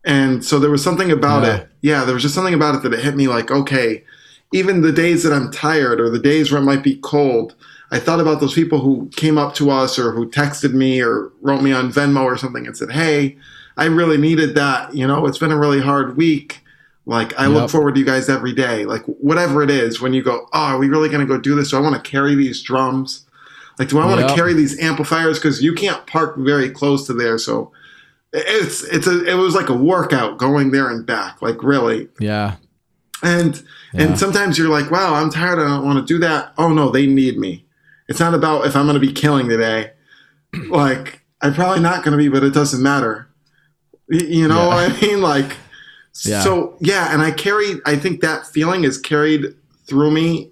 and 0.04 0.44
so 0.44 0.58
there 0.58 0.70
was 0.70 0.82
something 0.82 1.10
about 1.10 1.42
Yeah. 1.44 1.56
it 1.56 1.68
yeah 1.82 2.04
there 2.04 2.14
was 2.14 2.22
just 2.22 2.34
something 2.34 2.54
about 2.54 2.74
it 2.74 2.82
that 2.82 2.92
it 2.94 3.04
hit 3.04 3.16
me 3.16 3.28
like 3.28 3.50
okay 3.50 4.04
even 4.52 4.82
the 4.82 4.92
days 4.92 5.22
that 5.22 5.32
i'm 5.32 5.50
tired 5.50 6.00
or 6.00 6.10
the 6.10 6.18
days 6.18 6.50
where 6.50 6.60
it 6.60 6.64
might 6.64 6.82
be 6.82 6.96
cold 7.02 7.54
i 7.90 7.98
thought 7.98 8.20
about 8.20 8.40
those 8.40 8.54
people 8.54 8.80
who 8.80 9.08
came 9.14 9.38
up 9.38 9.54
to 9.54 9.70
us 9.70 9.98
or 9.98 10.12
who 10.12 10.28
texted 10.30 10.72
me 10.72 11.00
or 11.00 11.30
wrote 11.40 11.62
me 11.62 11.72
on 11.72 11.92
venmo 11.92 12.22
or 12.24 12.36
something 12.36 12.66
and 12.66 12.76
said 12.76 12.90
hey 12.90 13.36
i 13.76 13.84
really 13.84 14.16
needed 14.18 14.54
that 14.54 14.94
you 14.94 15.06
know 15.06 15.26
it's 15.26 15.38
been 15.38 15.52
a 15.52 15.58
really 15.58 15.80
hard 15.80 16.16
week 16.16 16.60
like 17.04 17.38
i 17.38 17.44
Yep. 17.46 17.52
look 17.54 17.70
forward 17.70 17.94
to 17.94 18.00
you 18.00 18.06
guys 18.06 18.28
every 18.28 18.52
day. 18.52 18.84
Like 18.84 19.02
whatever 19.06 19.62
it 19.62 19.70
is 19.70 20.00
when 20.00 20.12
you 20.14 20.22
go 20.22 20.46
oh 20.52 20.58
are 20.58 20.78
we 20.78 20.88
really 20.88 21.08
going 21.08 21.26
to 21.26 21.32
go 21.32 21.40
do 21.40 21.54
this? 21.54 21.70
Do 21.70 21.76
i 21.76 21.80
want 21.80 22.02
to 22.02 22.10
carry 22.10 22.34
these 22.34 22.62
drums? 22.62 23.26
Like 23.78 23.88
do 23.88 23.98
i 23.98 24.06
want 24.06 24.20
to 24.20 24.26
Yep. 24.28 24.36
carry 24.36 24.54
these 24.54 24.78
amplifiers? 24.80 25.38
Because 25.38 25.62
you 25.62 25.74
can't 25.74 26.06
park 26.06 26.36
very 26.38 26.70
close 26.70 27.06
to 27.08 27.12
there. 27.12 27.38
So 27.38 27.72
it's 28.32 28.82
it's 28.84 29.06
a 29.06 29.24
it 29.26 29.34
was 29.34 29.54
like 29.54 29.68
a 29.68 29.74
workout 29.76 30.38
going 30.38 30.70
there 30.70 30.88
and 30.88 31.04
back 31.04 31.42
like 31.42 31.62
really. 31.62 32.08
Yeah. 32.20 32.56
and 33.22 33.62
Yeah. 33.92 34.02
and 34.02 34.18
sometimes 34.18 34.56
you're 34.56 34.68
like 34.70 34.90
wow 34.90 35.14
i'm 35.14 35.30
tired. 35.30 35.58
I 35.58 35.64
don't 35.68 35.84
want 35.84 35.98
to 35.98 36.04
do 36.14 36.18
that. 36.20 36.52
Oh 36.56 36.72
no 36.72 36.90
they 36.90 37.06
need 37.06 37.36
me. 37.38 37.66
It's 38.08 38.20
not 38.20 38.32
about 38.34 38.66
if 38.66 38.76
i'm 38.76 38.86
going 38.86 38.94
to 39.00 39.06
be 39.06 39.12
killing 39.12 39.48
today. 39.48 39.90
Like 40.68 41.20
i'm 41.40 41.52
probably 41.54 41.80
not 41.80 42.04
going 42.04 42.12
to 42.12 42.18
be 42.18 42.28
but 42.28 42.44
it 42.44 42.54
doesn't 42.54 42.82
matter. 42.82 43.28
You 44.08 44.46
know 44.48 44.56
Yeah. 44.56 44.66
what 44.68 44.92
i 44.92 45.00
mean? 45.00 45.20
Like 45.20 45.56
Yeah. 46.24 46.42
so 46.42 46.76
yeah 46.80 47.12
and 47.12 47.22
i 47.22 47.30
carry. 47.30 47.76
i 47.86 47.96
think 47.96 48.20
that 48.20 48.46
feeling 48.46 48.84
is 48.84 48.98
carried 48.98 49.46
through 49.88 50.10
me 50.10 50.50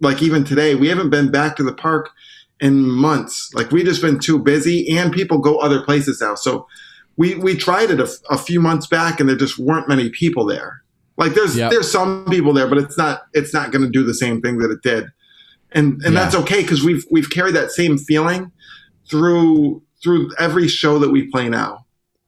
like 0.00 0.22
even 0.22 0.44
today 0.44 0.74
we 0.74 0.88
haven't 0.88 1.10
been 1.10 1.30
back 1.30 1.56
to 1.56 1.62
the 1.62 1.72
park 1.72 2.10
in 2.60 2.80
months 2.80 3.50
like 3.54 3.70
we 3.70 3.84
just 3.84 4.00
been 4.00 4.18
too 4.18 4.38
busy 4.38 4.96
and 4.96 5.12
people 5.12 5.38
go 5.38 5.58
other 5.58 5.82
places 5.82 6.20
now 6.20 6.34
so 6.34 6.66
we 7.16 7.34
we 7.34 7.54
tried 7.56 7.90
it 7.90 8.00
a 8.30 8.38
few 8.38 8.60
months 8.60 8.86
back 8.86 9.20
and 9.20 9.28
there 9.28 9.36
just 9.36 9.58
weren't 9.58 9.88
many 9.88 10.08
people 10.10 10.46
there 10.46 10.82
like 11.18 11.34
there's 11.34 11.56
Yep. 11.56 11.70
there's 11.70 11.90
some 11.92 12.24
people 12.30 12.52
there 12.52 12.66
but 12.66 12.78
it's 12.78 12.96
not 12.96 13.22
it's 13.34 13.52
not 13.52 13.70
going 13.70 13.82
to 13.84 13.90
do 13.90 14.02
the 14.02 14.14
same 14.14 14.40
thing 14.40 14.58
that 14.58 14.70
it 14.70 14.82
did 14.82 15.04
and 15.72 15.94
and 16.04 16.14
Yeah. 16.14 16.20
that's 16.22 16.34
okay 16.36 16.62
because 16.62 16.82
we've 16.82 17.04
we've 17.10 17.28
carried 17.30 17.54
that 17.54 17.70
same 17.70 17.98
feeling 17.98 18.50
through 19.10 19.82
through 20.02 20.30
every 20.38 20.68
show 20.68 20.98
that 20.98 21.10
we 21.10 21.26
play 21.30 21.48
now 21.48 21.83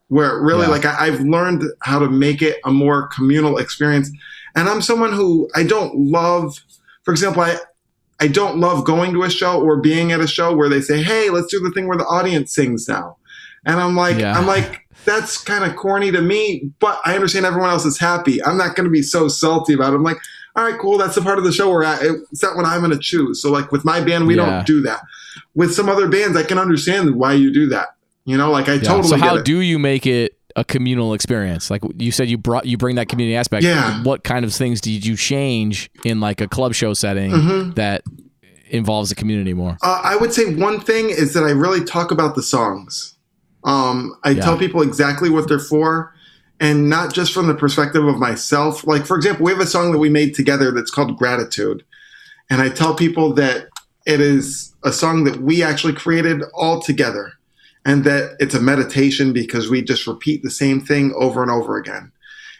where 0.08 0.40
really 0.40 0.62
Yeah. 0.62 0.68
like 0.68 0.84
I, 0.84 1.06
i've 1.06 1.20
learned 1.20 1.64
how 1.82 1.98
to 1.98 2.08
make 2.08 2.42
it 2.42 2.58
a 2.64 2.70
more 2.72 3.08
communal 3.08 3.58
experience. 3.58 4.10
And 4.54 4.68
i'm 4.68 4.80
someone 4.82 5.12
who 5.12 5.48
i 5.54 5.62
don't 5.62 5.94
love 5.96 6.54
for 7.04 7.10
example 7.12 7.42
i 7.42 7.56
i 8.20 8.28
don't 8.28 8.58
love 8.58 8.84
going 8.84 9.12
to 9.12 9.22
a 9.24 9.30
show 9.30 9.60
or 9.60 9.80
being 9.80 10.12
at 10.12 10.20
a 10.20 10.26
show 10.26 10.54
where 10.54 10.68
they 10.68 10.80
say 10.80 11.02
hey 11.02 11.30
let's 11.30 11.48
do 11.50 11.60
the 11.60 11.70
thing 11.72 11.86
where 11.88 11.98
the 11.98 12.04
audience 12.06 12.54
sings 12.54 12.88
now. 12.88 13.16
And 13.64 13.80
i'm 13.80 13.96
like 13.96 14.18
Yeah. 14.18 14.38
i'm 14.38 14.46
like 14.46 14.82
that's 15.04 15.38
kind 15.38 15.64
of 15.64 15.76
corny 15.76 16.10
to 16.12 16.20
me 16.22 16.70
but 16.80 17.00
i 17.04 17.14
understand 17.14 17.44
everyone 17.46 17.70
else 17.70 17.84
is 17.84 17.98
happy. 17.98 18.42
I'm 18.44 18.56
not 18.56 18.74
going 18.76 18.84
to 18.86 18.90
be 18.90 19.02
so 19.02 19.28
salty 19.28 19.74
about 19.74 19.92
it. 19.92 19.96
I'm 19.96 20.02
like 20.04 20.18
all 20.54 20.64
right 20.64 20.78
cool 20.80 20.96
that's 20.98 21.16
the 21.16 21.20
part 21.22 21.36
of 21.38 21.44
the 21.44 21.52
show 21.52 21.68
we're 21.70 21.82
at 21.84 22.00
it's 22.02 22.42
not 22.42 22.56
what 22.56 22.64
i'm 22.64 22.80
going 22.80 22.92
to 22.92 22.98
choose. 22.98 23.42
So 23.42 23.50
like 23.50 23.72
with 23.72 23.84
my 23.84 24.00
band 24.00 24.26
we 24.28 24.36
Yeah. 24.36 24.46
don't 24.46 24.66
do 24.66 24.80
that. 24.82 25.00
With 25.54 25.74
some 25.74 25.88
other 25.88 26.08
bands 26.08 26.36
i 26.36 26.42
can 26.44 26.58
understand 26.58 27.16
why 27.16 27.32
you 27.34 27.52
do 27.52 27.66
that 27.70 27.88
you 28.26 28.36
know 28.36 28.50
like 28.50 28.68
i 28.68 28.74
Yeah. 28.74 28.80
totally 28.80 29.08
so 29.08 29.16
how 29.16 29.40
do 29.40 29.60
you 29.60 29.78
make 29.78 30.06
it 30.06 30.32
a 30.58 30.64
communal 30.64 31.12
experience? 31.12 31.70
Like 31.70 31.82
you 31.98 32.10
said, 32.10 32.30
you 32.30 32.38
brought 32.38 32.64
you 32.64 32.78
bring 32.78 32.96
that 32.96 33.10
community 33.10 33.36
aspect. 33.36 33.62
Yeah. 33.62 34.02
What 34.04 34.24
kind 34.24 34.42
of 34.42 34.54
things 34.54 34.80
did 34.80 35.04
you 35.04 35.14
change 35.14 35.90
in 36.02 36.18
like 36.18 36.40
a 36.40 36.48
club 36.48 36.72
show 36.72 36.94
setting 36.94 37.30
Mhm. 37.30 37.74
that 37.74 38.02
involves 38.70 39.10
the 39.10 39.14
community 39.16 39.52
more? 39.52 39.76
Uh, 39.82 40.00
I 40.02 40.16
would 40.16 40.32
say 40.32 40.54
one 40.54 40.80
thing 40.80 41.10
is 41.10 41.34
that 41.34 41.44
I 41.44 41.50
really 41.50 41.84
talk 41.84 42.10
about 42.10 42.36
the 42.36 42.42
songs. 42.42 43.16
Um, 43.64 44.14
I 44.24 44.30
Yeah. 44.30 44.42
tell 44.44 44.56
people 44.56 44.80
exactly 44.80 45.28
what 45.28 45.46
they're 45.46 45.58
for, 45.58 46.14
and 46.58 46.88
not 46.88 47.12
just 47.12 47.34
from 47.34 47.48
the 47.48 47.54
perspective 47.54 48.06
of 48.06 48.18
myself. 48.18 48.86
Like, 48.86 49.04
for 49.04 49.16
example, 49.16 49.44
we 49.44 49.52
have 49.52 49.60
a 49.60 49.66
song 49.66 49.92
that 49.92 49.98
we 49.98 50.08
made 50.08 50.34
together 50.34 50.70
that's 50.72 50.90
called 50.90 51.18
Gratitude. 51.18 51.82
And 52.48 52.62
I 52.62 52.70
tell 52.70 52.94
people 52.94 53.34
that 53.34 53.66
it 54.06 54.20
is 54.22 54.72
a 54.82 54.92
song 54.92 55.24
that 55.24 55.42
we 55.42 55.62
actually 55.62 55.92
created 55.92 56.42
all 56.54 56.80
together 56.80 57.32
and 57.86 58.04
that 58.04 58.36
it's 58.40 58.54
a 58.54 58.60
meditation 58.60 59.32
because 59.32 59.70
we 59.70 59.80
just 59.80 60.06
repeat 60.06 60.42
the 60.42 60.50
same 60.50 60.80
thing 60.80 61.14
over 61.16 61.40
and 61.40 61.50
over 61.50 61.78
again. 61.78 62.12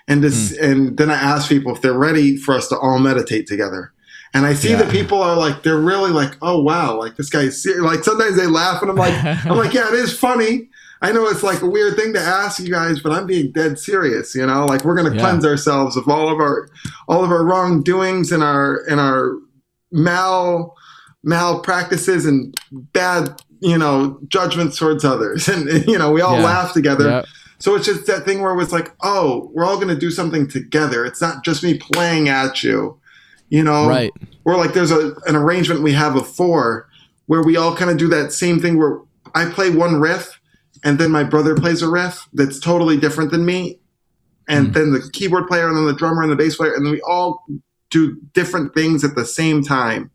And 0.08 0.22
this, 0.22 0.56
hmm. 0.56 0.64
and 0.64 0.96
then 0.96 1.10
I 1.10 1.14
ask 1.16 1.48
people 1.48 1.74
if 1.74 1.82
they're 1.82 1.92
ready 1.92 2.36
for 2.36 2.54
us 2.54 2.68
to 2.68 2.78
all 2.78 2.98
meditate 3.00 3.46
together. 3.46 3.92
And 4.32 4.46
I 4.46 4.54
see 4.54 4.70
Yeah. 4.70 4.82
that 4.82 4.90
people 4.90 5.20
are 5.22 5.36
like, 5.36 5.62
they're 5.64 5.80
really 5.80 6.12
like, 6.12 6.36
oh 6.42 6.62
wow, 6.62 6.96
like 6.96 7.16
this 7.16 7.28
guy's 7.28 7.60
serious. 7.62 7.82
Like 7.82 8.04
sometimes 8.04 8.36
they 8.36 8.46
laugh, 8.46 8.80
and 8.82 8.90
I'm 8.90 8.96
like, 8.96 9.14
I'm 9.46 9.56
like, 9.58 9.74
yeah, 9.74 9.88
it 9.88 9.94
is 9.94 10.16
funny. 10.18 10.68
I 11.02 11.12
know 11.12 11.26
it's 11.26 11.42
like 11.42 11.60
a 11.60 11.66
weird 11.68 11.96
thing 11.96 12.14
to 12.14 12.20
ask 12.20 12.58
you 12.58 12.70
guys, 12.70 13.00
but 13.00 13.12
I'm 13.12 13.26
being 13.26 13.52
dead 13.52 13.78
serious. 13.78 14.34
You 14.34 14.46
know, 14.46 14.64
like 14.66 14.84
we're 14.84 14.94
gonna 14.96 15.14
Yeah. 15.14 15.20
cleanse 15.20 15.44
ourselves 15.44 15.96
of 15.96 16.08
all 16.08 16.28
of 16.32 16.38
our 16.38 16.68
all 17.08 17.24
of 17.24 17.30
our 17.30 17.44
wrongdoings 17.44 18.30
and 18.32 18.42
our 18.42 18.82
and 18.88 19.00
our 19.00 19.32
mal 19.92 20.74
malpractices 21.24 22.24
and 22.26 22.54
bad 22.70 23.34
you 23.60 23.78
know 23.78 24.18
judgments 24.28 24.78
towards 24.78 25.04
others, 25.04 25.48
and 25.54 25.68
you 25.88 25.98
know 25.98 26.10
we 26.10 26.20
all 26.20 26.36
Yeah. 26.38 26.44
laugh 26.44 26.72
together. 26.72 27.08
Yep. 27.08 27.26
So 27.58 27.74
it's 27.74 27.86
just 27.86 28.06
that 28.06 28.24
thing 28.26 28.42
where 28.42 28.52
it 28.52 28.56
was 28.56 28.70
like, 28.70 28.92
oh, 29.02 29.50
we're 29.54 29.64
all 29.64 29.76
going 29.76 29.88
to 29.88 29.96
do 29.98 30.10
something 30.10 30.46
together. 30.46 31.06
It's 31.06 31.22
not 31.22 31.42
just 31.42 31.62
me 31.64 31.78
playing 31.78 32.28
at 32.28 32.62
you, 32.62 32.98
you 33.48 33.62
know? 33.62 33.88
Right. 33.88 34.10
Or 34.44 34.58
like 34.58 34.74
there's 34.74 34.90
a, 34.90 35.14
an 35.26 35.36
arrangement 35.36 35.82
we 35.82 35.92
have 35.94 36.16
of 36.16 36.28
four 36.28 36.86
where 37.28 37.42
we 37.42 37.56
all 37.56 37.74
kind 37.74 37.90
of 37.90 37.96
do 37.96 38.08
that 38.08 38.30
same 38.32 38.60
thing 38.60 38.76
where 38.76 38.98
I 39.34 39.46
play 39.46 39.70
one 39.70 39.98
riff 39.98 40.38
and 40.84 40.98
then 40.98 41.10
my 41.10 41.24
brother 41.24 41.54
plays 41.56 41.80
a 41.80 41.88
riff 41.88 42.28
that's 42.34 42.60
totally 42.60 42.98
different 42.98 43.30
than 43.30 43.46
me. 43.46 43.80
And 44.46 44.66
Hmm. 44.66 44.72
then 44.74 44.92
the 44.92 45.10
keyboard 45.14 45.46
player 45.48 45.66
and 45.66 45.78
then 45.78 45.86
the 45.86 45.94
drummer 45.94 46.22
and 46.22 46.30
the 46.30 46.36
bass 46.36 46.56
player. 46.56 46.74
And 46.74 46.84
then 46.84 46.92
we 46.92 47.00
all 47.08 47.42
do 47.88 48.18
different 48.34 48.74
things 48.74 49.02
at 49.02 49.14
the 49.14 49.24
same 49.24 49.62
time. 49.64 50.10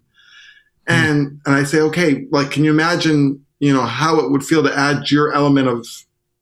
Hmm. 0.88 0.94
And, 0.94 1.42
and 1.46 1.56
I 1.56 1.64
say, 1.64 1.80
okay, 1.80 2.26
like, 2.32 2.52
can 2.52 2.64
you 2.64 2.72
imagine, 2.72 3.46
you 3.60 3.74
know, 3.74 3.84
how 3.84 4.20
it 4.20 4.32
would 4.32 4.44
feel 4.44 4.64
to 4.64 4.76
add 4.76 5.10
your 5.12 5.34
element 5.34 5.68
of, 5.68 5.86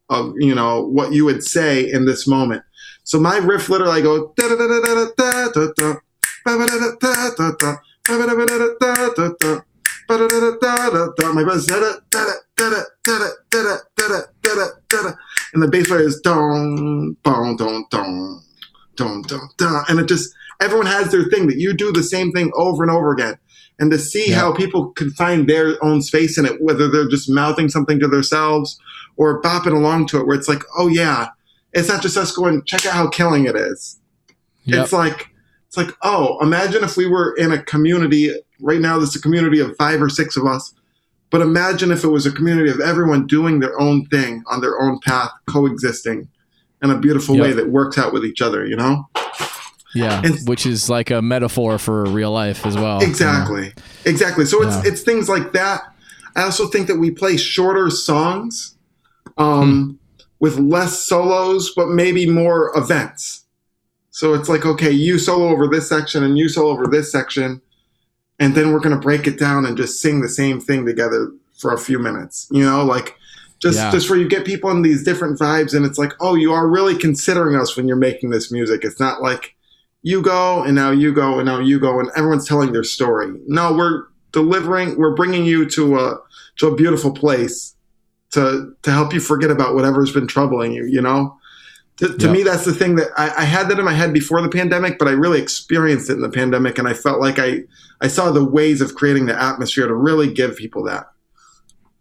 of 0.09 0.33
you 0.37 0.55
know 0.55 0.81
what 0.81 1.13
you 1.13 1.25
would 1.25 1.43
say 1.43 1.89
in 1.89 2.05
this 2.05 2.27
moment. 2.27 2.63
So 3.03 3.19
my 3.19 3.37
riff 3.37 3.69
literally 3.69 3.99
I 3.99 4.01
go 4.01 4.33
da 4.35 4.47
da 4.47 4.55
da 4.55 4.67
da 4.67 5.05
da 5.15 5.49
da 5.49 5.49
da 5.49 5.71
da 5.77 5.95
my 11.33 11.43
brother's 11.43 11.65
da 11.65 11.79
da 11.79 11.93
da 12.09 12.25
da 12.55 12.69
da 12.69 12.81
da 13.05 13.27
da 13.49 13.77
da 14.41 14.67
da 14.87 14.87
da 14.89 15.13
and 15.53 15.63
the 15.63 15.67
bass 15.67 15.87
player 15.87 16.01
is 16.01 16.19
dong 16.21 17.15
dong 17.23 17.55
dong 17.57 17.85
dong 17.89 18.43
dong 18.95 19.23
dong 19.57 19.85
and 19.87 19.99
it 19.99 20.07
just 20.07 20.33
everyone 20.61 20.87
has 20.87 21.11
their 21.11 21.25
thing 21.25 21.47
that 21.47 21.57
you 21.57 21.73
do 21.73 21.91
the 21.91 22.03
same 22.03 22.31
thing 22.31 22.51
over 22.55 22.83
and 22.83 22.91
over 22.91 23.11
again 23.11 23.37
and 23.79 23.89
to 23.91 23.97
see 23.97 24.29
Yeah. 24.29 24.35
how 24.39 24.53
people 24.53 24.87
can 24.91 25.09
find 25.11 25.47
their 25.47 25.83
own 25.83 26.01
space 26.01 26.37
in 26.37 26.45
it 26.45 26.61
whether 26.61 26.89
they're 26.89 27.07
just 27.09 27.29
mouthing 27.29 27.69
something 27.69 27.99
to 27.99 28.07
themselves 28.07 28.77
or 29.17 29.41
bopping 29.41 29.73
along 29.75 30.07
to 30.07 30.19
it 30.19 30.27
where 30.27 30.37
it's 30.37 30.47
like, 30.49 30.63
oh 30.77 30.87
yeah, 30.87 31.27
it's 31.73 31.87
not 31.89 32.01
just 32.01 32.17
us 32.17 32.31
going, 32.31 32.63
check 32.65 32.85
out 32.85 32.93
how 32.93 33.07
killing 33.09 33.45
it 33.45 33.55
is. 33.55 33.99
Yep. 34.65 34.83
It's 34.83 34.93
like 34.93 35.29
it's 35.67 35.77
like, 35.77 35.95
oh, 36.01 36.37
imagine 36.41 36.83
if 36.83 36.97
we 36.97 37.05
were 37.07 37.35
in 37.37 37.51
a 37.51 37.61
community 37.63 38.31
right 38.59 38.81
now. 38.81 38.97
There's 38.97 39.15
a 39.15 39.21
community 39.21 39.59
of 39.59 39.75
five 39.77 40.01
or 40.01 40.09
six 40.09 40.35
of 40.35 40.45
us, 40.47 40.73
but 41.29 41.41
imagine 41.41 41.91
if 41.91 42.03
it 42.03 42.07
was 42.07 42.25
a 42.25 42.31
community 42.31 42.71
of 42.71 42.79
everyone 42.79 43.27
doing 43.27 43.59
their 43.59 43.79
own 43.79 44.05
thing 44.07 44.43
on 44.47 44.61
their 44.61 44.81
own 44.81 44.99
path, 45.05 45.29
coexisting 45.47 46.27
in 46.81 46.89
a 46.89 46.97
beautiful 46.97 47.35
Yep. 47.35 47.43
way 47.43 47.51
that 47.53 47.69
works 47.69 47.97
out 47.99 48.13
with 48.13 48.25
each 48.25 48.41
other. 48.41 48.65
You 48.65 48.77
know, 48.77 49.07
yeah, 49.95 50.21
and- 50.23 50.47
which 50.47 50.65
is 50.65 50.89
like 50.89 51.09
a 51.11 51.21
metaphor 51.21 51.77
for 51.77 52.05
real 52.05 52.31
life 52.31 52.65
as 52.65 52.75
well. 52.75 52.99
you 52.99 53.05
know? 53.07 53.11
exactly, 53.11 53.73
exactly. 54.05 54.45
So 54.45 54.61
it's 54.63 54.75
Yeah. 54.77 54.91
it's 54.91 55.01
things 55.01 55.27
like 55.29 55.51
that. 55.53 55.81
I 56.35 56.43
also 56.43 56.67
think 56.67 56.87
that 56.87 56.97
we 56.97 57.11
play 57.11 57.37
shorter 57.37 57.89
songs, 57.89 58.75
um, 59.37 59.97
with 60.39 60.57
less 60.57 61.05
solos, 61.05 61.73
but 61.75 61.89
maybe 61.89 62.29
more 62.29 62.71
events. 62.75 63.43
So 64.11 64.33
it's 64.33 64.47
like, 64.49 64.65
okay, 64.65 64.91
you 64.91 65.17
solo 65.19 65.49
over 65.49 65.67
this 65.67 65.87
section 65.89 66.23
and 66.23 66.37
you 66.37 66.49
solo 66.49 66.71
over 66.71 66.87
this 66.87 67.11
section, 67.11 67.61
and 68.39 68.55
then 68.55 68.71
we're 68.71 68.79
gonna 68.79 68.99
break 68.99 69.27
it 69.27 69.37
down 69.39 69.65
and 69.65 69.75
just 69.77 70.01
sing 70.01 70.21
the 70.21 70.29
same 70.29 70.59
thing 70.61 70.85
together 70.85 71.31
for 71.57 71.73
a 71.73 71.77
few 71.77 71.99
minutes. 71.99 72.47
You 72.51 72.63
know, 72.63 72.85
like 72.85 73.15
just 73.59 73.77
Yeah. 73.77 73.91
just 73.91 74.09
where 74.09 74.17
you 74.19 74.27
get 74.29 74.45
people 74.45 74.69
in 74.71 74.81
these 74.81 75.03
different 75.03 75.37
vibes, 75.39 75.73
and 75.73 75.85
it's 75.85 75.97
like, 75.97 76.13
oh, 76.21 76.35
you 76.35 76.53
are 76.53 76.67
really 76.67 76.95
considering 76.95 77.55
us 77.57 77.75
when 77.75 77.87
you're 77.87 77.97
making 77.97 78.29
this 78.29 78.49
music. 78.51 78.83
It's 78.85 78.99
not 78.99 79.21
like 79.21 79.55
you 80.01 80.21
go 80.21 80.63
and 80.63 80.75
now 80.75 80.91
you 80.91 81.13
go 81.13 81.37
and 81.39 81.45
now 81.45 81.59
you 81.59 81.79
go 81.79 81.99
and 81.99 82.09
everyone's 82.15 82.47
telling 82.47 82.71
their 82.71 82.83
story. 82.83 83.33
No, 83.47 83.73
we're 83.73 84.03
delivering, 84.31 84.97
we're 84.97 85.15
bringing 85.15 85.45
you 85.45 85.69
to 85.71 85.99
a 85.99 86.17
to 86.57 86.67
a 86.67 86.75
beautiful 86.75 87.11
place 87.11 87.75
to 88.31 88.73
to 88.83 88.91
help 88.91 89.13
you 89.13 89.19
forget 89.19 89.51
about 89.51 89.75
whatever's 89.75 90.11
been 90.13 90.27
troubling 90.27 90.71
you. 90.71 90.85
You 90.85 91.01
know, 91.01 91.37
to, 91.97 92.15
to 92.17 92.25
Yeah. 92.27 92.31
me, 92.31 92.43
that's 92.43 92.63
the 92.65 92.73
thing 92.73 92.95
that 92.95 93.07
I, 93.17 93.29
I 93.39 93.43
had 93.43 93.67
that 93.69 93.79
in 93.79 93.85
my 93.85 93.93
head 93.93 94.13
before 94.13 94.41
the 94.41 94.49
pandemic, 94.49 94.99
but 94.99 95.07
I 95.07 95.11
really 95.11 95.41
experienced 95.41 96.09
it 96.09 96.13
in 96.13 96.21
the 96.21 96.29
pandemic, 96.29 96.77
and 96.77 96.87
I 96.87 96.93
felt 96.93 97.19
like 97.19 97.39
I 97.39 97.63
I 98.01 98.07
saw 98.07 98.31
the 98.31 98.45
ways 98.45 98.79
of 98.81 98.95
creating 98.95 99.25
the 99.25 99.41
atmosphere 99.41 99.87
to 99.87 99.93
really 99.95 100.31
give 100.33 100.55
people 100.55 100.83
that. 100.85 101.07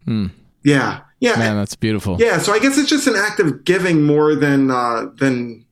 Hmm. 0.05 0.27
Yeah, 0.63 1.01
yeah, 1.19 1.35
Man, 1.37 1.55
that's 1.57 1.75
beautiful. 1.75 2.17
yeah. 2.19 2.37
So 2.37 2.53
I 2.53 2.59
guess 2.59 2.77
it's 2.77 2.89
just 2.89 3.07
an 3.07 3.15
act 3.15 3.39
of 3.39 3.63
giving 3.65 4.03
more 4.03 4.35
than 4.35 4.71
uh, 4.71 5.07
than 5.15 5.65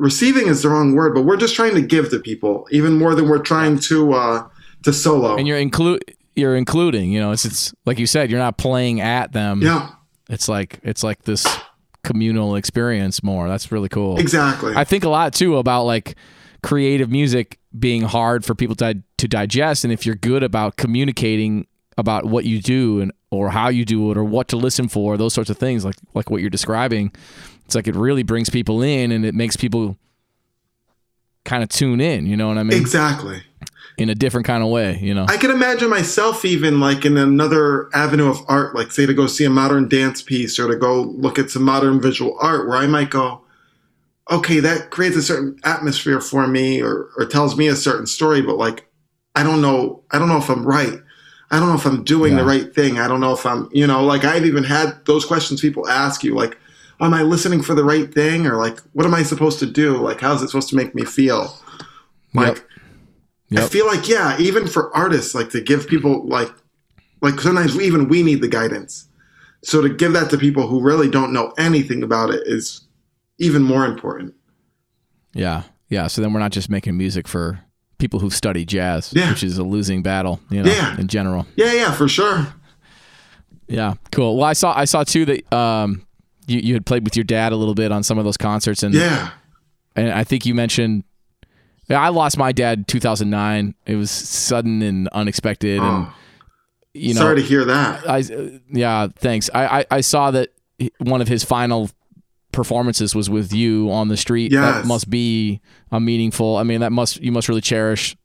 receiving 0.00 0.48
is 0.48 0.62
the 0.62 0.68
wrong 0.70 0.94
word, 0.94 1.14
but 1.14 1.22
we're 1.22 1.36
just 1.36 1.54
trying 1.54 1.74
to 1.74 1.82
give 1.82 2.10
to 2.10 2.18
people 2.18 2.66
even 2.70 2.98
more 2.98 3.14
than 3.14 3.28
we're 3.28 3.38
trying 3.42 3.78
to 3.80 4.12
uh, 4.14 4.48
to 4.82 4.92
solo. 4.92 5.36
And 5.36 5.46
you're 5.46 5.58
include 5.58 6.02
you're 6.34 6.56
including, 6.56 7.10
you 7.12 7.20
know, 7.20 7.32
it's 7.32 7.44
it's 7.44 7.72
like 7.86 7.98
you 7.98 8.06
said, 8.06 8.30
you're 8.30 8.40
not 8.40 8.56
playing 8.58 9.00
at 9.00 9.32
them. 9.32 9.62
yeah, 9.62 9.90
It's 10.28 10.48
like 10.48 10.80
it's 10.82 11.04
like 11.04 11.22
this 11.22 11.46
communal 12.02 12.56
experience 12.56 13.22
more. 13.22 13.48
That's 13.48 13.70
really 13.70 13.88
cool. 13.90 14.18
exactly. 14.18 14.74
I 14.74 14.84
think 14.84 15.04
a 15.04 15.08
lot 15.08 15.34
too 15.34 15.58
about 15.58 15.84
like 15.84 16.16
creative 16.62 17.10
music 17.10 17.58
being 17.78 18.02
hard 18.02 18.44
for 18.44 18.54
people 18.54 18.76
to 18.76 19.02
to 19.18 19.28
digest 19.28 19.84
and 19.84 19.92
if 19.92 20.04
you're 20.04 20.14
good 20.14 20.42
about 20.42 20.76
communicating 20.76 21.66
about 22.00 22.24
what 22.24 22.44
you 22.44 22.60
do 22.60 23.00
and 23.00 23.12
or 23.30 23.50
how 23.50 23.68
you 23.68 23.84
do 23.84 24.10
it 24.10 24.16
or 24.16 24.24
what 24.24 24.48
to 24.48 24.56
listen 24.56 24.88
for, 24.88 25.16
those 25.16 25.32
sorts 25.32 25.50
of 25.50 25.58
things 25.58 25.84
like 25.84 25.96
like 26.14 26.30
what 26.30 26.40
you're 26.40 26.50
describing. 26.50 27.12
It's 27.64 27.76
like 27.76 27.86
it 27.86 27.94
really 27.94 28.24
brings 28.24 28.50
people 28.50 28.82
in 28.82 29.12
and 29.12 29.24
it 29.24 29.34
makes 29.34 29.56
people 29.56 29.96
kind 31.44 31.62
of 31.62 31.68
tune 31.68 32.00
in, 32.00 32.26
you 32.26 32.36
know 32.36 32.48
what 32.48 32.58
I 32.58 32.62
mean? 32.62 32.80
exactly. 32.80 33.42
In 33.98 34.08
a 34.08 34.14
different 34.14 34.46
kind 34.46 34.62
of 34.62 34.70
way, 34.70 34.98
you 35.02 35.12
know. 35.12 35.26
I 35.28 35.36
can 35.36 35.50
imagine 35.50 35.90
myself 35.90 36.44
even 36.44 36.80
like 36.80 37.04
in 37.04 37.18
another 37.18 37.94
avenue 37.94 38.30
of 38.30 38.38
art, 38.48 38.74
like 38.74 38.92
say 38.92 39.04
to 39.04 39.12
go 39.12 39.26
see 39.26 39.44
a 39.44 39.50
modern 39.50 39.88
dance 39.88 40.22
piece 40.22 40.58
or 40.58 40.68
to 40.68 40.76
go 40.76 41.02
look 41.02 41.38
at 41.38 41.50
some 41.50 41.64
modern 41.64 42.00
visual 42.00 42.36
art 42.40 42.66
where 42.66 42.78
I 42.78 42.86
might 42.86 43.10
go, 43.10 43.42
okay, 44.30 44.60
that 44.60 44.90
creates 44.90 45.16
a 45.16 45.22
certain 45.22 45.58
atmosphere 45.64 46.20
for 46.20 46.46
me 46.46 46.80
or, 46.80 47.10
or 47.18 47.26
tells 47.26 47.56
me 47.56 47.66
a 47.66 47.76
certain 47.76 48.06
story, 48.06 48.40
but 48.40 48.56
like, 48.56 48.86
I 49.34 49.42
don't 49.42 49.60
know, 49.60 50.02
I 50.10 50.18
don't 50.18 50.28
know 50.28 50.38
if 50.38 50.48
I'm 50.48 50.66
right. 50.66 50.98
I 51.50 51.58
don't 51.58 51.68
know 51.68 51.74
if 51.74 51.86
I'm 51.86 52.04
doing 52.04 52.36
the 52.36 52.44
right 52.44 52.72
thing. 52.72 52.98
I 52.98 53.08
don't 53.08 53.20
know 53.20 53.32
if 53.32 53.44
I'm, 53.44 53.68
you 53.72 53.86
know, 53.86 54.04
like 54.04 54.24
I've 54.24 54.46
even 54.46 54.62
had 54.62 55.04
those 55.06 55.24
questions 55.24 55.60
people 55.60 55.88
ask 55.88 56.22
you, 56.22 56.34
like, 56.34 56.56
am 57.00 57.12
I 57.12 57.22
listening 57.22 57.62
for 57.62 57.74
the 57.74 57.82
right 57.82 58.12
thing? 58.12 58.46
Or 58.46 58.56
like, 58.56 58.78
what 58.92 59.04
am 59.04 59.14
I 59.14 59.24
supposed 59.24 59.58
to 59.58 59.66
do? 59.66 59.96
Like, 59.96 60.20
how's 60.20 60.42
it 60.42 60.48
supposed 60.48 60.68
to 60.68 60.76
make 60.76 60.94
me 60.94 61.04
feel? 61.04 61.58
Like, 62.34 62.64
Yep. 63.50 63.64
I 63.64 63.66
feel 63.66 63.86
like 63.86 64.08
yeah, 64.08 64.38
even 64.38 64.68
for 64.68 64.96
artists, 64.96 65.34
like 65.34 65.50
to 65.50 65.60
give 65.60 65.88
people 65.88 66.26
like 66.26 66.50
like 67.20 67.40
sometimes 67.40 67.74
we, 67.74 67.84
even 67.84 68.08
we 68.08 68.22
need 68.22 68.40
the 68.40 68.48
guidance. 68.48 69.08
So 69.62 69.82
to 69.82 69.88
give 69.88 70.12
that 70.12 70.30
to 70.30 70.38
people 70.38 70.68
who 70.68 70.80
really 70.80 71.10
don't 71.10 71.32
know 71.32 71.52
anything 71.58 72.02
about 72.02 72.30
it 72.30 72.46
is 72.46 72.82
even 73.38 73.62
more 73.62 73.84
important. 73.84 74.34
Yeah. 75.34 75.64
Yeah. 75.88 76.06
So 76.06 76.22
then 76.22 76.32
we're 76.32 76.40
not 76.40 76.52
just 76.52 76.70
making 76.70 76.96
music 76.96 77.26
for 77.26 77.60
people 78.00 78.18
who 78.18 78.30
study 78.30 78.64
jazz, 78.64 79.12
Yeah. 79.14 79.30
which 79.30 79.44
is 79.44 79.58
a 79.58 79.62
losing 79.62 80.02
battle, 80.02 80.40
you 80.50 80.62
know, 80.62 80.70
Yeah. 80.72 80.98
in 80.98 81.06
general. 81.06 81.46
Yeah, 81.56 81.72
yeah, 81.72 81.92
for 81.92 82.08
sure. 82.08 82.48
Yeah. 83.68 83.94
Cool. 84.10 84.36
Well, 84.36 84.46
I 84.46 84.52
saw 84.54 84.76
I 84.76 84.84
saw 84.84 85.04
too 85.04 85.24
that 85.26 85.52
um 85.52 86.02
you, 86.46 86.58
you 86.58 86.74
had 86.74 86.84
played 86.86 87.04
with 87.04 87.16
your 87.16 87.24
dad 87.24 87.52
a 87.52 87.56
little 87.56 87.74
bit 87.74 87.92
on 87.92 88.02
some 88.02 88.18
of 88.18 88.24
those 88.24 88.36
concerts 88.36 88.82
and 88.82 88.92
Yeah. 88.94 89.30
and 89.94 90.10
I 90.10 90.24
think 90.24 90.44
you 90.46 90.54
mentioned 90.54 91.04
I 91.88 92.08
lost 92.08 92.36
my 92.38 92.52
dad 92.52 92.78
in 92.78 92.84
2009. 92.84 93.74
It 93.86 93.96
was 93.96 94.10
sudden 94.10 94.82
and 94.82 95.08
unexpected 95.08 95.78
and 95.80 96.06
Oh, 96.06 96.12
you 96.94 97.14
know 97.14 97.20
sorry 97.20 97.36
to 97.36 97.42
hear 97.42 97.64
that. 97.64 98.08
I 98.08 98.22
yeah, 98.72 99.08
thanks. 99.16 99.48
I, 99.54 99.80
I 99.80 99.84
I 99.90 100.00
saw 100.00 100.30
that 100.32 100.48
one 100.98 101.20
of 101.20 101.28
his 101.28 101.44
final 101.44 101.90
performances 102.52 103.14
was 103.14 103.28
with 103.30 103.52
you 103.52 103.90
on 103.90 104.08
the 104.08 104.16
street. 104.16 104.52
That 104.52 104.86
must 104.86 105.08
be 105.10 105.60
a 105.92 106.00
meaningful. 106.00 106.56
I 106.56 106.62
mean, 106.62 106.80
that 106.80 106.92
must 106.92 107.20
you 107.20 107.32
must 107.32 107.48
really 107.48 107.60
cherish 107.60 108.16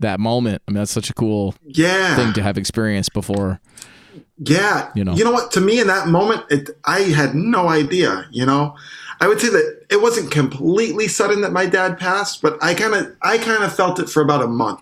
that 0.00 0.18
moment. 0.20 0.62
I 0.66 0.70
mean, 0.72 0.78
that's 0.78 0.90
such 0.90 1.10
a 1.10 1.14
cool 1.14 1.54
Yeah. 1.66 2.16
thing 2.16 2.32
to 2.34 2.42
have 2.42 2.58
experienced 2.58 3.12
before. 3.12 3.60
Yeah. 4.38 4.90
You 4.94 5.04
know. 5.04 5.14
You 5.14 5.24
know 5.24 5.30
what? 5.32 5.52
To 5.52 5.60
me 5.60 5.80
in 5.80 5.86
that 5.86 6.08
moment, 6.08 6.42
it 6.50 6.70
I 6.84 7.00
had 7.00 7.34
no 7.34 7.68
idea, 7.68 8.26
you 8.30 8.44
know. 8.46 8.74
I 9.20 9.28
would 9.28 9.40
say 9.40 9.48
that 9.48 9.82
it 9.90 10.02
wasn't 10.02 10.30
completely 10.32 11.06
sudden 11.08 11.40
that 11.42 11.52
my 11.52 11.66
dad 11.66 11.98
passed, 11.98 12.42
but 12.42 12.58
I 12.62 12.74
kind 12.74 12.94
of 12.94 13.12
I 13.22 13.38
kind 13.38 13.62
of 13.62 13.74
felt 13.74 13.98
it 14.00 14.08
for 14.08 14.22
about 14.22 14.42
a 14.42 14.48
month. 14.48 14.80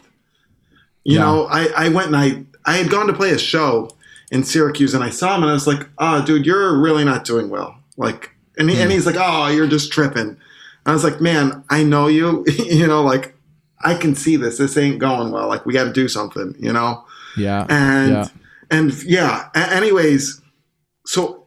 You 1.05 1.16
Yeah. 1.16 1.24
know, 1.24 1.46
I 1.50 1.66
I 1.76 1.88
went 1.88 2.09
and 2.09 2.16
I 2.16 2.44
I 2.64 2.76
had 2.76 2.90
gone 2.90 3.07
to 3.09 3.12
play 3.12 3.30
a 3.32 3.38
show 3.38 3.90
in 4.30 4.44
Syracuse 4.44 4.94
and 4.94 5.05
I 5.05 5.11
saw 5.11 5.34
him 5.36 5.42
and 5.42 5.50
I 5.50 5.55
was 5.55 5.66
like, 5.66 5.88
"Oh, 5.98 6.24
dude, 6.24 6.46
you're 6.46 6.78
really 6.80 7.05
not 7.05 7.24
doing 7.24 7.50
well." 7.50 7.74
Like 7.98 8.32
and 8.59 8.70
he, 8.70 8.76
and 8.76 8.90
hmm. 8.90 8.94
he's 8.94 9.07
like, 9.07 9.16
"Oh, 9.18 9.48
you're 9.48 9.66
just 9.66 9.92
tripping." 9.92 10.36
I 10.84 10.92
was 10.92 11.05
like, 11.05 11.20
"Man, 11.20 11.64
I 11.70 11.82
know 11.82 12.07
you. 12.09 12.44
you 12.59 12.86
know, 12.86 13.03
like 13.03 13.34
I 13.84 13.94
can 13.94 14.14
see 14.14 14.36
this. 14.36 14.59
This 14.59 14.76
ain't 14.76 14.98
going 14.98 15.32
well. 15.32 15.48
Like 15.48 15.66
we 15.66 15.72
got 15.72 15.84
to 15.84 15.92
do 15.92 16.09
something, 16.09 16.55
you 16.59 16.72
know?" 16.72 17.05
Yeah. 17.36 17.66
and 17.68 18.11
Yeah. 18.11 18.28
and 18.70 19.05
yeah 19.05 19.48
a- 19.55 19.72
anyways 19.72 20.40
so 21.07 21.46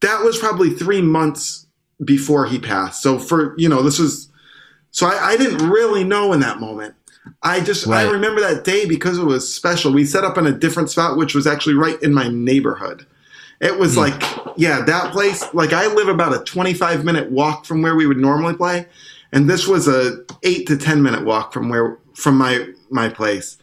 that 0.00 0.22
was 0.22 0.38
probably 0.38 0.70
three 0.70 1.02
months 1.02 1.66
before 2.04 2.46
he 2.46 2.58
passed 2.58 3.02
so 3.02 3.18
for 3.18 3.54
you 3.58 3.68
know 3.68 3.82
this 3.82 3.98
was 3.98 4.28
so 4.90 5.06
i, 5.06 5.32
I 5.32 5.36
didn't 5.36 5.68
really 5.68 6.04
know 6.04 6.32
in 6.32 6.40
that 6.40 6.60
moment 6.60 6.94
i 7.42 7.60
just 7.60 7.86
i 7.86 8.02
remember 8.02 8.40
that 8.40 8.64
day 8.64 8.86
because 8.86 9.18
it 9.18 9.24
was 9.24 9.52
special 9.52 9.92
we 9.92 10.04
set 10.04 10.24
up 10.24 10.36
in 10.36 10.46
a 10.46 10.52
different 10.52 10.90
spot 10.90 11.16
which 11.16 11.34
was 11.34 11.46
actually 11.46 11.74
right 11.74 12.00
in 12.02 12.12
my 12.12 12.28
neighborhood 12.28 13.06
it 13.62 13.78
was 13.78 13.94
hmm. 13.94 14.00
like 14.00 14.22
yeah 14.58 14.82
that 14.82 15.10
place 15.12 15.42
like 15.54 15.72
i 15.72 15.86
live 15.86 16.08
about 16.08 16.34
a 16.34 16.44
25 16.44 17.04
minute 17.04 17.30
walk 17.30 17.64
from 17.64 17.80
where 17.80 17.96
we 17.96 18.06
would 18.06 18.18
normally 18.18 18.54
play 18.54 18.86
and 19.32 19.48
this 19.48 19.66
was 19.66 19.88
a 19.88 20.24
8 20.42 20.66
to 20.66 20.76
10 20.76 21.02
minute 21.02 21.24
walk 21.24 21.54
from 21.54 21.70
where 21.70 21.98
from 22.14 22.36
my 22.36 22.66
my 22.90 23.08
place 23.08 23.56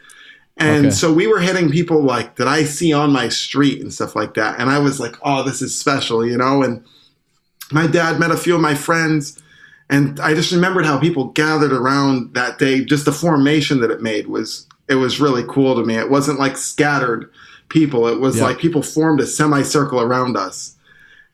and 0.59 0.87
Okay. 0.87 0.95
so 0.95 1.13
we 1.13 1.25
were 1.25 1.39
hitting 1.39 1.69
people 1.69 2.03
like 2.03 2.35
that 2.35 2.47
I 2.47 2.65
see 2.65 2.91
on 2.91 3.13
my 3.13 3.29
street 3.29 3.81
and 3.81 3.93
stuff 3.93 4.13
like 4.13 4.33
that. 4.33 4.59
And 4.59 4.69
I 4.69 4.77
was 4.77 4.99
like, 4.99 5.15
oh, 5.23 5.41
this 5.41 5.61
is 5.61 5.77
special, 5.77 6.25
you 6.25 6.37
know? 6.37 6.61
And 6.63 6.83
my 7.71 7.87
dad 7.87 8.19
met 8.19 8.31
a 8.31 8.37
few 8.37 8.55
of 8.55 8.61
my 8.61 8.75
friends. 8.75 9.41
And 9.89 10.19
I 10.19 10.33
just 10.33 10.51
remembered 10.51 10.85
how 10.85 10.99
people 10.99 11.29
gathered 11.29 11.71
around 11.71 12.33
that 12.33 12.59
day. 12.59 12.83
Just 12.83 13.05
the 13.05 13.13
formation 13.13 13.79
that 13.79 13.89
it 13.89 14.01
made 14.01 14.27
was, 14.27 14.67
it 14.89 14.95
was 14.95 15.21
really 15.21 15.45
cool 15.47 15.75
to 15.75 15.85
me. 15.85 15.95
It 15.95 16.11
wasn't 16.11 16.39
like 16.39 16.57
scattered 16.57 17.31
people. 17.69 18.07
It 18.07 18.19
was 18.19 18.37
Yeah. 18.37 18.43
like 18.45 18.57
people 18.59 18.81
formed 18.81 19.19
a 19.21 19.25
semicircle 19.27 20.01
around 20.01 20.37
us. 20.37 20.73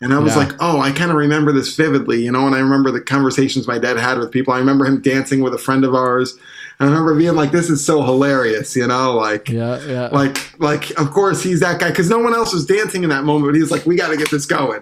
And 0.02 0.14
I 0.14 0.20
was 0.20 0.34
Yeah. 0.34 0.40
like, 0.40 0.52
oh, 0.60 0.82
I 0.82 0.92
kind 0.92 1.10
of 1.10 1.16
remember 1.18 1.52
this 1.54 1.74
vividly, 1.76 2.22
you 2.24 2.32
know, 2.32 2.46
and 2.46 2.54
I 2.56 2.60
remember 2.60 2.92
the 2.92 3.00
conversations 3.00 3.66
my 3.68 3.78
dad 3.80 3.98
had 3.98 4.18
with 4.20 4.30
people. 4.30 4.54
I 4.54 4.60
remember 4.60 4.86
him 4.86 5.00
dancing 5.02 5.40
with 5.42 5.54
a 5.54 5.58
friend 5.58 5.86
of 5.86 5.96
ours. 5.96 6.36
And 6.80 6.90
I 6.90 6.92
remember 6.92 7.16
being 7.16 7.36
like, 7.36 7.54
this 7.54 7.70
is 7.70 7.86
so 7.86 8.04
hilarious, 8.04 8.76
you 8.76 8.86
know, 8.86 9.14
like, 9.16 9.48
Yeah. 9.48 9.80
Yeah. 9.88 10.10
like, 10.12 10.38
like, 10.60 10.92
of 11.00 11.12
course 11.12 11.42
he's 11.42 11.62
that 11.62 11.80
guy 11.80 11.90
because 11.90 12.10
no 12.10 12.20
one 12.20 12.36
else 12.36 12.54
was 12.54 12.66
dancing 12.66 13.04
in 13.04 13.10
that 13.10 13.24
moment. 13.24 13.54
But 13.54 13.56
he's 13.58 13.72
like, 13.72 13.86
we 13.86 13.96
got 13.96 14.10
to 14.10 14.18
get 14.18 14.30
this 14.30 14.46
going. 14.46 14.82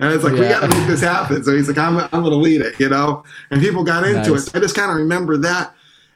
And 0.00 0.12
it's 0.12 0.22
like, 0.24 0.32
we 0.34 0.40
got 0.40 0.60
to 0.60 0.68
make 0.76 0.86
this 0.88 1.00
happen. 1.00 1.42
So 1.44 1.56
he's 1.56 1.68
like, 1.68 1.78
I'm, 1.78 1.96
I'm 1.98 2.08
going 2.22 2.30
to 2.30 2.36
lead 2.36 2.60
it, 2.60 2.78
you 2.80 2.88
know? 2.88 3.22
And 3.50 3.60
people 3.62 3.84
got 3.84 4.04
into 4.04 4.32
Nice. 4.32 4.48
it. 4.48 4.56
I 4.56 4.60
just 4.60 4.74
kind 4.76 4.90
of 4.90 4.96
remember 4.96 5.36
that. 5.38 5.74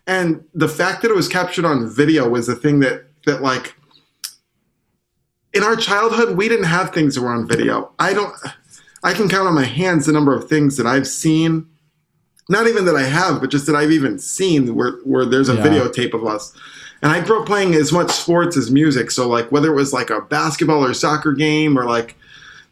And 0.08 0.42
the 0.54 0.68
fact 0.68 1.02
that 1.02 1.10
it 1.10 1.14
was 1.16 1.28
captured 1.28 1.64
on 1.64 1.88
video 1.88 2.28
was 2.28 2.48
the 2.48 2.54
thing 2.56 2.80
that, 2.80 3.06
that 3.26 3.42
like, 3.42 3.74
in 5.52 5.62
our 5.62 5.76
childhood, 5.76 6.36
we 6.36 6.48
didn't 6.48 6.64
have 6.66 6.92
things 6.92 7.14
that 7.14 7.22
were 7.22 7.32
on 7.32 7.46
video. 7.46 7.92
I 7.98 8.12
don't, 8.14 8.34
I 9.02 9.12
can 9.12 9.28
count 9.28 9.46
on 9.48 9.54
my 9.54 9.64
hands 9.64 10.06
the 10.06 10.12
number 10.12 10.34
of 10.34 10.48
things 10.48 10.76
that 10.76 10.86
I've 10.86 11.06
seen. 11.06 11.66
Not 12.48 12.66
even 12.66 12.84
that 12.86 12.96
I 12.96 13.02
have, 13.04 13.40
but 13.40 13.50
just 13.50 13.66
that 13.66 13.76
I've 13.76 13.92
even 13.92 14.18
seen 14.18 14.74
where 14.74 14.92
where 15.04 15.24
there's 15.24 15.48
a 15.48 15.54
Yeah. 15.54 15.64
videotape 15.66 16.12
of 16.14 16.24
us. 16.26 16.52
And 17.00 17.10
I 17.10 17.20
grew 17.20 17.40
up 17.40 17.46
playing 17.46 17.74
as 17.74 17.92
much 17.92 18.10
sports 18.10 18.56
as 18.56 18.70
music. 18.70 19.10
So 19.10 19.28
like 19.28 19.50
whether 19.50 19.70
it 19.72 19.74
was 19.74 19.92
like 19.92 20.10
a 20.10 20.20
basketball 20.20 20.84
or 20.84 20.94
soccer 20.94 21.32
game 21.32 21.78
or 21.78 21.84
like 21.84 22.16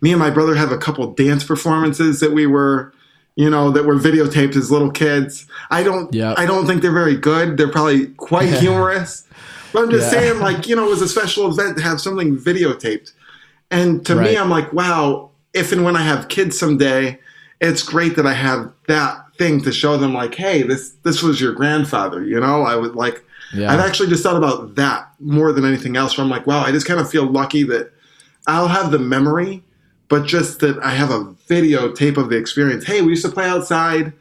me 0.00 0.10
and 0.12 0.18
my 0.18 0.30
brother 0.30 0.54
have 0.54 0.72
a 0.72 0.78
couple 0.78 1.06
dance 1.12 1.44
performances 1.44 2.20
that 2.20 2.32
we 2.32 2.46
were, 2.46 2.92
you 3.36 3.48
know, 3.50 3.70
that 3.70 3.84
were 3.86 3.96
videotaped 3.96 4.56
as 4.56 4.70
little 4.70 4.90
kids. 4.90 5.46
I 5.70 5.82
don't 5.82 6.12
Yep. 6.14 6.38
I 6.38 6.46
don't 6.46 6.66
think 6.66 6.82
they're 6.82 6.92
very 6.92 7.16
good. 7.16 7.56
They're 7.56 7.68
probably 7.70 8.06
quite 8.18 8.48
humorous. 8.60 9.24
But 9.72 9.82
I'm 9.84 9.90
just 9.90 10.12
Yeah. 10.12 10.20
saying, 10.20 10.40
like, 10.40 10.68
you 10.68 10.76
know, 10.76 10.86
it 10.86 10.90
was 10.90 11.02
a 11.02 11.08
special 11.08 11.48
event 11.50 11.76
to 11.76 11.82
have 11.82 12.00
something 12.00 12.36
videotaped. 12.36 13.12
And 13.70 14.04
to 14.06 14.16
Right. 14.16 14.30
me, 14.32 14.36
I'm 14.36 14.50
like, 14.50 14.72
wow, 14.72 15.30
if 15.54 15.72
and 15.72 15.84
when 15.84 15.96
I 15.96 16.02
have 16.02 16.28
kids 16.28 16.58
someday, 16.58 17.18
it's 17.60 17.82
great 17.82 18.16
that 18.16 18.26
I 18.26 18.32
have 18.32 18.70
that 18.88 19.24
thing 19.38 19.60
to 19.62 19.72
show 19.72 19.96
them, 19.96 20.12
like, 20.14 20.34
hey, 20.34 20.62
this 20.62 20.90
this 21.04 21.22
was 21.22 21.40
your 21.40 21.52
grandfather, 21.52 22.24
you 22.24 22.38
know? 22.40 22.62
I 22.62 22.76
would 22.76 22.94
like 22.94 23.24
Yeah. 23.52 23.72
I've 23.72 23.80
actually 23.80 24.08
just 24.08 24.22
thought 24.22 24.36
about 24.36 24.76
that 24.76 25.08
more 25.18 25.50
than 25.52 25.64
anything 25.64 25.96
else. 25.96 26.16
Where 26.16 26.24
I'm 26.24 26.30
like, 26.30 26.46
wow, 26.46 26.62
I 26.64 26.70
just 26.70 26.86
kind 26.86 27.00
of 27.00 27.10
feel 27.10 27.26
lucky 27.26 27.64
that 27.64 27.90
I'll 28.46 28.68
have 28.68 28.90
the 28.92 28.98
memory, 28.98 29.62
but 30.08 30.24
just 30.24 30.60
that 30.60 30.78
I 30.84 30.90
have 30.90 31.10
a 31.10 31.24
videotape 31.48 32.16
of 32.16 32.28
the 32.30 32.36
experience. 32.36 32.84
Hey, 32.84 33.02
we 33.02 33.10
used 33.10 33.24
to 33.24 33.30
play 33.30 33.46
outside. 33.46 34.12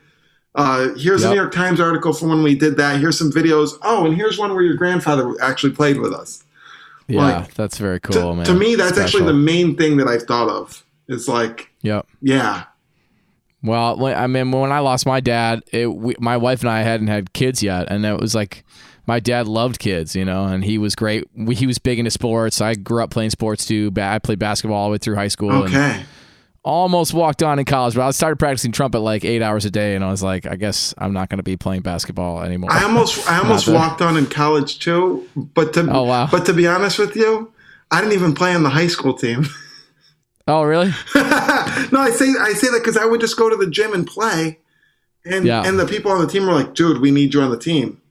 Uh, 0.55 0.89
here's 0.95 1.23
a 1.23 1.29
New 1.29 1.35
York 1.35 1.53
Times 1.53 1.79
article 1.79 2.11
from 2.13 2.29
when 2.29 2.43
we 2.43 2.55
did 2.55 2.75
that. 2.77 2.99
Here's 2.99 3.17
some 3.17 3.31
videos. 3.31 3.77
Oh, 3.83 4.05
and 4.05 4.15
here's 4.15 4.37
one 4.37 4.51
where 4.53 4.63
your 4.63 4.73
grandfather 4.75 5.33
actually 5.41 5.73
played 5.73 5.99
with 5.99 6.13
us. 6.13 6.43
yeah, 7.07 7.21
like, 7.39 7.53
that's 7.53 7.77
very 7.77 7.99
To- 8.01 8.07
cool, 8.09 8.35
man. 8.35 8.45
To 8.45 8.53
me, 8.53 8.75
that's 8.75 8.97
actually 8.97 9.25
the 9.25 9.33
main 9.33 9.75
thing 9.75 9.97
that 9.97 10.07
I've 10.07 10.23
thought 10.23 10.49
of. 10.49 10.83
It's 11.07 11.27
like, 11.27 11.71
Yep. 11.81 12.05
yeah, 12.21 12.63
Well, 13.63 14.05
I 14.05 14.27
mean, 14.27 14.51
when 14.51 14.71
I 14.71 14.79
lost 14.79 15.05
my 15.05 15.19
dad, 15.19 15.63
it, 15.71 15.87
we, 15.87 16.15
my 16.19 16.37
wife 16.37 16.61
and 16.61 16.69
I 16.69 16.81
hadn't 16.81 17.07
had 17.07 17.33
kids 17.33 17.61
yet, 17.63 17.87
and 17.91 18.05
it 18.05 18.19
was 18.19 18.33
like 18.35 18.63
my 19.07 19.19
dad 19.19 19.47
loved 19.47 19.79
kids, 19.79 20.15
you 20.15 20.23
know, 20.23 20.45
and 20.45 20.63
he 20.63 20.77
was 20.77 20.95
great. 20.95 21.27
We, 21.35 21.55
he 21.55 21.65
was 21.67 21.77
big 21.79 21.97
into 21.99 22.11
sports. 22.11 22.61
I 22.61 22.75
grew 22.75 23.03
up 23.03 23.09
playing 23.11 23.31
sports 23.31 23.65
too. 23.65 23.91
I 23.97 24.19
played 24.19 24.39
basketball 24.39 24.77
all 24.77 24.87
the 24.89 24.91
way 24.93 24.97
through 24.99 25.15
high 25.15 25.27
school. 25.29 25.51
and 25.51 25.63
okay. 25.75 26.03
Almost 26.63 27.13
walked 27.13 27.41
on 27.43 27.59
in 27.59 27.65
college, 27.65 27.95
but 27.95 28.01
I 28.07 28.11
started 28.11 28.37
practicing 28.37 28.71
trumpet 28.71 28.99
like 28.99 29.23
eight 29.25 29.41
hours 29.41 29.65
a 29.65 29.71
day, 29.71 29.95
and 29.95 30.03
I 30.03 30.11
was 30.11 30.21
like, 30.23 30.45
I 30.45 30.55
guess 30.55 30.93
I'm 30.97 31.13
not 31.13 31.29
going 31.29 31.37
to 31.37 31.43
be 31.43 31.57
playing 31.57 31.81
basketball 31.81 32.41
anymore. 32.41 32.71
I 32.71 32.83
almost, 32.83 33.27
I 33.29 33.39
almost 33.43 33.67
walked 33.67 34.01
on 34.01 34.17
in 34.17 34.25
college 34.25 34.79
too. 34.79 35.27
But 35.35 35.73
to, 35.73 35.87
Oh, 35.89 36.03
wow. 36.03 36.27
but 36.31 36.45
to 36.47 36.53
be 36.53 36.67
honest 36.67 36.99
with 36.99 37.15
you, 37.15 37.51
I 37.91 38.01
didn't 38.01 38.13
even 38.13 38.33
play 38.35 38.53
on 38.53 38.63
the 38.63 38.69
high 38.69 38.87
school 38.87 39.13
team. 39.13 39.45
oh, 40.47 40.63
really? 40.63 40.87
no, 41.15 41.99
I 42.01 42.11
say 42.13 42.33
I 42.39 42.53
say 42.53 42.67
that 42.69 42.79
because 42.83 42.97
I 42.97 43.05
would 43.05 43.21
just 43.21 43.37
go 43.37 43.49
to 43.49 43.55
the 43.55 43.69
gym 43.69 43.93
and 43.93 44.05
play, 44.05 44.59
and 45.25 45.45
Yeah. 45.45 45.63
and 45.65 45.79
the 45.79 45.85
people 45.85 46.11
on 46.11 46.19
the 46.21 46.27
team 46.27 46.45
were 46.45 46.53
like, 46.53 46.73
"Dude, 46.75 47.01
we 47.01 47.11
need 47.11 47.33
you 47.33 47.41
on 47.41 47.49
the 47.51 47.57
team," 47.57 48.01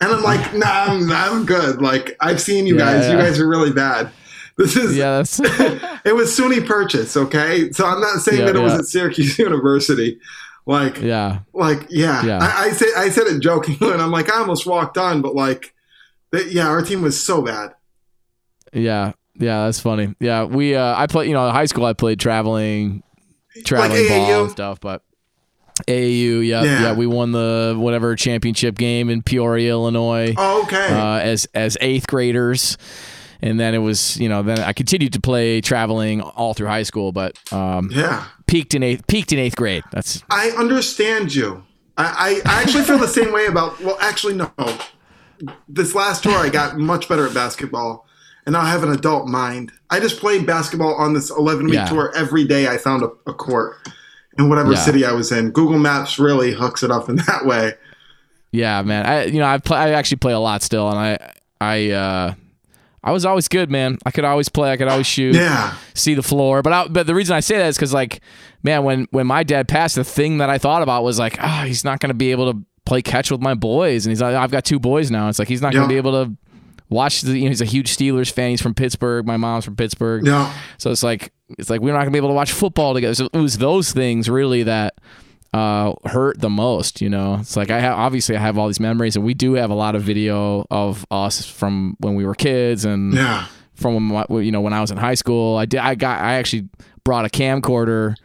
and 0.00 0.12
I'm 0.12 0.22
like, 0.22 0.54
"Nah, 0.54 0.66
I'm, 0.88 1.10
I'm 1.10 1.46
good. 1.46 1.80
Like 1.80 2.16
I've 2.20 2.40
seen 2.40 2.66
you 2.66 2.76
Yeah, 2.78 2.84
guys. 2.92 3.10
You 3.10 3.16
guys 3.16 3.38
are 3.40 3.48
really 3.48 3.72
bad. 3.72 4.10
This 4.56 4.76
is 4.76 4.96
Yeah, 4.96 5.20
it 6.04 6.14
was 6.14 6.36
SUNY 6.38 6.66
Purchase, 6.66 7.16
okay? 7.16 7.70
So 7.72 7.84
I'm 7.86 8.00
not 8.00 8.20
saying 8.20 8.40
Yeah, 8.40 8.46
that 8.46 8.56
it 8.56 8.60
was 8.62 8.72
at 8.74 8.84
Syracuse 8.86 9.38
University. 9.38 10.18
Like, 10.64 11.00
yeah, 11.00 11.40
like 11.52 11.86
yeah, 11.90 12.24
Yeah. 12.24 12.38
I, 12.40 12.64
I 12.64 12.70
say 12.70 12.86
I 12.96 13.08
said 13.10 13.26
it 13.28 13.40
jokingly, 13.40 13.92
and 13.92 14.02
I'm 14.02 14.10
like, 14.10 14.30
I 14.30 14.38
almost 14.38 14.66
walked 14.66 14.98
on, 14.98 15.22
but 15.22 15.34
like, 15.34 15.74
yeah, 16.48 16.66
our 16.68 16.82
team 16.82 17.02
was 17.02 17.22
so 17.22 17.40
bad. 17.40 17.74
yeah, 18.72 19.12
yeah. 19.38 19.64
That's 19.64 19.78
funny. 19.80 20.14
Yeah, 20.20 20.44
we. 20.44 20.74
Uh, 20.74 20.94
I 20.96 21.06
play. 21.06 21.28
You 21.28 21.34
know, 21.34 21.46
in 21.46 21.54
high 21.54 21.64
school 21.66 21.84
I 21.84 21.92
played 21.92 22.18
traveling, 22.20 23.02
traveling 23.64 24.08
ball 24.08 24.42
and 24.42 24.50
stuff, 24.50 24.80
but. 24.80 25.02
AAU, 25.86 26.46
yeah, 26.46 26.62
yeah, 26.62 26.82
Yeah. 26.82 26.92
We 26.94 27.06
won 27.06 27.32
the 27.32 27.74
whatever 27.76 28.16
championship 28.16 28.76
game 28.78 29.10
in 29.10 29.22
Peoria, 29.22 29.70
Illinois. 29.72 30.32
Oh, 30.36 30.62
okay. 30.62 30.86
uh, 30.88 31.18
as 31.18 31.46
as 31.54 31.76
eighth 31.82 32.06
graders, 32.06 32.78
and 33.42 33.58
then 33.60 33.74
it 33.74 33.78
was 33.78 34.16
you 34.18 34.28
know 34.28 34.42
then 34.42 34.58
I 34.60 34.72
continued 34.72 35.12
to 35.14 35.20
play 35.20 35.60
traveling 35.60 36.20
all 36.20 36.54
through 36.54 36.68
high 36.68 36.82
school, 36.84 37.12
but 37.12 37.36
um, 37.52 37.90
yeah. 37.92 38.26
peaked 38.46 38.74
in 38.74 38.82
eighth 38.82 39.06
peaked 39.06 39.32
in 39.32 39.38
eighth 39.38 39.56
grade. 39.56 39.84
That's 39.92 40.22
I 40.30 40.50
understand 40.50 41.34
you. 41.34 41.64
I, 41.98 42.42
I, 42.44 42.60
actually 42.62 42.84
feel 42.84 42.98
the 42.98 43.08
same 43.08 43.32
way 43.32 43.46
about. 43.46 43.80
Well, 43.80 43.96
actually, 44.02 44.34
no. 44.34 44.50
This 45.68 45.94
last 45.94 46.22
tour, 46.22 46.34
I 46.36 46.48
got 46.50 46.78
much 46.78 47.08
better 47.08 47.26
at 47.26 47.32
basketball, 47.32 48.06
and 48.44 48.52
now 48.52 48.60
I 48.60 48.68
have 48.68 48.82
an 48.82 48.92
adult 48.92 49.28
mind. 49.28 49.72
I 49.88 50.00
just 50.00 50.18
played 50.20 50.46
basketball 50.46 50.94
on 50.94 51.14
this 51.14 51.30
11 51.30 51.66
week 51.66 51.74
Yeah. 51.74 51.86
tour 51.86 52.12
every 52.14 52.44
day. 52.46 52.68
I 52.68 52.76
found 52.78 53.02
a, 53.02 53.10
a 53.26 53.32
court 53.32 53.76
in 54.38 54.48
whatever 54.50 54.72
Yeah. 54.72 54.78
city 54.78 55.04
I 55.06 55.12
was 55.12 55.32
in. 55.32 55.50
Google 55.52 55.78
Maps 55.78 56.18
really 56.18 56.52
hooks 56.52 56.82
it 56.82 56.90
up 56.90 57.08
in 57.08 57.16
that 57.26 57.46
way. 57.46 57.72
yeah, 58.50 58.82
man. 58.82 59.06
I 59.06 59.24
you 59.24 59.38
know 59.38 59.46
I 59.46 59.56
play 59.58 59.78
I 59.78 59.90
actually 59.92 60.18
play 60.18 60.32
a 60.34 60.38
lot 60.38 60.62
still, 60.62 60.90
and 60.90 60.98
I 60.98 61.32
I 61.60 61.90
uh, 61.92 62.34
I 63.06 63.12
was 63.12 63.24
always 63.24 63.46
good, 63.48 63.70
man. 63.70 63.98
I 64.04 64.10
could 64.10 64.24
always 64.24 64.48
play. 64.48 64.72
I 64.72 64.76
could 64.76 64.88
always 64.88 65.06
shoot. 65.06 65.34
Yeah, 65.36 65.76
see 65.94 66.14
the 66.14 66.22
floor. 66.22 66.60
But 66.62 66.72
I, 66.72 66.88
but 66.88 67.06
the 67.06 67.14
reason 67.14 67.36
I 67.36 67.40
say 67.40 67.56
that 67.56 67.66
is 67.68 67.76
because 67.76 67.94
like, 67.94 68.20
man, 68.62 68.82
when 68.84 69.06
when 69.12 69.26
my 69.26 69.44
dad 69.44 69.68
passed, 69.68 69.94
the 69.94 70.04
thing 70.04 70.38
that 70.38 70.50
I 70.50 70.58
thought 70.58 70.82
about 70.82 71.04
was 71.04 71.18
like, 71.18 71.38
ah, 71.40 71.62
he's 71.66 71.84
not 71.84 72.00
going 72.00 72.08
to 72.10 72.14
be 72.14 72.32
able 72.32 72.52
to 72.52 72.58
play 72.84 73.02
catch 73.02 73.30
with 73.30 73.40
my 73.40 73.54
boys, 73.54 74.04
and 74.06 74.10
he's 74.10 74.20
like, 74.20 74.34
I've 74.34 74.50
got 74.50 74.64
two 74.64 74.78
boys 74.80 75.10
now. 75.10 75.28
It's 75.28 75.38
like 75.38 75.48
he's 75.48 75.62
not 75.62 75.72
going 75.72 75.84
to 75.84 75.88
be 75.88 75.96
able 75.96 76.24
to 76.26 76.36
watch 76.88 77.20
the. 77.22 77.38
You 77.38 77.44
know, 77.44 77.48
he's 77.50 77.60
a 77.60 77.64
huge 77.64 77.96
Steelers 77.96 78.30
fan. 78.32 78.50
He's 78.50 78.60
from 78.60 78.74
Pittsburgh. 78.74 79.24
My 79.24 79.36
mom's 79.36 79.64
from 79.64 79.76
Pittsburgh. 79.76 80.26
yeah, 80.26 80.52
So 80.78 80.90
it's 80.90 81.02
like 81.04 81.32
it's 81.58 81.70
like 81.70 81.80
we're 81.80 81.92
not 81.92 81.98
going 81.98 82.06
to 82.08 82.12
be 82.12 82.18
able 82.18 82.30
to 82.30 82.34
watch 82.34 82.50
football 82.52 82.92
together. 82.92 83.14
So 83.14 83.28
it 83.32 83.38
was 83.38 83.58
those 83.58 83.92
things 83.92 84.28
really 84.28 84.64
that. 84.64 84.94
Uh, 85.56 85.94
hurt 86.04 86.38
the 86.38 86.50
most, 86.50 87.00
you 87.00 87.08
know. 87.08 87.38
It's 87.40 87.56
like 87.56 87.70
I 87.70 87.80
have 87.80 87.96
obviously 87.96 88.36
I 88.36 88.40
have 88.40 88.58
all 88.58 88.66
these 88.66 88.78
memories, 88.78 89.16
and 89.16 89.24
we 89.24 89.32
do 89.32 89.54
have 89.54 89.70
a 89.70 89.74
lot 89.74 89.94
of 89.94 90.02
video 90.02 90.66
of 90.70 91.06
us 91.10 91.46
from 91.46 91.96
when 91.98 92.14
we 92.14 92.26
were 92.26 92.34
kids, 92.34 92.84
and 92.84 93.14
yeah. 93.14 93.46
from 93.74 94.10
when 94.10 94.44
you 94.44 94.52
know 94.52 94.60
when 94.60 94.74
I 94.74 94.82
was 94.82 94.90
in 94.90 94.98
high 94.98 95.14
school. 95.14 95.56
I 95.56 95.64
did. 95.64 95.80
I 95.80 95.94
got. 95.94 96.20
I 96.20 96.34
actually 96.34 96.68
brought 97.04 97.24
a 97.24 97.30
camcorder 97.30 98.16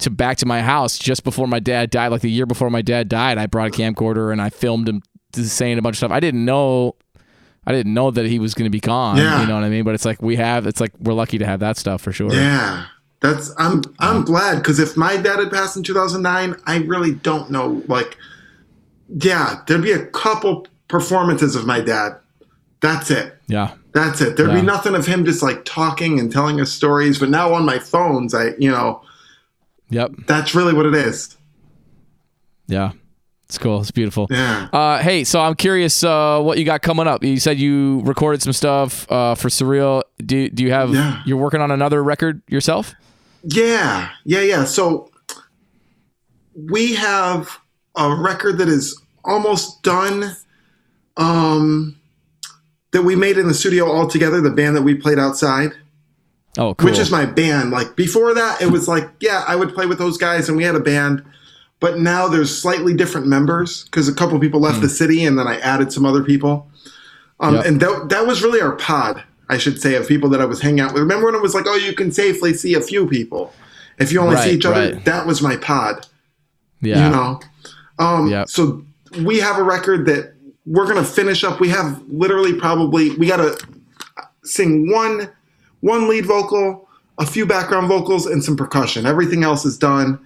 to 0.00 0.10
back 0.10 0.36
to 0.38 0.46
my 0.46 0.60
house 0.60 0.98
just 0.98 1.24
before 1.24 1.46
my 1.46 1.58
dad 1.58 1.88
died. 1.88 2.08
Like 2.08 2.20
the 2.20 2.30
year 2.30 2.44
before 2.44 2.68
my 2.68 2.82
dad 2.82 3.08
died, 3.08 3.38
I 3.38 3.46
brought 3.46 3.68
a 3.68 3.70
camcorder 3.70 4.30
and 4.30 4.42
I 4.42 4.50
filmed 4.50 4.90
him 4.90 5.02
saying 5.32 5.78
a 5.78 5.82
bunch 5.82 5.94
of 5.94 5.98
stuff. 5.98 6.10
I 6.10 6.20
didn't 6.20 6.44
know. 6.44 6.96
I 7.66 7.72
didn't 7.72 7.94
know 7.94 8.10
that 8.10 8.26
he 8.26 8.38
was 8.38 8.52
going 8.52 8.66
to 8.66 8.70
be 8.70 8.80
gone. 8.80 9.16
Yeah. 9.16 9.40
You 9.40 9.46
know 9.46 9.54
what 9.54 9.64
I 9.64 9.70
mean? 9.70 9.84
But 9.84 9.94
it's 9.94 10.04
like 10.04 10.20
we 10.20 10.36
have. 10.36 10.66
It's 10.66 10.82
like 10.82 10.92
we're 10.98 11.14
lucky 11.14 11.38
to 11.38 11.46
have 11.46 11.60
that 11.60 11.78
stuff 11.78 12.02
for 12.02 12.12
sure. 12.12 12.34
Yeah. 12.34 12.84
That's 13.20 13.52
I'm 13.58 13.82
I'm 13.98 14.24
glad 14.24 14.56
because 14.58 14.78
if 14.78 14.96
my 14.96 15.16
dad 15.16 15.38
had 15.40 15.50
passed 15.50 15.76
in 15.76 15.82
2009, 15.82 16.54
I 16.66 16.76
really 16.78 17.12
don't 17.14 17.50
know. 17.50 17.82
Like, 17.88 18.16
yeah, 19.08 19.60
there'd 19.66 19.82
be 19.82 19.92
a 19.92 20.06
couple 20.06 20.66
performances 20.88 21.56
of 21.56 21.66
my 21.66 21.80
dad. 21.80 22.16
That's 22.80 23.10
it. 23.10 23.34
Yeah. 23.48 23.72
That's 23.92 24.20
it. 24.20 24.36
There'd 24.36 24.50
Yeah. 24.50 24.60
be 24.60 24.62
nothing 24.62 24.94
of 24.94 25.04
him 25.06 25.24
just 25.24 25.42
like 25.42 25.64
talking 25.64 26.20
and 26.20 26.30
telling 26.30 26.60
us 26.60 26.70
stories. 26.70 27.18
But 27.18 27.28
now 27.30 27.52
on 27.54 27.64
my 27.64 27.78
phones, 27.80 28.34
I 28.34 28.50
you 28.58 28.70
know 28.70 29.02
Yep. 29.90 30.12
that's 30.26 30.54
really 30.54 30.72
what 30.74 30.86
it 30.86 30.94
is. 30.94 31.36
Yeah. 32.66 32.92
It's 33.46 33.56
cool. 33.56 33.80
It's 33.80 33.90
beautiful. 33.90 34.26
Yeah. 34.30 34.68
Uh, 34.72 34.98
hey, 34.98 35.24
so 35.24 35.40
I'm 35.40 35.54
curious 35.54 36.04
uh, 36.04 36.38
what 36.42 36.58
you 36.58 36.64
got 36.66 36.82
coming 36.82 37.06
up. 37.06 37.24
You 37.24 37.38
said 37.40 37.58
you 37.58 38.02
recorded 38.04 38.42
some 38.42 38.52
stuff 38.52 39.10
uh, 39.10 39.34
for 39.34 39.48
Surreal. 39.48 40.02
Do, 40.18 40.50
do 40.50 40.62
you 40.62 40.70
have, 40.70 40.90
Yeah. 40.90 41.22
you're 41.24 41.38
working 41.38 41.62
on 41.62 41.70
another 41.70 42.04
record 42.04 42.42
yourself? 42.46 42.94
Yeah, 43.42 44.10
yeah, 44.24 44.40
yeah. 44.40 44.64
So 44.64 45.10
we 46.54 46.94
have 46.94 47.58
a 47.96 48.14
record 48.14 48.58
that 48.58 48.68
is 48.68 49.00
almost 49.24 49.82
done. 49.82 50.36
Um, 51.16 51.96
that 52.92 53.02
we 53.02 53.16
made 53.16 53.36
in 53.36 53.48
the 53.48 53.54
studio 53.54 53.90
all 53.90 54.06
together. 54.06 54.40
The 54.40 54.50
band 54.50 54.76
that 54.76 54.82
we 54.82 54.94
played 54.94 55.18
outside, 55.18 55.72
Oh, 56.56 56.74
cool. 56.74 56.88
which 56.90 56.98
is 56.98 57.10
my 57.10 57.26
band. 57.26 57.70
Like 57.70 57.96
before 57.96 58.32
that, 58.34 58.62
it 58.62 58.70
was 58.70 58.88
like, 58.88 59.10
yeah, 59.20 59.44
I 59.46 59.56
would 59.56 59.74
play 59.74 59.84
with 59.86 59.98
those 59.98 60.16
guys, 60.16 60.48
and 60.48 60.56
we 60.56 60.64
had 60.64 60.74
a 60.74 60.80
band. 60.80 61.24
But 61.80 61.98
now 61.98 62.26
there's 62.28 62.56
slightly 62.60 62.94
different 62.94 63.26
members 63.26 63.84
because 63.84 64.08
a 64.08 64.14
couple 64.14 64.38
people 64.40 64.60
left 64.60 64.80
the 64.80 64.88
city, 64.88 65.24
and 65.24 65.38
then 65.38 65.46
I 65.46 65.58
added 65.58 65.92
some 65.92 66.06
other 66.06 66.22
people. 66.24 66.68
Um. 67.40 67.56
Yep. 67.56 67.66
And 67.66 67.80
that, 67.80 68.06
that 68.08 68.26
was 68.26 68.42
really 68.42 68.60
our 68.60 68.72
pod, 68.76 69.22
I 69.48 69.58
should 69.58 69.80
say, 69.80 69.94
of 69.94 70.06
people 70.06 70.28
that 70.30 70.40
I 70.40 70.44
was 70.44 70.60
hanging 70.60 70.80
out 70.80 70.92
with. 70.92 71.02
Remember 71.02 71.26
when 71.26 71.34
it 71.34 71.42
was 71.42 71.54
like, 71.54 71.64
oh, 71.66 71.76
you 71.76 71.94
can 71.94 72.12
safely 72.12 72.52
see 72.54 72.74
a 72.74 72.80
few 72.80 73.06
people 73.06 73.52
if 73.98 74.12
you 74.12 74.20
only 74.20 74.36
see 74.36 74.52
each 74.52 74.64
other? 74.64 74.92
right. 74.94 75.04
That 75.04 75.26
was 75.26 75.40
my 75.42 75.56
pod, 75.56 76.06
yeah. 76.80 77.06
you 77.06 77.10
know? 77.10 77.40
Um, 77.98 78.28
Yep. 78.28 78.48
So 78.48 78.84
we 79.24 79.38
have 79.38 79.58
a 79.58 79.62
record 79.62 80.06
that 80.06 80.34
we're 80.66 80.84
going 80.84 81.02
to 81.02 81.10
finish 81.10 81.44
up. 81.44 81.60
We 81.60 81.68
have 81.70 82.02
literally 82.08 82.54
probably, 82.54 83.16
we 83.16 83.26
got 83.26 83.38
to 83.38 83.58
sing 84.44 84.90
one 84.92 85.30
one 85.80 86.08
lead 86.08 86.26
vocal, 86.26 86.88
a 87.18 87.26
few 87.26 87.46
background 87.46 87.88
vocals, 87.88 88.26
and 88.26 88.42
some 88.42 88.56
percussion. 88.56 89.06
Everything 89.06 89.44
else 89.44 89.64
is 89.64 89.78
done. 89.78 90.18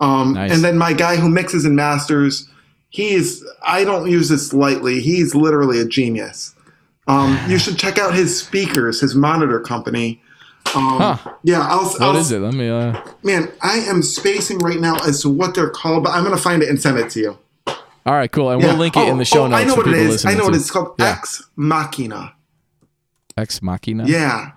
Um, 0.00 0.34
Nice. 0.34 0.52
And 0.52 0.64
then 0.64 0.76
my 0.76 0.92
guy 0.92 1.16
who 1.16 1.28
mixes 1.28 1.64
and 1.64 1.76
masters, 1.76 2.48
he 2.90 3.14
is, 3.14 3.44
I 3.64 3.84
don't 3.84 4.10
use 4.10 4.28
this 4.28 4.52
lightly, 4.52 5.00
he's 5.00 5.34
literally 5.34 5.80
a 5.80 5.86
genius. 5.86 6.54
Um, 7.06 7.38
you 7.48 7.58
should 7.58 7.78
check 7.78 7.98
out 7.98 8.14
his 8.14 8.38
speakers, 8.38 9.00
his 9.00 9.14
monitor 9.14 9.60
company. 9.60 10.22
Um, 10.74 10.98
Huh. 10.98 11.16
Yeah, 11.44 11.60
I'll. 11.60 11.84
What 11.84 12.02
I'll, 12.02 12.16
is 12.16 12.32
it? 12.32 12.40
Let 12.40 12.54
me. 12.54 12.68
Uh, 12.68 13.00
Man, 13.22 13.48
I 13.62 13.76
am 13.78 14.02
spacing 14.02 14.58
right 14.58 14.80
now 14.80 14.96
as 15.06 15.22
to 15.22 15.28
what 15.30 15.54
they're 15.54 15.70
called, 15.70 16.02
but 16.04 16.10
I'm 16.12 16.24
gonna 16.24 16.36
find 16.36 16.62
it 16.62 16.68
and 16.68 16.80
send 16.80 16.98
it 16.98 17.08
to 17.10 17.20
you. 17.20 17.38
all 18.04 18.14
right, 18.14 18.30
cool, 18.30 18.50
and 18.50 18.60
Yeah. 18.60 18.68
we'll 18.68 18.76
link 18.78 18.96
it 18.96 19.06
in 19.08 19.14
Oh, 19.14 19.18
the 19.18 19.24
show 19.24 19.44
oh, 19.44 19.46
notes. 19.46 19.62
I 19.62 19.66
know 19.66 19.74
what 19.76 19.86
it 19.88 19.94
is. 19.94 20.24
I 20.26 20.34
know 20.34 20.44
what 20.44 20.54
it's 20.56 20.70
called. 20.70 20.94
Yeah. 20.98 21.12
Ex 21.18 21.44
Machina. 21.54 22.32
Ex 23.36 23.62
Machina. 23.62 24.04
Yeah, 24.06 24.52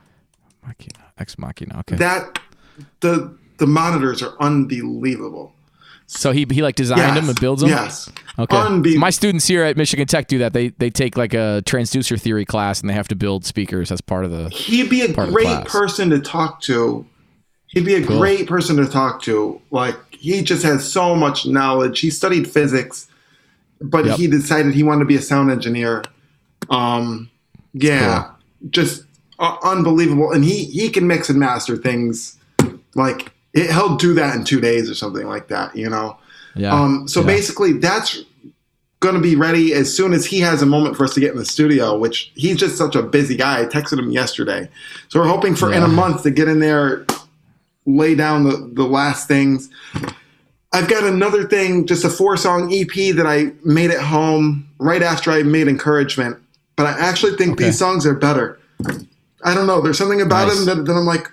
Machina. 0.65 1.05
Ex 1.19 1.37
Machina. 1.37 1.79
Okay. 1.81 1.95
that 1.97 2.39
the 3.01 3.35
the 3.57 3.67
monitors 3.67 4.23
are 4.23 4.33
unbelievable. 4.39 5.53
So 6.11 6.31
he 6.31 6.45
he 6.49 6.61
like 6.61 6.75
designed 6.75 6.99
Yes. 7.01 7.15
them 7.15 7.29
and 7.29 7.39
builds 7.39 7.61
them. 7.61 7.69
Yes. 7.69 8.09
Okay. 8.37 8.55
Unbe- 8.55 8.95
My 8.97 9.09
students 9.11 9.45
here 9.47 9.63
at 9.63 9.77
Michigan 9.77 10.07
Tech 10.07 10.27
do 10.27 10.39
that. 10.39 10.53
They 10.53 10.69
they 10.69 10.89
take 10.89 11.15
like 11.17 11.33
a 11.33 11.61
transducer 11.65 12.19
theory 12.19 12.45
class 12.45 12.81
and 12.81 12.89
they 12.89 12.93
have 12.93 13.07
to 13.09 13.15
build 13.15 13.45
speakers 13.45 13.91
as 13.91 14.01
part 14.01 14.25
of 14.25 14.31
the. 14.31 14.49
He'd 14.49 14.89
be 14.89 15.01
a 15.01 15.13
part 15.13 15.27
of 15.27 15.33
the 15.33 15.39
great 15.39 15.65
person 15.65 16.09
to 16.09 16.19
talk 16.19 16.61
to. 16.61 17.05
He'd 17.67 17.85
be 17.85 17.95
a 17.95 18.03
Cool. 18.05 18.17
great 18.17 18.47
person 18.47 18.77
to 18.77 18.87
talk 18.87 19.21
to. 19.23 19.61
Like 19.71 19.95
he 20.11 20.41
just 20.41 20.63
has 20.63 20.89
so 20.91 21.15
much 21.15 21.45
knowledge. 21.45 21.99
He 21.99 22.09
studied 22.09 22.47
physics, 22.49 23.07
but 23.79 24.05
Yep. 24.05 24.17
he 24.17 24.27
decided 24.27 24.73
he 24.73 24.83
wanted 24.83 24.99
to 25.01 25.05
be 25.05 25.15
a 25.15 25.21
sound 25.21 25.51
engineer. 25.51 26.03
Um, 26.69 27.29
yeah, 27.73 28.31
just 28.69 29.03
uh, 29.37 29.57
unbelievable. 29.63 30.31
And 30.31 30.43
he 30.43 30.63
he 30.65 30.89
can 30.89 31.05
mix 31.07 31.29
and 31.29 31.39
master 31.39 31.77
things. 31.77 32.37
Like 32.95 33.31
it, 33.59 33.71
he'll 33.71 33.95
do 33.95 34.13
that 34.15 34.35
in 34.35 34.43
two 34.43 34.59
days 34.61 34.89
or 34.89 34.95
something 34.95 35.27
like 35.27 35.47
that. 35.49 35.75
You 35.75 35.89
know. 35.89 36.17
Yeah. 36.55 36.73
Um, 36.73 37.07
so 37.07 37.19
yeah. 37.21 37.27
basically, 37.27 37.73
that's 37.73 38.19
going 39.01 39.15
to 39.15 39.21
be 39.21 39.35
ready 39.35 39.73
as 39.73 39.95
soon 39.95 40.11
as 40.13 40.25
he 40.25 40.39
has 40.41 40.61
a 40.61 40.65
moment 40.65 40.97
for 40.97 41.05
us 41.05 41.13
to 41.13 41.19
get 41.21 41.31
in 41.31 41.37
the 41.37 41.45
studio, 41.45 41.97
which 41.97 42.31
he's 42.35 42.57
just 42.57 42.77
such 42.77 42.95
a 42.95 43.01
busy 43.01 43.37
guy. 43.37 43.61
I 43.61 43.65
texted 43.65 43.97
him 43.97 44.11
yesterday. 44.11 44.67
So 45.07 45.19
we're 45.21 45.27
hoping 45.27 45.55
for 45.55 45.71
in 45.71 45.83
a 45.83 45.87
month 45.87 46.23
to 46.23 46.31
get 46.31 46.49
in 46.49 46.59
there, 46.59 47.05
lay 47.85 48.13
down 48.15 48.43
the, 48.43 48.69
the 48.73 48.83
last 48.83 49.25
things. 49.27 49.69
I've 50.73 50.89
got 50.89 51.03
another 51.05 51.47
thing, 51.47 51.87
just 51.87 52.03
a 52.03 52.09
four 52.09 52.35
song 52.35 52.73
EP 52.73 53.15
that 53.15 53.25
I 53.25 53.51
made 53.63 53.89
at 53.89 54.01
home 54.01 54.67
right 54.79 55.01
after 55.01 55.31
I 55.31 55.43
made 55.43 55.67
encouragement. 55.69 56.37
But 56.75 56.85
I 56.87 56.91
actually 56.99 57.37
think 57.37 57.53
Okay. 57.53 57.65
these 57.65 57.79
songs 57.79 58.05
are 58.05 58.13
better. 58.13 58.59
I 59.43 59.53
don't 59.53 59.65
know. 59.65 59.79
There's 59.81 59.97
something 59.97 60.21
about 60.21 60.47
Nice. 60.49 60.65
them 60.65 60.77
that, 60.79 60.91
that 60.91 60.97
I'm 60.97 61.05
like, 61.05 61.31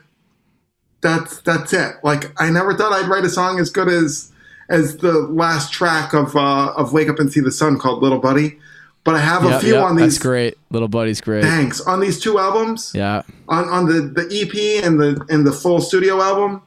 that's 1.00 1.40
that's 1.42 1.72
it. 1.72 1.96
Like 2.02 2.32
I 2.40 2.50
never 2.50 2.74
thought 2.74 2.92
I'd 2.92 3.08
write 3.08 3.24
a 3.24 3.28
song 3.30 3.58
as 3.60 3.70
good 3.70 3.88
as 3.88 4.32
as 4.68 4.96
the 4.98 5.12
last 5.12 5.72
track 5.72 6.12
of 6.12 6.34
uh, 6.36 6.72
of 6.76 6.92
Wake 6.92 7.08
Up 7.08 7.18
and 7.18 7.32
See 7.32 7.40
the 7.40 7.52
Sun 7.52 7.78
called 7.78 8.02
Little 8.02 8.18
Buddy. 8.18 8.58
But 9.04 9.14
I 9.14 9.20
have 9.20 9.44
a 9.44 9.50
Yep, 9.50 9.60
few 9.60 9.74
yep, 9.74 9.84
on 9.84 9.94
these. 9.96 10.14
That's 10.14 10.22
great. 10.22 10.58
Little 10.70 10.88
buddy's 10.88 11.20
great. 11.20 11.44
Thanks 11.44 11.80
on 11.80 12.00
these 12.00 12.18
two 12.18 12.40
albums 12.40 12.90
Yeah. 12.92 13.22
on 13.48 13.68
on 13.68 13.86
the 13.86 14.00
the 14.00 14.26
EP 14.32 14.84
and 14.84 14.98
the 14.98 15.24
and 15.28 15.46
the 15.46 15.52
full 15.52 15.80
studio 15.80 16.20
album. 16.20 16.62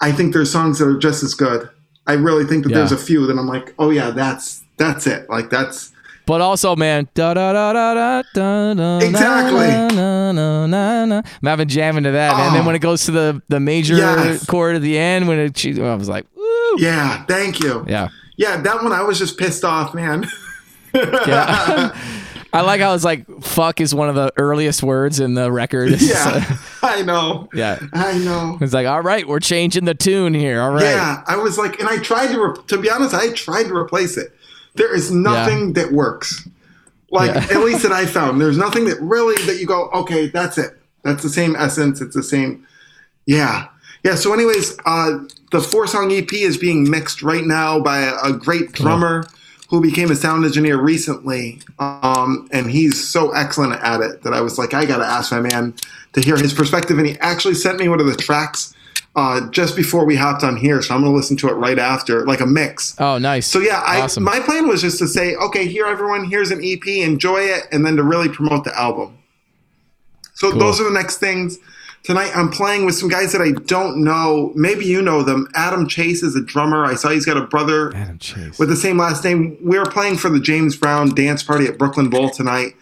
I 0.00 0.12
think 0.12 0.32
there's 0.34 0.50
songs 0.52 0.78
that 0.78 0.86
are 0.86 0.98
just 0.98 1.22
as 1.22 1.34
good. 1.34 1.68
I 2.06 2.12
really 2.14 2.44
think 2.44 2.64
that 2.64 2.72
there's 2.74 2.92
a 2.92 2.98
few 2.98 3.26
that 3.26 3.38
I'm 3.38 3.46
like, 3.48 3.74
oh 3.78 3.90
yeah, 3.90 4.10
that's 4.10 4.62
that's 4.76 5.06
it. 5.06 5.28
Like 5.30 5.48
that's 5.50 5.92
But 6.28 6.42
also, 6.42 6.76
man, 6.76 7.08
da 7.14 7.32
da 7.34 7.52
da 7.54 7.72
da 7.72 7.94
da 7.94 8.22
da 8.34 8.74
da. 8.74 8.98
Exactly. 9.04 9.66
Na, 9.96 10.30
na, 10.32 10.66
na, 10.66 11.04
na. 11.06 11.16
I'm 11.24 11.48
having 11.48 11.68
jamming 11.68 12.04
to 12.04 12.10
that, 12.12 12.36
man. 12.36 12.46
And 12.48 12.54
then 12.56 12.62
Oh. 12.62 12.66
when 12.66 12.76
it 12.76 12.80
goes 12.80 13.06
to 13.06 13.10
the 13.12 13.42
the 13.48 13.58
major 13.58 13.96
Yes. 13.96 14.44
chord 14.46 14.76
at 14.76 14.82
the 14.82 14.98
end, 14.98 15.26
when 15.26 15.38
it, 15.38 15.66
I 15.80 15.94
was 15.94 16.08
like, 16.08 16.26
woo. 16.36 16.44
yeah. 16.76 17.24
Thank 17.24 17.60
you. 17.60 17.84
Yeah. 17.88 18.08
Yeah, 18.36 18.60
that 18.60 18.82
one 18.84 18.92
I 18.92 19.02
was 19.02 19.18
just 19.18 19.38
pissed 19.38 19.64
off, 19.64 19.94
man. 19.94 20.28
Yeah. 20.94 21.96
I 22.52 22.62
like 22.62 22.80
how 22.80 22.94
it's 22.94 23.04
like 23.04 23.26
fuck 23.42 23.78
is 23.80 23.94
one 23.94 24.08
of 24.08 24.14
the 24.14 24.32
earliest 24.38 24.82
words 24.82 25.20
in 25.20 25.34
the 25.34 25.52
record. 25.52 26.00
yeah, 26.00 26.56
I 26.82 27.02
know. 27.02 27.48
yeah. 27.54 27.78
I 27.92 28.16
know. 28.18 28.56
It's 28.60 28.72
like, 28.72 28.86
all 28.86 29.02
right, 29.02 29.26
we're 29.28 29.40
changing 29.40 29.84
the 29.84 29.94
tune 29.94 30.32
here. 30.34 30.60
All 30.62 30.70
right. 30.72 30.82
Yeah, 30.84 31.22
I 31.26 31.36
was 31.36 31.58
like, 31.58 31.78
and 31.78 31.88
I 31.88 31.98
tried 31.98 32.28
to, 32.28 32.40
re- 32.42 32.54
to 32.68 32.78
be 32.78 32.90
honest, 32.90 33.14
I 33.14 33.32
tried 33.32 33.64
to 33.64 33.74
replace 33.74 34.16
it. 34.16 34.34
There 34.74 34.94
is 34.94 35.10
nothing 35.10 35.72
that 35.74 35.92
works. 35.92 36.46
Like, 37.10 37.34
Yeah. 37.34 37.56
at 37.58 37.64
least 37.64 37.82
that 37.82 37.92
I 37.92 38.06
found, 38.06 38.40
there's 38.40 38.58
nothing 38.58 38.84
that 38.86 39.00
really, 39.00 39.42
that 39.46 39.58
you 39.58 39.66
go, 39.66 39.88
okay, 39.90 40.28
that's 40.28 40.58
it. 40.58 40.78
That's 41.04 41.22
the 41.22 41.28
same 41.30 41.56
essence. 41.56 42.00
It's 42.00 42.14
the 42.14 42.22
same. 42.22 42.66
Yeah. 43.26 43.68
Yeah. 44.04 44.14
So, 44.14 44.32
anyways, 44.32 44.76
uh, 44.84 45.18
the 45.50 45.60
four 45.60 45.86
song 45.86 46.12
EP 46.12 46.32
is 46.32 46.56
being 46.58 46.88
mixed 46.88 47.22
right 47.22 47.44
now 47.44 47.80
by 47.80 48.00
a, 48.00 48.14
a 48.24 48.32
great 48.32 48.72
drummer 48.72 49.24
who 49.70 49.80
became 49.82 50.10
a 50.10 50.16
sound 50.16 50.44
engineer 50.44 50.80
recently. 50.80 51.60
Um, 51.78 52.48
and 52.52 52.70
he's 52.70 53.06
so 53.08 53.32
excellent 53.32 53.74
at 53.82 54.00
it 54.00 54.22
that 54.22 54.32
I 54.32 54.40
was 54.40 54.58
like, 54.58 54.72
I 54.74 54.84
got 54.86 54.98
to 54.98 55.04
ask 55.04 55.30
my 55.30 55.40
man 55.40 55.74
to 56.14 56.20
hear 56.20 56.36
his 56.36 56.54
perspective. 56.54 56.98
And 56.98 57.06
he 57.06 57.18
actually 57.18 57.54
sent 57.54 57.78
me 57.78 57.88
one 57.88 58.00
of 58.00 58.06
the 58.06 58.16
tracks 58.16 58.74
uh, 59.18 59.50
just 59.50 59.74
before 59.74 60.04
we 60.04 60.14
hopped 60.16 60.44
on 60.44 60.56
here. 60.56 60.80
So 60.82 60.94
I'm 60.94 61.00
going 61.02 61.12
to 61.12 61.16
listen 61.16 61.36
to 61.38 61.48
it 61.48 61.54
right 61.54 61.78
after, 61.78 62.24
like 62.26 62.40
a 62.40 62.46
mix. 62.46 62.94
Oh, 63.00 63.18
nice. 63.18 63.46
So 63.46 63.58
yeah, 63.58 63.82
I, 63.84 64.02
Awesome. 64.02 64.22
my 64.22 64.38
plan 64.40 64.68
was 64.68 64.80
just 64.80 64.98
to 65.00 65.08
say, 65.08 65.34
okay, 65.36 65.66
here 65.66 65.86
everyone, 65.86 66.24
here's 66.30 66.50
an 66.50 66.60
EP, 66.64 66.86
enjoy 66.86 67.40
it, 67.40 67.64
and 67.72 67.84
then 67.84 67.96
to 67.96 68.02
really 68.02 68.28
promote 68.28 68.62
the 68.64 68.78
album. 68.78 69.18
So 70.34 70.50
Cool. 70.50 70.60
those 70.60 70.80
are 70.80 70.84
the 70.84 70.90
next 70.90 71.18
things. 71.18 71.58
Tonight 72.04 72.30
I'm 72.34 72.48
playing 72.50 72.86
with 72.86 72.94
some 72.94 73.08
guys 73.08 73.32
that 73.32 73.42
I 73.42 73.50
don't 73.66 74.04
know. 74.04 74.52
Maybe 74.54 74.84
you 74.84 75.02
know 75.02 75.22
them. 75.24 75.48
Adam 75.54 75.88
Chase 75.88 76.22
is 76.22 76.36
a 76.36 76.40
drummer. 76.42 76.84
I 76.84 76.94
saw 76.94 77.08
he's 77.10 77.26
got 77.26 77.36
a 77.36 77.42
brother 77.44 77.92
Adam 77.94 78.18
Chase. 78.18 78.56
with 78.58 78.68
the 78.68 78.76
same 78.76 78.96
last 78.98 79.24
name. 79.24 79.58
We're 79.60 79.84
playing 79.84 80.16
for 80.18 80.30
the 80.30 80.38
James 80.40 80.76
Brown 80.76 81.08
dance 81.14 81.42
party 81.42 81.66
at 81.66 81.76
Brooklyn 81.76 82.08
Bowl 82.08 82.30
tonight. 82.30 82.74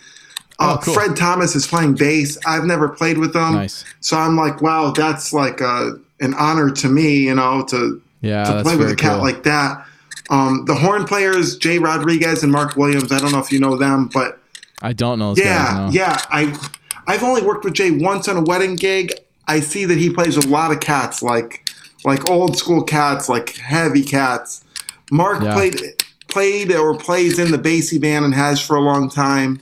Uh, 0.58 0.76
Oh, 0.78 0.78
cool. 0.82 0.94
Fred 0.94 1.16
Thomas 1.16 1.56
is 1.56 1.66
playing 1.66 1.94
bass. 1.94 2.38
I've 2.46 2.64
never 2.64 2.88
played 2.90 3.18
with 3.18 3.32
them, 3.32 3.54
Nice. 3.54 3.84
so 4.00 4.16
I'm 4.18 4.36
like, 4.36 4.60
wow, 4.62 4.90
that's 4.90 5.32
like 5.32 5.60
a, 5.60 5.98
an 6.20 6.34
honor 6.34 6.70
to 6.70 6.88
me, 6.88 7.20
you 7.24 7.34
know, 7.34 7.64
to 7.68 8.00
Yeah, 8.22 8.44
to 8.44 8.58
Oh, 8.58 8.62
play 8.62 8.76
with 8.76 8.90
a 8.90 8.96
cat 8.96 9.14
cool. 9.14 9.22
like 9.22 9.42
that. 9.44 9.84
Um, 10.30 10.64
the 10.66 10.74
horn 10.74 11.04
players, 11.04 11.56
Jay 11.56 11.78
Rodriguez 11.78 12.42
and 12.42 12.50
Mark 12.50 12.76
Williams. 12.76 13.12
I 13.12 13.18
don't 13.20 13.30
know 13.32 13.38
if 13.38 13.52
you 13.52 13.60
know 13.60 13.76
them, 13.76 14.10
but 14.12 14.40
I 14.82 14.92
don't 14.92 15.18
know. 15.18 15.34
Those 15.34 15.44
yeah, 15.44 15.64
guys, 15.74 15.94
no. 15.94 16.00
yeah. 16.00 16.20
I 16.30 16.58
I've 17.06 17.22
only 17.22 17.42
worked 17.42 17.64
with 17.64 17.74
Jay 17.74 17.90
once 17.92 18.26
on 18.28 18.36
a 18.36 18.42
wedding 18.42 18.74
gig. 18.76 19.12
I 19.46 19.60
see 19.60 19.84
that 19.84 19.96
he 19.98 20.10
plays 20.10 20.36
a 20.36 20.48
lot 20.48 20.72
of 20.72 20.80
cats, 20.80 21.22
like 21.22 21.68
like 22.04 22.28
old 22.28 22.56
school 22.56 22.82
cats, 22.82 23.28
like 23.28 23.56
heavy 23.56 24.02
cats. 24.02 24.64
Mark 25.12 25.42
Yeah. 25.42 25.54
played 25.54 25.80
played 26.28 26.72
or 26.72 26.96
plays 26.96 27.38
in 27.38 27.52
the 27.52 27.58
Basie 27.58 28.00
band 28.00 28.24
and 28.24 28.34
has 28.34 28.60
for 28.60 28.76
a 28.76 28.80
long 28.80 29.08
time. 29.08 29.60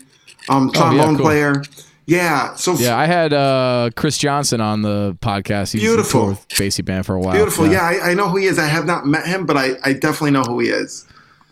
Um, 0.48 0.70
trombone 0.72 1.16
cool. 1.16 1.24
player. 1.26 1.62
Yeah. 2.06 2.54
So 2.56 2.74
Yeah, 2.74 2.96
I 2.98 3.06
had 3.06 3.32
uh, 3.32 3.90
Chris 3.96 4.18
Johnson 4.18 4.60
on 4.60 4.82
the 4.82 5.16
podcast. 5.20 5.72
He's 5.72 5.82
Beautiful. 5.82 6.28
with 6.28 6.48
Basie 6.48 6.84
Band 6.84 7.06
for 7.06 7.14
a 7.14 7.20
while. 7.20 7.34
beautiful. 7.34 7.66
Yeah, 7.70 7.82
I, 7.82 8.10
I 8.10 8.14
know 8.14 8.28
who 8.28 8.38
he 8.38 8.46
is. 8.46 8.58
I 8.58 8.66
have 8.66 8.86
not 8.86 9.06
met 9.06 9.26
him, 9.26 9.46
but 9.46 9.56
I, 9.56 9.72
I 9.84 9.92
definitely 9.92 10.32
know 10.32 10.42
who 10.42 10.60
he 10.60 10.68
is. 10.68 11.06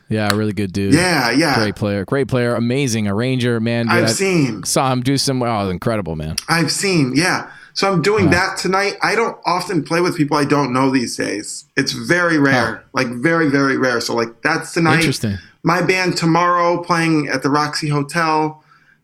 Yeah, 0.08 0.30
really 0.34 0.52
good 0.52 0.72
dude. 0.72 0.92
Yeah, 0.92 1.30
yeah. 1.30 1.54
Great 1.56 1.76
player. 1.76 2.04
Great 2.04 2.28
player. 2.28 2.54
Amazing 2.54 3.08
arranger, 3.08 3.60
man. 3.60 3.86
Dude, 3.86 3.94
I've 3.94 4.04
I 4.04 4.08
seen. 4.08 4.62
saw 4.64 4.92
him 4.92 5.00
do 5.00 5.16
some. 5.16 5.42
Oh, 5.42 5.70
incredible, 5.70 6.16
man. 6.16 6.36
I've 6.48 6.70
seen, 6.70 7.12
yeah. 7.16 7.50
So 7.74 7.90
I'm 7.90 8.02
doing 8.02 8.28
that 8.30 8.58
tonight. 8.58 8.96
I 9.02 9.14
don't 9.14 9.38
often 9.46 9.82
play 9.82 10.02
with 10.02 10.14
people 10.14 10.36
I 10.36 10.44
don't 10.44 10.74
know 10.74 10.90
these 10.90 11.16
days. 11.16 11.64
It's 11.74 11.92
very 11.92 12.38
rare, 12.38 12.84
like 12.92 13.06
very, 13.08 13.48
very 13.48 13.78
rare. 13.78 14.02
So 14.02 14.14
like 14.14 14.42
that's 14.42 14.74
tonight. 14.74 14.96
Interesting. 14.96 15.38
My 15.62 15.80
band 15.80 16.18
tomorrow 16.18 16.82
playing 16.82 17.28
at 17.28 17.42
the 17.42 17.48
Roxy 17.48 17.88
Hotel, 17.88 18.61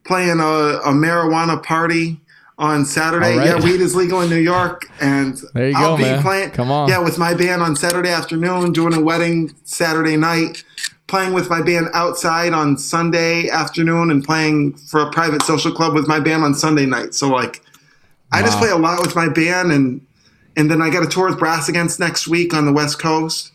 playing 0.08 0.40
a, 0.40 0.80
a 0.82 0.92
marijuana 0.92 1.62
party 1.62 2.20
on 2.58 2.84
Saturday. 2.84 3.36
Right. 3.36 3.46
Yeah, 3.46 3.62
weed 3.62 3.80
is 3.80 3.94
legal 3.94 4.20
in 4.22 4.28
New 4.30 4.40
York, 4.40 4.90
and 5.00 5.36
There 5.54 5.68
you 5.68 5.76
I'll 5.76 5.92
go, 5.92 5.98
be 5.98 6.02
man. 6.02 6.22
playing. 6.22 6.50
Come 6.50 6.72
on. 6.72 6.88
yeah, 6.88 6.98
with 6.98 7.16
my 7.18 7.32
band 7.34 7.62
on 7.62 7.76
Saturday 7.76 8.10
afternoon, 8.10 8.72
doing 8.72 8.94
a 8.94 9.00
wedding 9.00 9.54
Saturday 9.62 10.16
night. 10.16 10.64
Playing 11.06 11.32
with 11.32 11.48
my 11.48 11.62
band 11.62 11.86
outside 11.94 12.52
on 12.52 12.76
Sunday 12.76 13.48
afternoon, 13.48 14.10
and 14.10 14.22
playing 14.22 14.74
for 14.74 15.00
a 15.00 15.10
private 15.10 15.40
social 15.42 15.72
club 15.72 15.94
with 15.94 16.06
my 16.06 16.20
band 16.20 16.42
on 16.44 16.52
Sunday 16.54 16.84
night. 16.84 17.14
So 17.14 17.28
like, 17.28 17.62
I 18.30 18.42
just 18.42 18.58
play 18.58 18.68
a 18.68 18.76
lot 18.76 19.00
with 19.00 19.16
my 19.16 19.26
band, 19.28 19.72
and 19.72 20.04
and 20.56 20.70
then 20.70 20.82
I 20.82 20.90
got 20.90 21.02
a 21.02 21.06
tour 21.06 21.30
with 21.30 21.38
Brass 21.38 21.68
Against 21.68 21.98
next 21.98 22.28
week 22.28 22.52
on 22.52 22.66
the 22.66 22.72
West 22.72 22.98
Coast. 22.98 23.52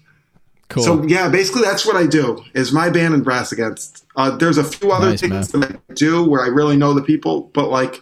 Cool. 0.74 0.84
So 0.84 1.04
yeah, 1.04 1.30
basically 1.30 1.62
that's 1.62 1.86
what 1.86 1.96
I 1.96 2.08
do 2.08 2.44
is 2.54 2.72
my 2.74 2.90
band 2.90 3.14
and 3.14 3.24
Brass 3.24 3.52
Against. 3.52 4.06
Uh, 4.16 4.32
there's 4.36 4.58
a 4.58 4.64
few 4.64 4.92
other 4.92 5.12
Nice, 5.12 5.22
things 5.22 5.52
that 5.52 5.72
I 5.90 5.94
do 5.94 6.28
where 6.28 6.42
I 6.42 6.48
really 6.48 6.76
know 6.76 6.94
the 6.94 7.02
people, 7.04 7.50
but 7.54 7.70
like, 7.70 8.02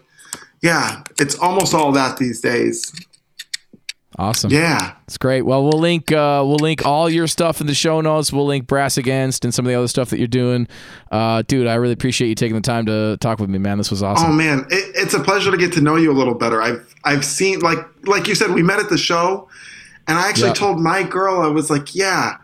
yeah, 0.61 1.03
it's 1.19 1.37
almost 1.37 1.73
all 1.73 1.91
that 1.91 2.15
these 2.17 2.39
days. 2.41 2.93
awesome. 4.17 4.51
Yeah, 4.51 4.93
It's 5.07 5.17
great. 5.17 5.41
Well, 5.43 5.63
we'll 5.63 5.79
link 5.79 6.11
uh, 6.11 6.43
we'll 6.45 6.57
link 6.57 6.85
all 6.85 7.09
your 7.09 7.27
stuff 7.27 7.59
in 7.61 7.67
the 7.67 7.73
show 7.73 7.99
notes. 8.01 8.31
We'll 8.31 8.45
link 8.45 8.67
Brass 8.67 8.97
Against 8.97 9.43
and 9.45 9.53
some 9.53 9.65
of 9.65 9.69
the 9.69 9.75
other 9.77 9.87
stuff 9.87 10.09
that 10.11 10.17
you're 10.19 10.27
doing. 10.27 10.67
Uh, 11.11 11.43
dude, 11.47 11.67
I 11.67 11.75
really 11.75 11.93
appreciate 11.93 12.27
you 12.29 12.35
taking 12.35 12.55
the 12.55 12.61
time 12.61 12.85
to 12.85 13.17
talk 13.19 13.39
with 13.39 13.49
me, 13.49 13.57
man. 13.57 13.77
This 13.77 13.89
was 13.91 14.01
awesome. 14.03 14.31
Oh 14.31 14.33
man, 14.33 14.59
it, 14.69 14.91
it's 14.95 15.13
a 15.13 15.19
pleasure 15.19 15.51
to 15.51 15.57
get 15.57 15.73
to 15.73 15.81
know 15.81 15.95
you 15.97 16.11
a 16.11 16.13
little 16.17 16.35
better. 16.35 16.61
I've 16.61 16.93
I've 17.03 17.25
seen 17.25 17.59
like 17.59 17.79
like 18.05 18.27
you 18.27 18.35
said, 18.35 18.51
we 18.51 18.63
met 18.63 18.79
at 18.79 18.89
the 18.89 18.97
show, 18.97 19.49
and 20.07 20.17
I 20.17 20.29
actually 20.29 20.49
Yeah. 20.49 20.53
told 20.55 20.79
my 20.79 21.03
girl 21.03 21.41
I 21.41 21.47
was 21.47 21.69
like, 21.69 21.95
yeah, 21.95 22.37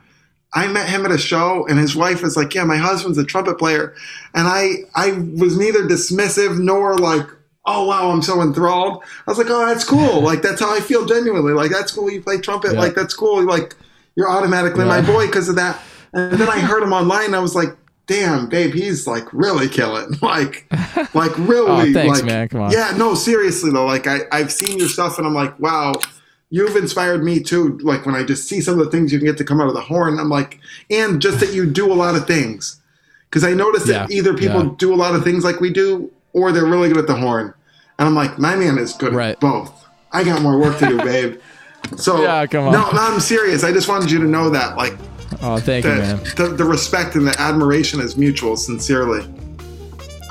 I 0.54 0.68
met 0.68 0.90
him 0.90 1.06
at 1.06 1.12
a 1.12 1.18
show, 1.18 1.66
and 1.68 1.78
his 1.78 1.96
wife 1.96 2.22
was 2.22 2.38
like, 2.38 2.54
yeah, 2.54 2.64
my 2.64 2.78
husband's 2.78 3.18
a 3.18 3.26
trumpet 3.26 3.60
player, 3.60 3.94
and 4.34 4.48
I 4.48 4.86
I 4.96 5.12
was 5.12 5.58
neither 5.58 5.84
dismissive 5.84 6.58
nor 6.60 6.98
like 6.98 7.28
oh 7.68 7.86
wow, 7.86 8.10
I'm 8.10 8.22
so 8.22 8.42
enthralled. 8.42 9.04
I 9.28 9.32
was 9.32 9.38
like, 9.38 9.48
oh, 9.50 9.66
that's 9.66 9.84
cool. 9.84 10.22
Like 10.28 10.42
that's 10.42 10.60
how 10.60 10.74
I 10.74 10.80
feel 10.80 11.06
genuinely. 11.06 11.54
Like 11.54 11.72
that's 11.72 11.92
cool. 11.92 12.12
You 12.12 12.22
play 12.22 12.40
trumpet. 12.40 12.74
Yeah. 12.74 12.80
Like 12.80 12.96
that's 12.96 13.14
cool. 13.14 13.44
Like 13.44 13.76
you're 14.16 14.30
automatically 14.30 14.84
my 14.84 15.02
boy 15.02 15.28
because 15.28 15.48
of 15.48 15.56
that. 15.56 15.82
And 16.14 16.34
then 16.34 16.50
I 16.50 16.60
heard 16.60 16.84
him 16.84 16.92
online. 16.92 17.28
And 17.28 17.36
I 17.36 17.40
was 17.40 17.56
like, 17.56 17.70
damn, 18.08 18.50
babe, 18.50 18.74
he's 18.74 19.08
like 19.08 19.32
really 19.32 19.70
killing. 19.70 20.16
Like, 20.22 20.66
like 21.14 21.38
really. 21.38 21.92
Oh, 21.92 21.94
thanks, 21.94 22.20
like, 22.20 22.26
man. 22.26 22.48
Come 22.50 22.62
on. 22.62 22.72
Yeah, 22.72 22.94
no, 22.98 23.14
seriously 23.14 23.72
though. 23.72 23.86
Like 23.86 24.08
I, 24.08 24.22
I've 24.32 24.52
seen 24.52 24.80
your 24.80 24.90
stuff 24.90 25.18
and 25.18 25.28
I'm 25.28 25.34
like, 25.34 25.58
wow. 25.60 25.94
You've 26.50 26.76
inspired 26.78 27.24
me 27.24 27.42
too. 27.42 27.78
Like 27.80 28.06
when 28.06 28.16
I 28.16 28.24
just 28.24 28.48
see 28.48 28.62
some 28.62 28.80
of 28.80 28.86
the 28.86 28.92
things 28.92 29.12
you 29.12 29.20
can 29.20 29.26
get 29.28 29.38
to 29.38 29.44
come 29.44 29.60
out 29.60 29.68
of 29.68 29.74
the 29.74 29.82
horn, 29.82 30.18
I'm 30.20 30.30
like, 30.30 30.60
and 30.90 31.22
just 31.22 31.40
that 31.42 31.54
you 31.54 31.70
do 31.70 31.92
a 31.92 31.96
lot 31.96 32.16
of 32.16 32.26
things. 32.26 32.80
Because 33.30 33.44
I 33.44 33.54
noticed 33.54 33.88
that 33.88 34.10
either 34.10 34.34
people 34.34 34.64
yeah. 34.64 34.72
do 34.78 34.94
a 34.94 34.96
lot 34.96 35.14
of 35.14 35.24
things 35.26 35.44
like 35.44 35.60
we 35.60 35.72
do, 35.72 36.10
or 36.32 36.54
they're 36.54 36.66
really 36.66 36.88
good 36.88 36.98
at 37.00 37.08
the 37.08 37.16
horn. 37.16 37.54
And 38.00 38.08
I'm 38.08 38.16
like, 38.16 38.40
my 38.40 38.56
man 38.56 38.78
is 38.78 38.94
good 38.94 39.14
Right. 39.14 39.32
at 39.32 39.40
both. 39.42 39.74
I 40.14 40.24
got 40.24 40.42
more 40.42 40.58
work 40.58 40.78
to 40.80 40.88
do, 40.88 40.98
babe. 41.04 41.40
So 41.98 42.22
Yeah, 42.22 42.46
come 42.46 42.68
on. 42.68 42.72
No, 42.74 42.90
no, 42.92 43.02
I'm 43.02 43.20
serious. 43.20 43.66
I 43.66 43.74
just 43.74 43.90
wanted 43.90 44.10
you 44.10 44.20
to 44.20 44.26
know 44.26 44.50
that, 44.52 44.78
like, 44.78 44.94
Oh, 45.42 45.58
thank 45.60 45.84
you, 45.86 45.92
man. 45.92 46.18
the, 46.38 46.54
the 46.58 46.64
respect 46.64 47.16
and 47.16 47.28
the 47.28 47.36
admiration 47.40 48.00
is 48.00 48.16
mutual. 48.16 48.56
Sincerely, 48.56 49.28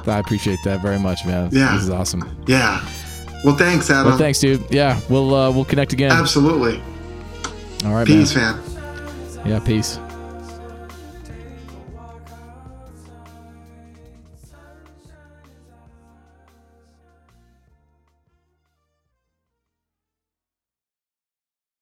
I 0.06 0.18
appreciate 0.18 0.58
that 0.64 0.80
very 0.80 0.98
much, 0.98 1.24
man. 1.26 1.50
Yeah. 1.52 1.74
This 1.74 1.82
is 1.84 1.90
awesome. 1.90 2.36
yeah. 2.46 2.82
Well, 3.44 3.56
thanks, 3.56 3.90
Adam. 3.90 4.06
Well, 4.06 4.18
thanks, 4.18 4.40
dude. 4.40 4.64
Yeah, 4.70 5.00
we'll 5.08 5.34
uh, 5.34 5.50
we'll 5.50 5.64
connect 5.64 5.92
again. 5.92 6.10
Absolutely. 6.10 6.82
All 7.84 7.94
right, 7.94 8.06
Peace, 8.06 8.34
man. 8.34 8.56
man. 8.56 9.46
Yeah, 9.46 9.60
peace. 9.60 9.98